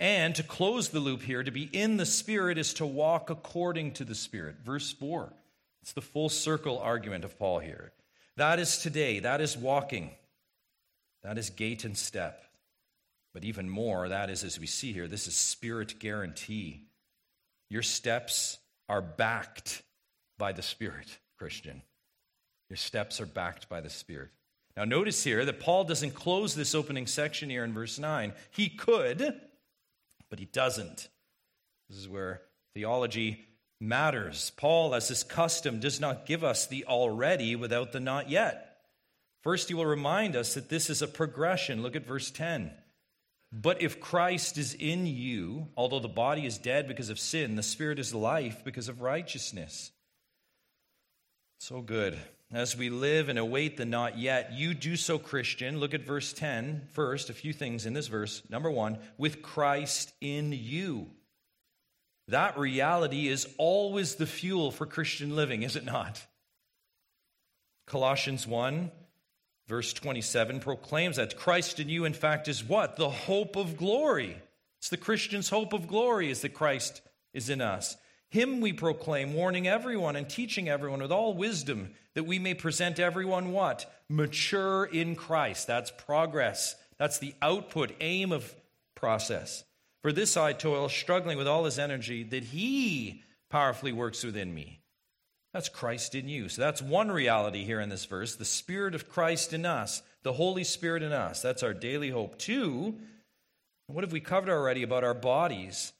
And 0.00 0.34
to 0.36 0.42
close 0.42 0.88
the 0.88 0.98
loop 0.98 1.22
here, 1.22 1.44
to 1.44 1.50
be 1.50 1.68
in 1.72 1.98
the 1.98 2.06
Spirit 2.06 2.56
is 2.56 2.72
to 2.74 2.86
walk 2.86 3.28
according 3.28 3.92
to 3.92 4.04
the 4.04 4.14
Spirit. 4.14 4.56
Verse 4.64 4.90
4. 4.90 5.30
It's 5.82 5.92
the 5.92 6.00
full 6.00 6.30
circle 6.30 6.78
argument 6.78 7.24
of 7.24 7.38
Paul 7.38 7.58
here. 7.58 7.92
That 8.36 8.58
is 8.58 8.78
today. 8.78 9.20
That 9.20 9.42
is 9.42 9.58
walking. 9.58 10.12
That 11.22 11.36
is 11.36 11.50
gait 11.50 11.84
and 11.84 11.96
step. 11.96 12.42
But 13.34 13.44
even 13.44 13.68
more, 13.68 14.08
that 14.08 14.30
is, 14.30 14.42
as 14.42 14.58
we 14.58 14.66
see 14.66 14.92
here, 14.92 15.06
this 15.06 15.28
is 15.28 15.34
spirit 15.34 15.98
guarantee. 15.98 16.84
Your 17.68 17.82
steps 17.82 18.58
are 18.88 19.02
backed 19.02 19.82
by 20.38 20.52
the 20.52 20.62
Spirit, 20.62 21.18
Christian. 21.38 21.82
Your 22.70 22.78
steps 22.78 23.20
are 23.20 23.26
backed 23.26 23.68
by 23.68 23.80
the 23.80 23.90
Spirit. 23.90 24.30
Now, 24.76 24.84
notice 24.84 25.22
here 25.22 25.44
that 25.44 25.60
Paul 25.60 25.84
doesn't 25.84 26.14
close 26.14 26.54
this 26.54 26.74
opening 26.74 27.06
section 27.06 27.50
here 27.50 27.64
in 27.64 27.74
verse 27.74 27.98
9. 27.98 28.32
He 28.50 28.70
could, 28.70 29.40
but 30.30 30.38
he 30.38 30.46
doesn't. 30.46 31.08
This 31.88 31.98
is 31.98 32.08
where 32.08 32.40
theology 32.74 33.44
matters. 33.80 34.52
Paul, 34.56 34.94
as 34.94 35.08
his 35.08 35.24
custom, 35.24 35.80
does 35.80 36.00
not 36.00 36.26
give 36.26 36.44
us 36.44 36.66
the 36.66 36.84
already 36.86 37.56
without 37.56 37.92
the 37.92 38.00
not 38.00 38.30
yet. 38.30 38.78
First, 39.42 39.68
he 39.68 39.74
will 39.74 39.86
remind 39.86 40.36
us 40.36 40.54
that 40.54 40.68
this 40.68 40.90
is 40.90 41.02
a 41.02 41.08
progression. 41.08 41.82
Look 41.82 41.96
at 41.96 42.06
verse 42.06 42.30
10. 42.30 42.72
But 43.52 43.82
if 43.82 44.00
Christ 44.00 44.58
is 44.58 44.74
in 44.74 45.06
you, 45.06 45.68
although 45.76 45.98
the 45.98 46.08
body 46.08 46.46
is 46.46 46.58
dead 46.58 46.86
because 46.86 47.10
of 47.10 47.18
sin, 47.18 47.56
the 47.56 47.62
spirit 47.62 47.98
is 47.98 48.14
life 48.14 48.62
because 48.64 48.88
of 48.88 49.00
righteousness. 49.00 49.90
So 51.58 51.80
good. 51.80 52.18
As 52.52 52.76
we 52.76 52.90
live 52.90 53.28
and 53.28 53.38
await 53.38 53.76
the 53.76 53.84
not 53.84 54.18
yet, 54.18 54.52
you 54.54 54.74
do 54.74 54.96
so, 54.96 55.18
Christian. 55.18 55.78
Look 55.78 55.94
at 55.94 56.04
verse 56.04 56.32
10 56.32 56.88
first, 56.92 57.30
a 57.30 57.34
few 57.34 57.52
things 57.52 57.86
in 57.86 57.92
this 57.92 58.08
verse. 58.08 58.42
Number 58.48 58.70
one, 58.70 58.98
with 59.16 59.40
Christ 59.40 60.12
in 60.20 60.52
you. 60.52 61.06
That 62.26 62.58
reality 62.58 63.28
is 63.28 63.48
always 63.56 64.16
the 64.16 64.26
fuel 64.26 64.72
for 64.72 64.86
Christian 64.86 65.36
living, 65.36 65.62
is 65.62 65.76
it 65.76 65.84
not? 65.84 66.26
Colossians 67.86 68.46
1, 68.46 68.90
verse 69.68 69.92
27 69.92 70.58
proclaims 70.60 71.16
that 71.16 71.36
Christ 71.36 71.78
in 71.78 71.88
you, 71.88 72.04
in 72.04 72.14
fact, 72.14 72.48
is 72.48 72.64
what? 72.64 72.96
The 72.96 73.10
hope 73.10 73.56
of 73.56 73.76
glory. 73.76 74.36
It's 74.78 74.88
the 74.88 74.96
Christian's 74.96 75.50
hope 75.50 75.72
of 75.72 75.86
glory 75.86 76.30
is 76.30 76.40
that 76.40 76.54
Christ 76.54 77.00
is 77.32 77.48
in 77.48 77.60
us. 77.60 77.96
Him 78.30 78.60
we 78.60 78.72
proclaim, 78.72 79.34
warning 79.34 79.66
everyone 79.66 80.16
and 80.16 80.28
teaching 80.28 80.68
everyone 80.68 81.02
with 81.02 81.10
all 81.10 81.34
wisdom, 81.34 81.90
that 82.14 82.24
we 82.24 82.38
may 82.38 82.54
present 82.54 82.98
everyone 82.98 83.52
what? 83.52 83.92
Mature 84.08 84.84
in 84.84 85.16
Christ. 85.16 85.66
That's 85.66 85.90
progress. 85.90 86.76
That's 86.98 87.18
the 87.18 87.34
output, 87.42 87.92
aim 88.00 88.30
of 88.30 88.54
process. 88.94 89.64
For 90.02 90.12
this 90.12 90.36
I 90.36 90.52
toil, 90.52 90.88
struggling 90.88 91.38
with 91.38 91.48
all 91.48 91.64
his 91.64 91.78
energy, 91.78 92.22
that 92.24 92.44
he 92.44 93.22
powerfully 93.50 93.92
works 93.92 94.22
within 94.22 94.54
me. 94.54 94.80
That's 95.52 95.68
Christ 95.68 96.14
in 96.14 96.28
you. 96.28 96.48
So 96.48 96.62
that's 96.62 96.80
one 96.80 97.10
reality 97.10 97.64
here 97.64 97.80
in 97.80 97.88
this 97.88 98.04
verse 98.04 98.36
the 98.36 98.44
Spirit 98.44 98.94
of 98.94 99.08
Christ 99.08 99.52
in 99.52 99.66
us, 99.66 100.02
the 100.22 100.34
Holy 100.34 100.62
Spirit 100.64 101.02
in 101.02 101.12
us. 101.12 101.42
That's 101.42 101.64
our 101.64 101.74
daily 101.74 102.10
hope. 102.10 102.38
Two, 102.38 102.96
what 103.88 104.04
have 104.04 104.12
we 104.12 104.20
covered 104.20 104.50
already 104.50 104.84
about 104.84 105.02
our 105.02 105.14
bodies? 105.14 105.92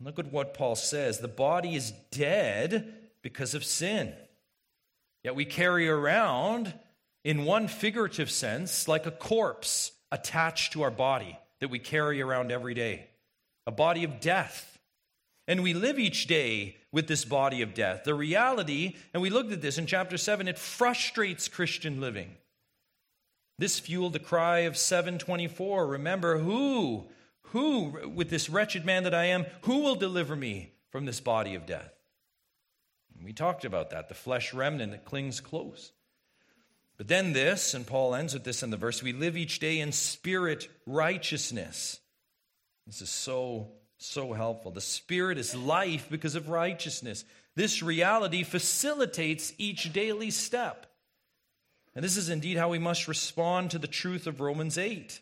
Look 0.00 0.18
at 0.18 0.32
what 0.32 0.54
Paul 0.54 0.76
says 0.76 1.18
the 1.18 1.28
body 1.28 1.74
is 1.74 1.92
dead 2.10 2.94
because 3.22 3.54
of 3.54 3.64
sin. 3.64 4.12
Yet 5.24 5.34
we 5.34 5.44
carry 5.44 5.88
around, 5.88 6.72
in 7.24 7.44
one 7.44 7.68
figurative 7.68 8.30
sense, 8.30 8.86
like 8.86 9.06
a 9.06 9.10
corpse 9.10 9.92
attached 10.12 10.72
to 10.72 10.82
our 10.82 10.90
body 10.90 11.38
that 11.60 11.68
we 11.68 11.78
carry 11.78 12.22
around 12.22 12.52
every 12.52 12.74
day 12.74 13.08
a 13.66 13.70
body 13.70 14.02
of 14.02 14.18
death. 14.18 14.78
And 15.46 15.62
we 15.62 15.74
live 15.74 15.98
each 15.98 16.26
day 16.26 16.76
with 16.90 17.06
this 17.06 17.26
body 17.26 17.60
of 17.60 17.74
death. 17.74 18.04
The 18.04 18.14
reality, 18.14 18.96
and 19.12 19.22
we 19.22 19.28
looked 19.28 19.52
at 19.52 19.60
this 19.60 19.76
in 19.76 19.86
chapter 19.86 20.16
7, 20.16 20.48
it 20.48 20.58
frustrates 20.58 21.48
Christian 21.48 22.00
living. 22.00 22.34
This 23.58 23.78
fueled 23.78 24.14
the 24.14 24.20
cry 24.20 24.60
of 24.60 24.78
724. 24.78 25.86
Remember, 25.86 26.38
who, 26.38 27.08
who, 27.52 28.10
with 28.14 28.30
this 28.30 28.48
wretched 28.48 28.84
man 28.84 29.04
that 29.04 29.14
I 29.14 29.26
am, 29.26 29.46
who 29.62 29.80
will 29.80 29.94
deliver 29.94 30.36
me 30.36 30.72
from 30.90 31.06
this 31.06 31.20
body 31.20 31.54
of 31.54 31.66
death? 31.66 31.92
And 33.16 33.24
we 33.24 33.32
talked 33.32 33.64
about 33.64 33.90
that, 33.90 34.08
the 34.08 34.14
flesh 34.14 34.54
remnant 34.54 34.92
that 34.92 35.04
clings 35.04 35.40
close. 35.40 35.92
But 36.96 37.08
then 37.08 37.32
this, 37.32 37.74
and 37.74 37.86
Paul 37.86 38.14
ends 38.14 38.34
with 38.34 38.44
this 38.44 38.62
in 38.62 38.70
the 38.70 38.76
verse 38.76 39.02
we 39.02 39.12
live 39.12 39.36
each 39.36 39.60
day 39.60 39.80
in 39.80 39.92
spirit 39.92 40.68
righteousness. 40.86 42.00
This 42.86 43.02
is 43.02 43.10
so, 43.10 43.68
so 43.98 44.32
helpful. 44.32 44.70
The 44.70 44.80
Spirit 44.80 45.36
is 45.36 45.54
life 45.54 46.08
because 46.10 46.34
of 46.34 46.48
righteousness. 46.48 47.24
This 47.54 47.82
reality 47.82 48.44
facilitates 48.44 49.52
each 49.58 49.92
daily 49.92 50.30
step. 50.30 50.86
And 51.94 52.04
this 52.04 52.16
is 52.16 52.30
indeed 52.30 52.56
how 52.56 52.70
we 52.70 52.78
must 52.78 53.08
respond 53.08 53.72
to 53.72 53.78
the 53.78 53.86
truth 53.86 54.26
of 54.26 54.40
Romans 54.40 54.78
8. 54.78 55.20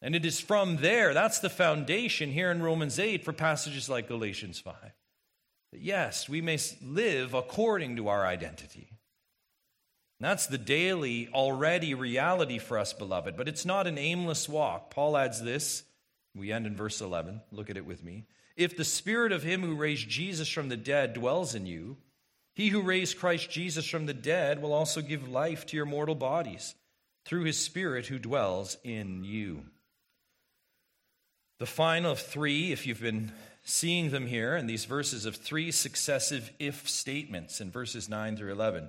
And 0.00 0.14
it 0.14 0.24
is 0.24 0.40
from 0.40 0.76
there, 0.76 1.12
that's 1.12 1.40
the 1.40 1.50
foundation 1.50 2.30
here 2.30 2.50
in 2.50 2.62
Romans 2.62 2.98
8 2.98 3.24
for 3.24 3.32
passages 3.32 3.88
like 3.88 4.06
Galatians 4.06 4.60
5. 4.60 4.74
That 5.72 5.80
yes, 5.80 6.28
we 6.28 6.40
may 6.40 6.58
live 6.82 7.34
according 7.34 7.96
to 7.96 8.08
our 8.08 8.24
identity. 8.24 8.92
that's 10.20 10.46
the 10.46 10.58
daily, 10.58 11.28
already 11.32 11.94
reality 11.94 12.58
for 12.58 12.78
us, 12.78 12.92
beloved. 12.92 13.36
But 13.36 13.48
it's 13.48 13.66
not 13.66 13.86
an 13.86 13.98
aimless 13.98 14.48
walk. 14.48 14.90
Paul 14.90 15.16
adds 15.16 15.42
this 15.42 15.84
we 16.34 16.52
end 16.52 16.66
in 16.66 16.76
verse 16.76 17.00
11. 17.00 17.40
Look 17.50 17.68
at 17.68 17.76
it 17.76 17.86
with 17.86 18.04
me. 18.04 18.24
If 18.56 18.76
the 18.76 18.84
spirit 18.84 19.32
of 19.32 19.42
him 19.42 19.62
who 19.62 19.74
raised 19.74 20.08
Jesus 20.08 20.48
from 20.48 20.68
the 20.68 20.76
dead 20.76 21.14
dwells 21.14 21.54
in 21.54 21.66
you, 21.66 21.96
he 22.54 22.68
who 22.68 22.82
raised 22.82 23.18
Christ 23.18 23.50
Jesus 23.50 23.88
from 23.88 24.06
the 24.06 24.14
dead 24.14 24.60
will 24.62 24.72
also 24.72 25.00
give 25.00 25.28
life 25.28 25.66
to 25.66 25.76
your 25.76 25.86
mortal 25.86 26.14
bodies 26.14 26.74
through 27.24 27.44
his 27.44 27.58
spirit 27.58 28.06
who 28.06 28.18
dwells 28.18 28.76
in 28.82 29.22
you. 29.22 29.62
The 31.58 31.66
final 31.66 32.12
of 32.12 32.20
three, 32.20 32.72
if 32.72 32.86
you've 32.86 33.00
been 33.00 33.32
seeing 33.64 34.10
them 34.10 34.26
here 34.26 34.56
in 34.56 34.66
these 34.66 34.84
verses 34.84 35.26
of 35.26 35.36
three 35.36 35.70
successive 35.70 36.52
if 36.58 36.88
statements 36.88 37.60
in 37.60 37.70
verses 37.70 38.08
9 38.08 38.36
through 38.36 38.52
11. 38.52 38.88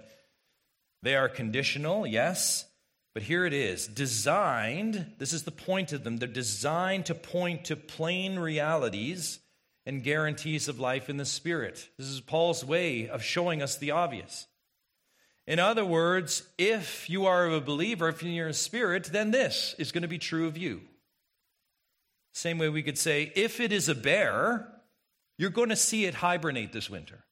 They 1.01 1.15
are 1.15 1.29
conditional, 1.29 2.05
yes, 2.05 2.65
but 3.13 3.23
here 3.23 3.45
it 3.45 3.53
is 3.53 3.87
designed, 3.87 5.13
this 5.17 5.33
is 5.33 5.43
the 5.43 5.51
point 5.51 5.91
of 5.93 6.03
them, 6.03 6.17
they're 6.17 6.27
designed 6.27 7.07
to 7.07 7.15
point 7.15 7.65
to 7.65 7.75
plain 7.75 8.37
realities 8.37 9.39
and 9.85 10.03
guarantees 10.03 10.67
of 10.67 10.79
life 10.79 11.09
in 11.09 11.17
the 11.17 11.25
Spirit. 11.25 11.89
This 11.97 12.07
is 12.07 12.21
Paul's 12.21 12.63
way 12.63 13.09
of 13.09 13.23
showing 13.23 13.61
us 13.61 13.77
the 13.77 13.91
obvious. 13.91 14.45
In 15.47 15.57
other 15.57 15.83
words, 15.83 16.43
if 16.59 17.09
you 17.09 17.25
are 17.25 17.47
a 17.47 17.59
believer, 17.59 18.09
if 18.09 18.21
you're 18.21 18.49
a 18.49 18.53
spirit, 18.53 19.05
then 19.05 19.31
this 19.31 19.73
is 19.79 19.91
going 19.91 20.03
to 20.03 20.07
be 20.07 20.19
true 20.19 20.45
of 20.45 20.57
you. 20.57 20.81
Same 22.39 22.57
way 22.57 22.69
we 22.69 22.83
could 22.83 22.97
say, 22.97 23.33
if 23.35 23.59
it 23.59 23.73
is 23.73 23.89
a 23.89 23.95
bear, 23.95 24.65
you're 25.37 25.49
going 25.49 25.69
to 25.69 25.75
see 25.75 26.05
it 26.05 26.13
hibernate 26.13 26.71
this 26.71 26.89
winter. 26.89 27.25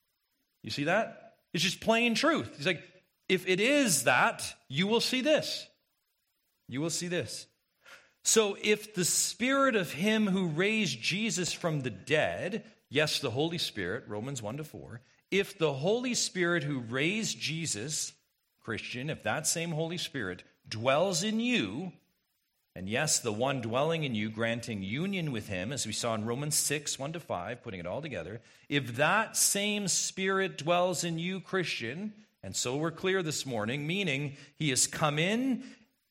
You 0.64 0.70
see 0.70 0.84
that? 0.84 1.36
It's 1.54 1.64
just 1.64 1.80
plain 1.80 2.14
truth. 2.14 2.58
He's 2.58 2.66
like, 2.66 2.84
if 3.30 3.48
it 3.48 3.62
is 3.62 4.04
that, 4.04 4.54
you 4.68 4.86
will 4.86 5.00
see 5.00 5.22
this. 5.22 5.66
You 6.68 6.82
will 6.82 6.90
see 6.90 7.08
this. 7.08 7.48
So, 8.26 8.58
if 8.62 8.96
the 8.96 9.06
spirit 9.06 9.78
of 9.78 9.94
him 9.94 10.28
who 10.28 10.48
raised 10.48 11.02
Jesus 11.02 11.54
from 11.54 11.80
the 11.80 11.90
dead, 11.90 12.66
yes, 12.90 13.20
the 13.20 13.32
Holy 13.32 13.58
Spirit, 13.58 14.04
Romans 14.10 14.42
1 14.42 14.58
to 14.58 14.66
4, 14.66 15.00
if 15.32 15.58
the 15.58 15.72
Holy 15.72 16.16
Spirit 16.16 16.64
who 16.64 16.80
raised 16.80 17.40
Jesus, 17.40 18.12
Christian, 18.60 19.10
if 19.10 19.24
that 19.24 19.48
same 19.48 19.72
Holy 19.72 19.98
Spirit 19.98 20.44
dwells 20.68 21.24
in 21.24 21.40
you, 21.40 21.94
and 22.78 22.88
yes, 22.88 23.18
the 23.18 23.34
one 23.34 23.60
dwelling 23.60 24.04
in 24.04 24.14
you, 24.14 24.30
granting 24.30 24.84
union 24.84 25.32
with 25.32 25.48
him, 25.48 25.72
as 25.72 25.88
we 25.88 25.92
saw 25.92 26.14
in 26.14 26.26
Romans 26.26 26.54
6, 26.54 27.00
1 27.00 27.14
to 27.14 27.20
5, 27.20 27.64
putting 27.64 27.80
it 27.80 27.88
all 27.88 28.04
together, 28.04 28.40
if 28.70 28.98
that 28.98 29.36
same 29.36 29.88
Spirit 29.88 30.60
dwells 30.60 31.04
in 31.04 31.18
you, 31.18 31.40
Christian, 31.40 32.14
and 32.44 32.56
so 32.56 32.78
we're 32.78 32.92
clear 32.92 33.24
this 33.24 33.48
morning, 33.48 33.88
meaning 33.88 34.38
he 34.60 34.70
has 34.70 34.86
come 34.86 35.18
in 35.18 35.64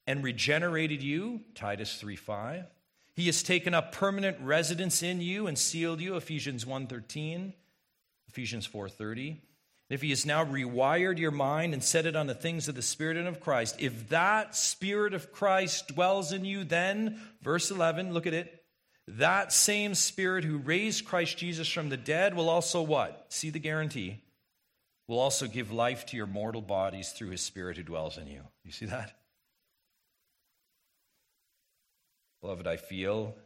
and 0.09 0.25
regenerated 0.25 1.05
you, 1.05 1.41
Titus 1.55 2.01
3, 2.01 2.17
5. 2.17 2.65
He 3.15 3.27
has 3.27 3.45
taken 3.45 3.73
up 3.73 3.93
permanent 3.93 4.37
residence 4.41 5.05
in 5.05 5.21
you 5.21 5.47
and 5.47 5.57
sealed 5.57 6.01
you, 6.01 6.17
Ephesians 6.17 6.67
1:13, 6.67 7.53
Ephesians 8.27 8.67
4:30. 8.67 9.37
If 9.89 10.03
he 10.03 10.11
has 10.11 10.27
now 10.27 10.45
rewired 10.45 11.19
your 11.19 11.31
mind 11.31 11.73
and 11.73 11.83
set 11.83 12.07
it 12.07 12.17
on 12.17 12.27
the 12.27 12.35
things 12.35 12.67
of 12.67 12.75
the 12.75 12.83
Spirit 12.83 13.17
and 13.17 13.29
of 13.29 13.41
Christ, 13.41 13.77
if 13.79 14.09
that 14.09 14.57
Spirit 14.57 15.15
of 15.15 15.31
Christ 15.31 15.89
dwells 15.89 16.33
in 16.33 16.45
you, 16.45 16.65
then, 16.65 17.21
verse 17.41 17.71
11, 17.71 18.13
look 18.13 18.27
at 18.27 18.35
it, 18.35 18.65
that 19.07 19.53
same 19.53 19.95
Spirit 19.95 20.43
who 20.43 20.59
raised 20.59 21.05
Christ 21.05 21.39
Jesus 21.39 21.69
from 21.69 21.89
the 21.89 21.97
dead 21.97 22.35
will 22.35 22.49
also 22.49 22.83
what? 22.83 23.27
See 23.29 23.51
the 23.51 23.61
guarantee. 23.61 24.25
Will 25.07 25.21
also 25.21 25.47
give 25.47 25.71
life 25.71 26.05
to 26.07 26.17
your 26.17 26.27
mortal 26.27 26.63
bodies 26.63 27.11
through 27.11 27.31
his 27.31 27.41
Spirit 27.41 27.77
who 27.77 27.85
dwells 27.85 28.19
in 28.19 28.27
you. 28.27 28.43
You 28.65 28.73
see 28.73 28.87
that? 28.87 29.17
Beloved, 32.43 32.67
I 32.67 32.77
feel 32.77 33.37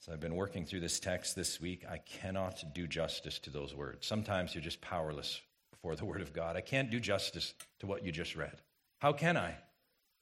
as 0.00 0.12
I've 0.12 0.20
been 0.20 0.36
working 0.36 0.64
through 0.64 0.80
this 0.80 1.00
text 1.00 1.36
this 1.36 1.60
week, 1.60 1.84
I 1.88 1.98
cannot 1.98 2.62
do 2.74 2.86
justice 2.86 3.38
to 3.40 3.50
those 3.50 3.74
words. 3.74 4.06
Sometimes 4.06 4.54
you're 4.54 4.62
just 4.62 4.80
powerless 4.80 5.40
before 5.70 5.96
the 5.96 6.04
Word 6.04 6.20
of 6.20 6.32
God. 6.32 6.56
I 6.56 6.60
can't 6.60 6.90
do 6.90 7.00
justice 7.00 7.54
to 7.80 7.86
what 7.86 8.04
you 8.04 8.12
just 8.12 8.36
read. 8.36 8.60
How 8.98 9.12
can 9.12 9.36
I? 9.36 9.56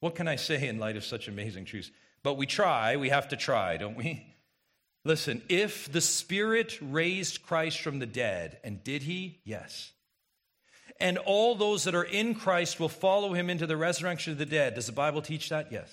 What 0.01 0.15
can 0.15 0.29
I 0.29 0.37
say 0.37 0.69
in 0.69 0.79
light 0.79 0.97
of 0.97 1.05
such 1.05 1.29
amazing 1.29 1.65
truths? 1.65 1.91
But 2.23 2.35
we 2.35 2.47
try, 2.47 2.97
we 2.97 3.11
have 3.11 3.29
to 3.29 3.37
try, 3.37 3.77
don't 3.77 3.97
we? 3.97 4.35
Listen, 5.05 5.43
if 5.49 5.93
the 5.93 6.01
Spirit 6.01 6.79
raised 6.81 7.43
Christ 7.43 7.81
from 7.81 7.99
the 7.99 8.07
dead, 8.07 8.59
and 8.65 8.83
did 8.83 9.03
he? 9.03 9.41
Yes. 9.45 9.93
And 10.99 11.19
all 11.19 11.55
those 11.55 11.85
that 11.85 11.95
are 11.95 12.05
in 12.05 12.35
Christ 12.35 12.81
will 12.81 12.89
follow 12.89 13.35
him 13.35 13.51
into 13.51 13.67
the 13.67 13.77
resurrection 13.77 14.33
of 14.33 14.39
the 14.39 14.47
dead. 14.47 14.75
Does 14.75 14.87
the 14.87 14.93
Bible 14.93 15.21
teach 15.21 15.51
that? 15.51 15.71
Yes. 15.71 15.91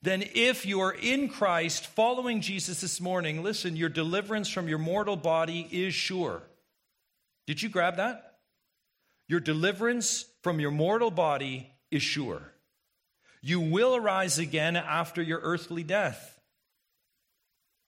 Then, 0.00 0.22
if 0.34 0.64
you 0.64 0.80
are 0.80 0.92
in 0.92 1.28
Christ 1.28 1.86
following 1.86 2.40
Jesus 2.40 2.80
this 2.80 3.00
morning, 3.00 3.42
listen, 3.42 3.76
your 3.76 3.88
deliverance 3.88 4.48
from 4.48 4.68
your 4.68 4.78
mortal 4.78 5.16
body 5.16 5.66
is 5.72 5.92
sure. 5.92 6.42
Did 7.46 7.62
you 7.62 7.68
grab 7.68 7.96
that? 7.96 8.38
Your 9.26 9.40
deliverance 9.40 10.24
from 10.42 10.60
your 10.60 10.70
mortal 10.70 11.10
body 11.10 11.70
is 11.90 12.02
sure. 12.02 12.42
You 13.40 13.60
will 13.60 13.96
arise 13.96 14.38
again 14.38 14.76
after 14.76 15.20
your 15.20 15.40
earthly 15.42 15.82
death, 15.82 16.38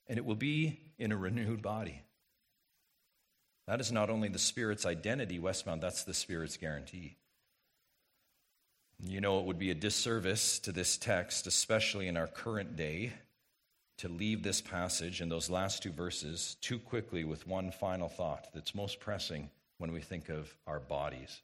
and 0.08 0.18
it 0.18 0.24
will 0.24 0.34
be 0.34 0.80
in 0.98 1.12
a 1.12 1.16
renewed 1.16 1.62
body. 1.62 2.02
That 3.68 3.80
is 3.80 3.92
not 3.92 4.10
only 4.10 4.28
the 4.28 4.38
Spirit's 4.38 4.84
identity, 4.84 5.38
Westmount, 5.38 5.80
that's 5.80 6.02
the 6.02 6.14
Spirit's 6.14 6.56
guarantee. 6.56 7.16
You 9.02 9.20
know, 9.20 9.38
it 9.40 9.46
would 9.46 9.58
be 9.58 9.70
a 9.70 9.74
disservice 9.74 10.58
to 10.60 10.72
this 10.72 10.96
text, 10.96 11.46
especially 11.46 12.06
in 12.06 12.16
our 12.16 12.26
current 12.26 12.76
day, 12.76 13.12
to 13.98 14.08
leave 14.08 14.42
this 14.42 14.60
passage 14.60 15.20
and 15.20 15.30
those 15.30 15.50
last 15.50 15.82
two 15.82 15.92
verses 15.92 16.56
too 16.60 16.78
quickly 16.78 17.24
with 17.24 17.46
one 17.46 17.70
final 17.70 18.08
thought 18.08 18.48
that's 18.54 18.74
most 18.74 19.00
pressing 19.00 19.50
when 19.78 19.92
we 19.92 20.00
think 20.00 20.28
of 20.28 20.54
our 20.66 20.80
bodies. 20.80 21.40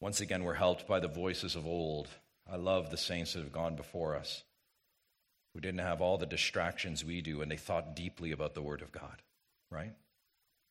Once 0.00 0.20
again, 0.20 0.44
we're 0.44 0.54
helped 0.54 0.86
by 0.86 1.00
the 1.00 1.08
voices 1.08 1.56
of 1.56 1.66
old. 1.66 2.08
I 2.50 2.56
love 2.56 2.90
the 2.90 2.96
saints 2.96 3.32
that 3.32 3.40
have 3.40 3.52
gone 3.52 3.76
before 3.76 4.16
us 4.16 4.44
who 5.54 5.60
didn't 5.60 5.80
have 5.80 6.00
all 6.00 6.18
the 6.18 6.26
distractions 6.26 7.04
we 7.04 7.22
do 7.22 7.40
and 7.40 7.50
they 7.50 7.56
thought 7.56 7.96
deeply 7.96 8.32
about 8.32 8.54
the 8.54 8.62
Word 8.62 8.82
of 8.82 8.92
God, 8.92 9.22
right? 9.70 9.94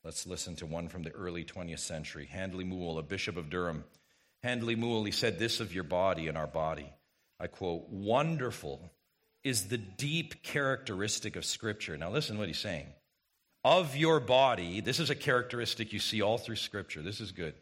Let's 0.04 0.28
listen 0.28 0.56
to 0.58 0.66
one 0.66 0.90
from 0.90 1.04
the 1.04 1.12
early 1.12 1.46
20th 1.46 1.80
century. 1.80 2.28
Handley 2.30 2.66
Moule, 2.66 3.00
a 3.00 3.04
bishop 3.04 3.38
of 3.38 3.50
Durham. 3.50 3.86
Handley 4.44 4.76
Moule, 4.76 5.06
he 5.06 5.12
said 5.12 5.40
this 5.40 5.60
of 5.60 5.74
your 5.74 5.86
body 5.86 6.28
and 6.28 6.38
our 6.38 6.48
body. 6.48 6.92
I 7.40 7.48
quote, 7.48 7.90
Wonderful 7.90 8.92
is 9.44 9.68
the 9.68 9.78
deep 9.78 10.44
characteristic 10.44 11.36
of 11.36 11.46
Scripture. 11.46 11.98
Now, 11.98 12.12
listen 12.12 12.38
what 12.38 12.48
he's 12.48 12.60
saying. 12.60 12.88
Of 13.64 13.96
your 13.96 14.20
body, 14.20 14.82
this 14.82 15.00
is 15.00 15.10
a 15.10 15.16
characteristic 15.16 15.94
you 15.94 16.00
see 16.00 16.22
all 16.22 16.38
through 16.38 16.58
Scripture. 16.58 17.02
This 17.02 17.22
is 17.22 17.32
good. 17.32 17.54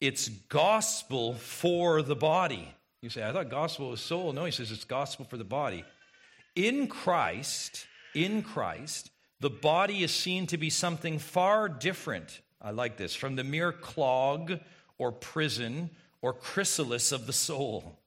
It's 0.00 0.28
gospel 0.28 1.34
for 1.34 2.02
the 2.02 2.16
body. 2.16 2.72
You 3.02 3.10
say, 3.10 3.26
I 3.26 3.32
thought 3.32 3.50
gospel 3.50 3.90
was 3.90 4.00
soul. 4.00 4.32
No, 4.32 4.44
he 4.44 4.50
says 4.50 4.70
it's 4.70 4.84
gospel 4.84 5.24
for 5.24 5.36
the 5.36 5.44
body. 5.44 5.84
In 6.54 6.86
Christ, 6.86 7.86
in 8.14 8.42
Christ, 8.42 9.10
the 9.40 9.50
body 9.50 10.04
is 10.04 10.12
seen 10.12 10.46
to 10.48 10.56
be 10.56 10.70
something 10.70 11.18
far 11.18 11.68
different. 11.68 12.40
I 12.62 12.70
like 12.70 12.96
this 12.96 13.14
from 13.14 13.34
the 13.34 13.44
mere 13.44 13.72
clog 13.72 14.60
or 14.98 15.12
prison 15.12 15.90
or 16.24 16.32
chrysalis 16.32 17.12
of 17.12 17.26
the 17.26 17.32
soul. 17.32 17.98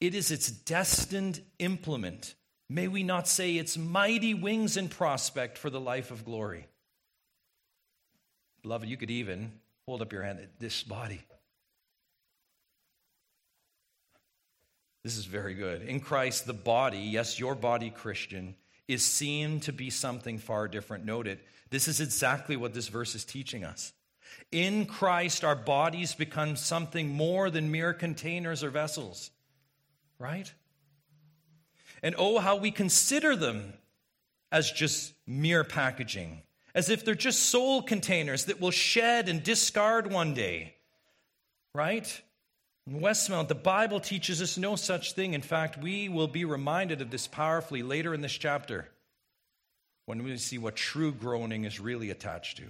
It 0.00 0.14
is 0.14 0.30
its 0.30 0.50
destined 0.50 1.40
implement. 1.58 2.34
May 2.68 2.86
we 2.86 3.02
not 3.02 3.26
say 3.26 3.56
its 3.56 3.76
mighty 3.76 4.34
wings 4.34 4.76
and 4.76 4.90
prospect 4.90 5.58
for 5.58 5.70
the 5.70 5.80
life 5.80 6.10
of 6.10 6.24
glory. 6.24 6.66
Beloved, 8.62 8.88
you 8.88 8.96
could 8.96 9.10
even 9.10 9.52
Hold 9.86 10.00
up 10.00 10.12
your 10.12 10.22
hand. 10.22 10.38
This 10.58 10.82
body. 10.82 11.20
This 15.02 15.18
is 15.18 15.26
very 15.26 15.54
good. 15.54 15.82
In 15.82 16.00
Christ, 16.00 16.46
the 16.46 16.54
body, 16.54 16.98
yes, 16.98 17.38
your 17.38 17.54
body, 17.54 17.90
Christian, 17.90 18.54
is 18.88 19.04
seen 19.04 19.60
to 19.60 19.72
be 19.72 19.90
something 19.90 20.38
far 20.38 20.66
different. 20.68 21.04
Note 21.04 21.26
it. 21.26 21.40
This 21.68 21.88
is 21.88 22.00
exactly 22.00 22.56
what 22.56 22.72
this 22.72 22.88
verse 22.88 23.14
is 23.14 23.24
teaching 23.24 23.64
us. 23.64 23.92
In 24.50 24.86
Christ, 24.86 25.44
our 25.44 25.56
bodies 25.56 26.14
become 26.14 26.56
something 26.56 27.08
more 27.08 27.50
than 27.50 27.70
mere 27.70 27.92
containers 27.92 28.62
or 28.62 28.70
vessels, 28.70 29.30
right? 30.18 30.52
And 32.02 32.14
oh, 32.18 32.38
how 32.38 32.56
we 32.56 32.70
consider 32.70 33.36
them 33.36 33.74
as 34.52 34.70
just 34.70 35.12
mere 35.26 35.64
packaging 35.64 36.42
as 36.74 36.90
if 36.90 37.04
they're 37.04 37.14
just 37.14 37.44
soul 37.44 37.82
containers 37.82 38.46
that 38.46 38.60
will 38.60 38.72
shed 38.72 39.28
and 39.28 39.42
discard 39.42 40.10
one 40.10 40.34
day. 40.34 40.74
Right? 41.72 42.22
In 42.86 43.00
Westmount, 43.00 43.48
the 43.48 43.54
Bible 43.54 44.00
teaches 44.00 44.42
us 44.42 44.58
no 44.58 44.76
such 44.76 45.12
thing. 45.12 45.34
In 45.34 45.42
fact, 45.42 45.78
we 45.78 46.08
will 46.08 46.28
be 46.28 46.44
reminded 46.44 47.00
of 47.00 47.10
this 47.10 47.26
powerfully 47.26 47.82
later 47.82 48.12
in 48.12 48.20
this 48.20 48.32
chapter 48.32 48.88
when 50.06 50.22
we 50.22 50.36
see 50.36 50.58
what 50.58 50.76
true 50.76 51.12
groaning 51.12 51.64
is 51.64 51.80
really 51.80 52.10
attached 52.10 52.58
to. 52.58 52.64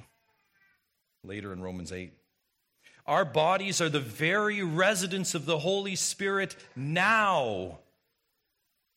Later 1.24 1.52
in 1.52 1.62
Romans 1.62 1.92
8. 1.92 2.12
Our 3.06 3.24
bodies 3.24 3.80
are 3.80 3.88
the 3.88 4.00
very 4.00 4.62
residence 4.62 5.34
of 5.34 5.46
the 5.46 5.58
Holy 5.58 5.96
Spirit 5.96 6.56
now 6.76 7.78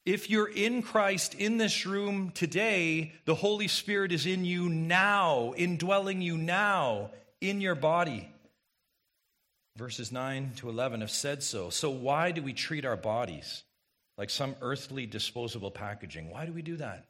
if 0.07 0.29
you're 0.29 0.47
in 0.47 0.83
Christ 0.83 1.33
in 1.33 1.57
this 1.57 1.85
room 1.85 2.31
today, 2.33 3.11
the 3.25 3.35
Holy 3.35 3.67
Spirit 3.67 4.13
is 4.13 4.25
in 4.25 4.45
you 4.45 4.69
now, 4.69 5.53
indwelling 5.57 6.21
you 6.21 6.37
now 6.37 7.11
in 7.41 7.59
your 7.59 7.75
body. 7.75 8.29
Verses 9.75 10.09
9 10.09 10.53
to 10.55 10.69
11 10.69 11.01
have 11.01 11.11
said 11.11 11.43
so. 11.43 11.69
So, 11.69 11.89
why 11.89 12.31
do 12.31 12.41
we 12.41 12.53
treat 12.53 12.85
our 12.85 12.95
bodies 12.95 13.63
like 14.17 14.29
some 14.29 14.55
earthly 14.61 15.05
disposable 15.05 15.71
packaging? 15.71 16.29
Why 16.29 16.45
do 16.45 16.53
we 16.53 16.61
do 16.61 16.77
that? 16.77 17.03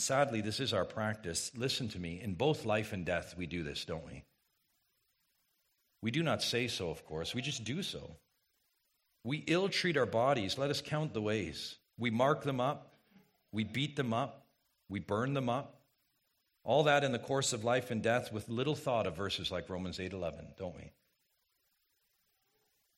Sadly, 0.00 0.40
this 0.40 0.60
is 0.60 0.72
our 0.72 0.84
practice. 0.84 1.50
Listen 1.56 1.88
to 1.90 1.98
me. 1.98 2.20
In 2.22 2.34
both 2.34 2.64
life 2.64 2.92
and 2.92 3.04
death, 3.04 3.34
we 3.36 3.46
do 3.46 3.62
this, 3.62 3.84
don't 3.84 4.06
we? 4.06 4.24
We 6.02 6.10
do 6.10 6.22
not 6.22 6.42
say 6.42 6.68
so, 6.68 6.90
of 6.90 7.04
course, 7.04 7.34
we 7.34 7.42
just 7.42 7.64
do 7.64 7.82
so. 7.82 8.16
We 9.24 9.44
ill 9.46 9.68
treat 9.68 9.98
our 9.98 10.06
bodies. 10.06 10.56
Let 10.56 10.70
us 10.70 10.80
count 10.80 11.12
the 11.12 11.20
ways. 11.20 11.76
We 11.98 12.10
mark 12.10 12.42
them 12.42 12.60
up, 12.60 12.94
we 13.52 13.64
beat 13.64 13.96
them 13.96 14.14
up, 14.14 14.46
we 14.88 15.00
burn 15.00 15.34
them 15.34 15.50
up. 15.50 15.82
All 16.64 16.84
that 16.84 17.04
in 17.04 17.12
the 17.12 17.18
course 17.18 17.52
of 17.52 17.64
life 17.64 17.90
and 17.90 18.02
death 18.02 18.32
with 18.32 18.48
little 18.48 18.74
thought 18.74 19.06
of 19.06 19.16
verses 19.16 19.50
like 19.50 19.68
Romans 19.68 19.98
8:11, 19.98 20.54
don't 20.56 20.74
we? 20.74 20.92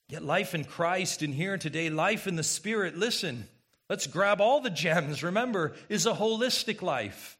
Yet 0.08 0.22
life 0.22 0.54
in 0.54 0.64
Christ 0.64 1.22
and 1.22 1.34
here 1.34 1.58
today, 1.58 1.90
life 1.90 2.28
in 2.28 2.36
the 2.36 2.44
Spirit, 2.44 2.96
listen, 2.96 3.48
let's 3.92 4.06
grab 4.06 4.40
all 4.40 4.62
the 4.62 4.70
gems. 4.70 5.22
Remember, 5.22 5.74
is 5.90 6.06
a 6.06 6.14
holistic 6.14 6.80
life. 6.80 7.36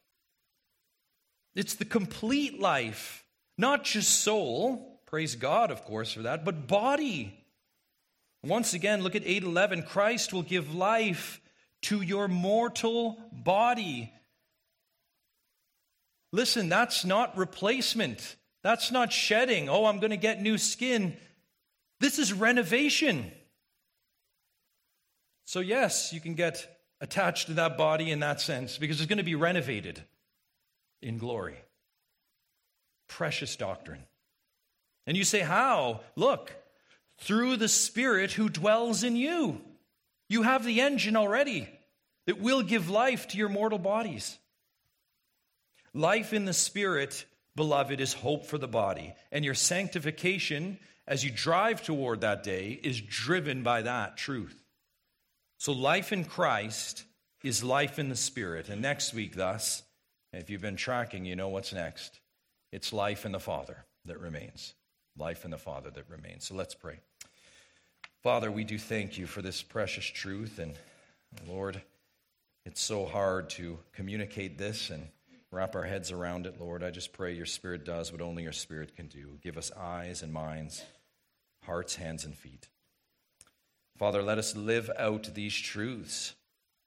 It's 1.55 1.73
the 1.73 1.83
complete 1.83 2.59
life, 2.59 3.25
not 3.57 3.83
just 3.83 4.21
soul, 4.21 4.99
praise 5.07 5.33
God, 5.33 5.71
of 5.71 5.83
course, 5.83 6.13
for 6.13 6.21
that, 6.21 6.45
but 6.45 6.67
body. 6.67 7.43
Once 8.43 8.75
again, 8.75 9.01
look 9.01 9.15
at 9.15 9.25
8:11. 9.25 9.81
Christ 9.81 10.31
will 10.31 10.43
give 10.43 10.75
life 10.75 11.41
to 11.89 12.03
your 12.03 12.27
mortal 12.27 13.17
body. 13.31 14.13
Listen, 16.31 16.69
that's 16.69 17.03
not 17.03 17.35
replacement. 17.35 18.35
That's 18.61 18.91
not 18.91 19.11
shedding. 19.11 19.69
Oh, 19.69 19.85
I'm 19.85 19.97
going 19.97 20.11
to 20.11 20.17
get 20.17 20.39
new 20.39 20.59
skin. 20.59 21.17
This 21.99 22.19
is 22.19 22.31
renovation. 22.31 23.31
So, 25.53 25.59
yes, 25.59 26.11
you 26.11 26.19
can 26.19 26.33
get 26.33 26.65
attached 26.99 27.45
to 27.45 27.53
that 27.53 27.77
body 27.77 28.09
in 28.09 28.21
that 28.21 28.41
sense 28.41 28.79
because 28.79 28.99
it's 28.99 29.07
going 29.07 29.19
to 29.19 29.23
be 29.23 29.35
renovated 29.35 30.01
in 30.99 31.19
glory. 31.19 31.57
Precious 33.07 33.55
doctrine. 33.55 34.01
And 35.05 35.15
you 35.15 35.23
say, 35.23 35.41
How? 35.41 36.01
Look, 36.15 36.55
through 37.19 37.57
the 37.57 37.67
Spirit 37.67 38.31
who 38.31 38.49
dwells 38.49 39.03
in 39.03 39.15
you. 39.15 39.61
You 40.27 40.41
have 40.41 40.65
the 40.65 40.81
engine 40.81 41.15
already 41.15 41.69
that 42.25 42.41
will 42.41 42.63
give 42.63 42.89
life 42.89 43.27
to 43.27 43.37
your 43.37 43.49
mortal 43.49 43.77
bodies. 43.77 44.39
Life 45.93 46.33
in 46.33 46.45
the 46.45 46.53
Spirit, 46.53 47.25
beloved, 47.55 48.01
is 48.01 48.13
hope 48.13 48.47
for 48.47 48.57
the 48.57 48.67
body. 48.67 49.13
And 49.31 49.45
your 49.45 49.53
sanctification, 49.53 50.79
as 51.07 51.23
you 51.23 51.29
drive 51.29 51.83
toward 51.83 52.21
that 52.21 52.41
day, 52.41 52.79
is 52.81 52.99
driven 52.99 53.61
by 53.61 53.83
that 53.83 54.17
truth. 54.17 54.62
So, 55.63 55.71
life 55.71 56.11
in 56.11 56.25
Christ 56.25 57.05
is 57.41 57.63
life 57.63 57.97
in 57.97 58.09
the 58.09 58.17
Spirit. 58.17 58.67
And 58.67 58.81
next 58.81 59.13
week, 59.13 59.33
thus, 59.33 59.81
if 60.33 60.49
you've 60.49 60.59
been 60.59 60.75
tracking, 60.75 61.23
you 61.23 61.37
know 61.37 61.47
what's 61.47 61.71
next. 61.71 62.19
It's 62.73 62.91
life 62.91 63.25
in 63.25 63.31
the 63.31 63.39
Father 63.39 63.85
that 64.03 64.19
remains. 64.19 64.73
Life 65.17 65.45
in 65.45 65.51
the 65.51 65.57
Father 65.57 65.89
that 65.89 66.09
remains. 66.09 66.45
So 66.45 66.53
let's 66.53 66.75
pray. 66.75 66.99
Father, 68.23 68.51
we 68.51 68.65
do 68.65 68.77
thank 68.77 69.17
you 69.17 69.25
for 69.25 69.41
this 69.41 69.61
precious 69.61 70.03
truth. 70.03 70.59
And 70.59 70.73
Lord, 71.47 71.81
it's 72.65 72.81
so 72.81 73.05
hard 73.05 73.49
to 73.51 73.79
communicate 73.93 74.57
this 74.57 74.89
and 74.89 75.07
wrap 75.49 75.77
our 75.77 75.85
heads 75.85 76.11
around 76.11 76.45
it, 76.45 76.59
Lord. 76.59 76.83
I 76.83 76.91
just 76.91 77.13
pray 77.13 77.35
your 77.35 77.45
Spirit 77.45 77.85
does 77.85 78.11
what 78.11 78.19
only 78.19 78.43
your 78.43 78.51
Spirit 78.51 78.97
can 78.97 79.07
do. 79.07 79.39
Give 79.41 79.57
us 79.57 79.71
eyes 79.71 80.23
and 80.23 80.33
minds, 80.33 80.83
hearts, 81.61 81.95
hands, 81.95 82.25
and 82.25 82.35
feet. 82.35 82.67
Father, 83.97 84.23
let 84.23 84.37
us 84.37 84.55
live 84.55 84.89
out 84.97 85.33
these 85.33 85.55
truths 85.55 86.33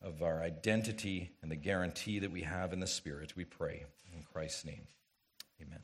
of 0.02 0.22
our 0.22 0.42
identity 0.42 1.30
and 1.42 1.50
the 1.50 1.56
guarantee 1.56 2.18
that 2.18 2.32
we 2.32 2.42
have 2.42 2.72
in 2.72 2.80
the 2.80 2.86
Spirit, 2.86 3.34
we 3.36 3.44
pray. 3.44 3.84
In 4.14 4.22
Christ's 4.22 4.64
name, 4.64 4.86
amen. 5.60 5.80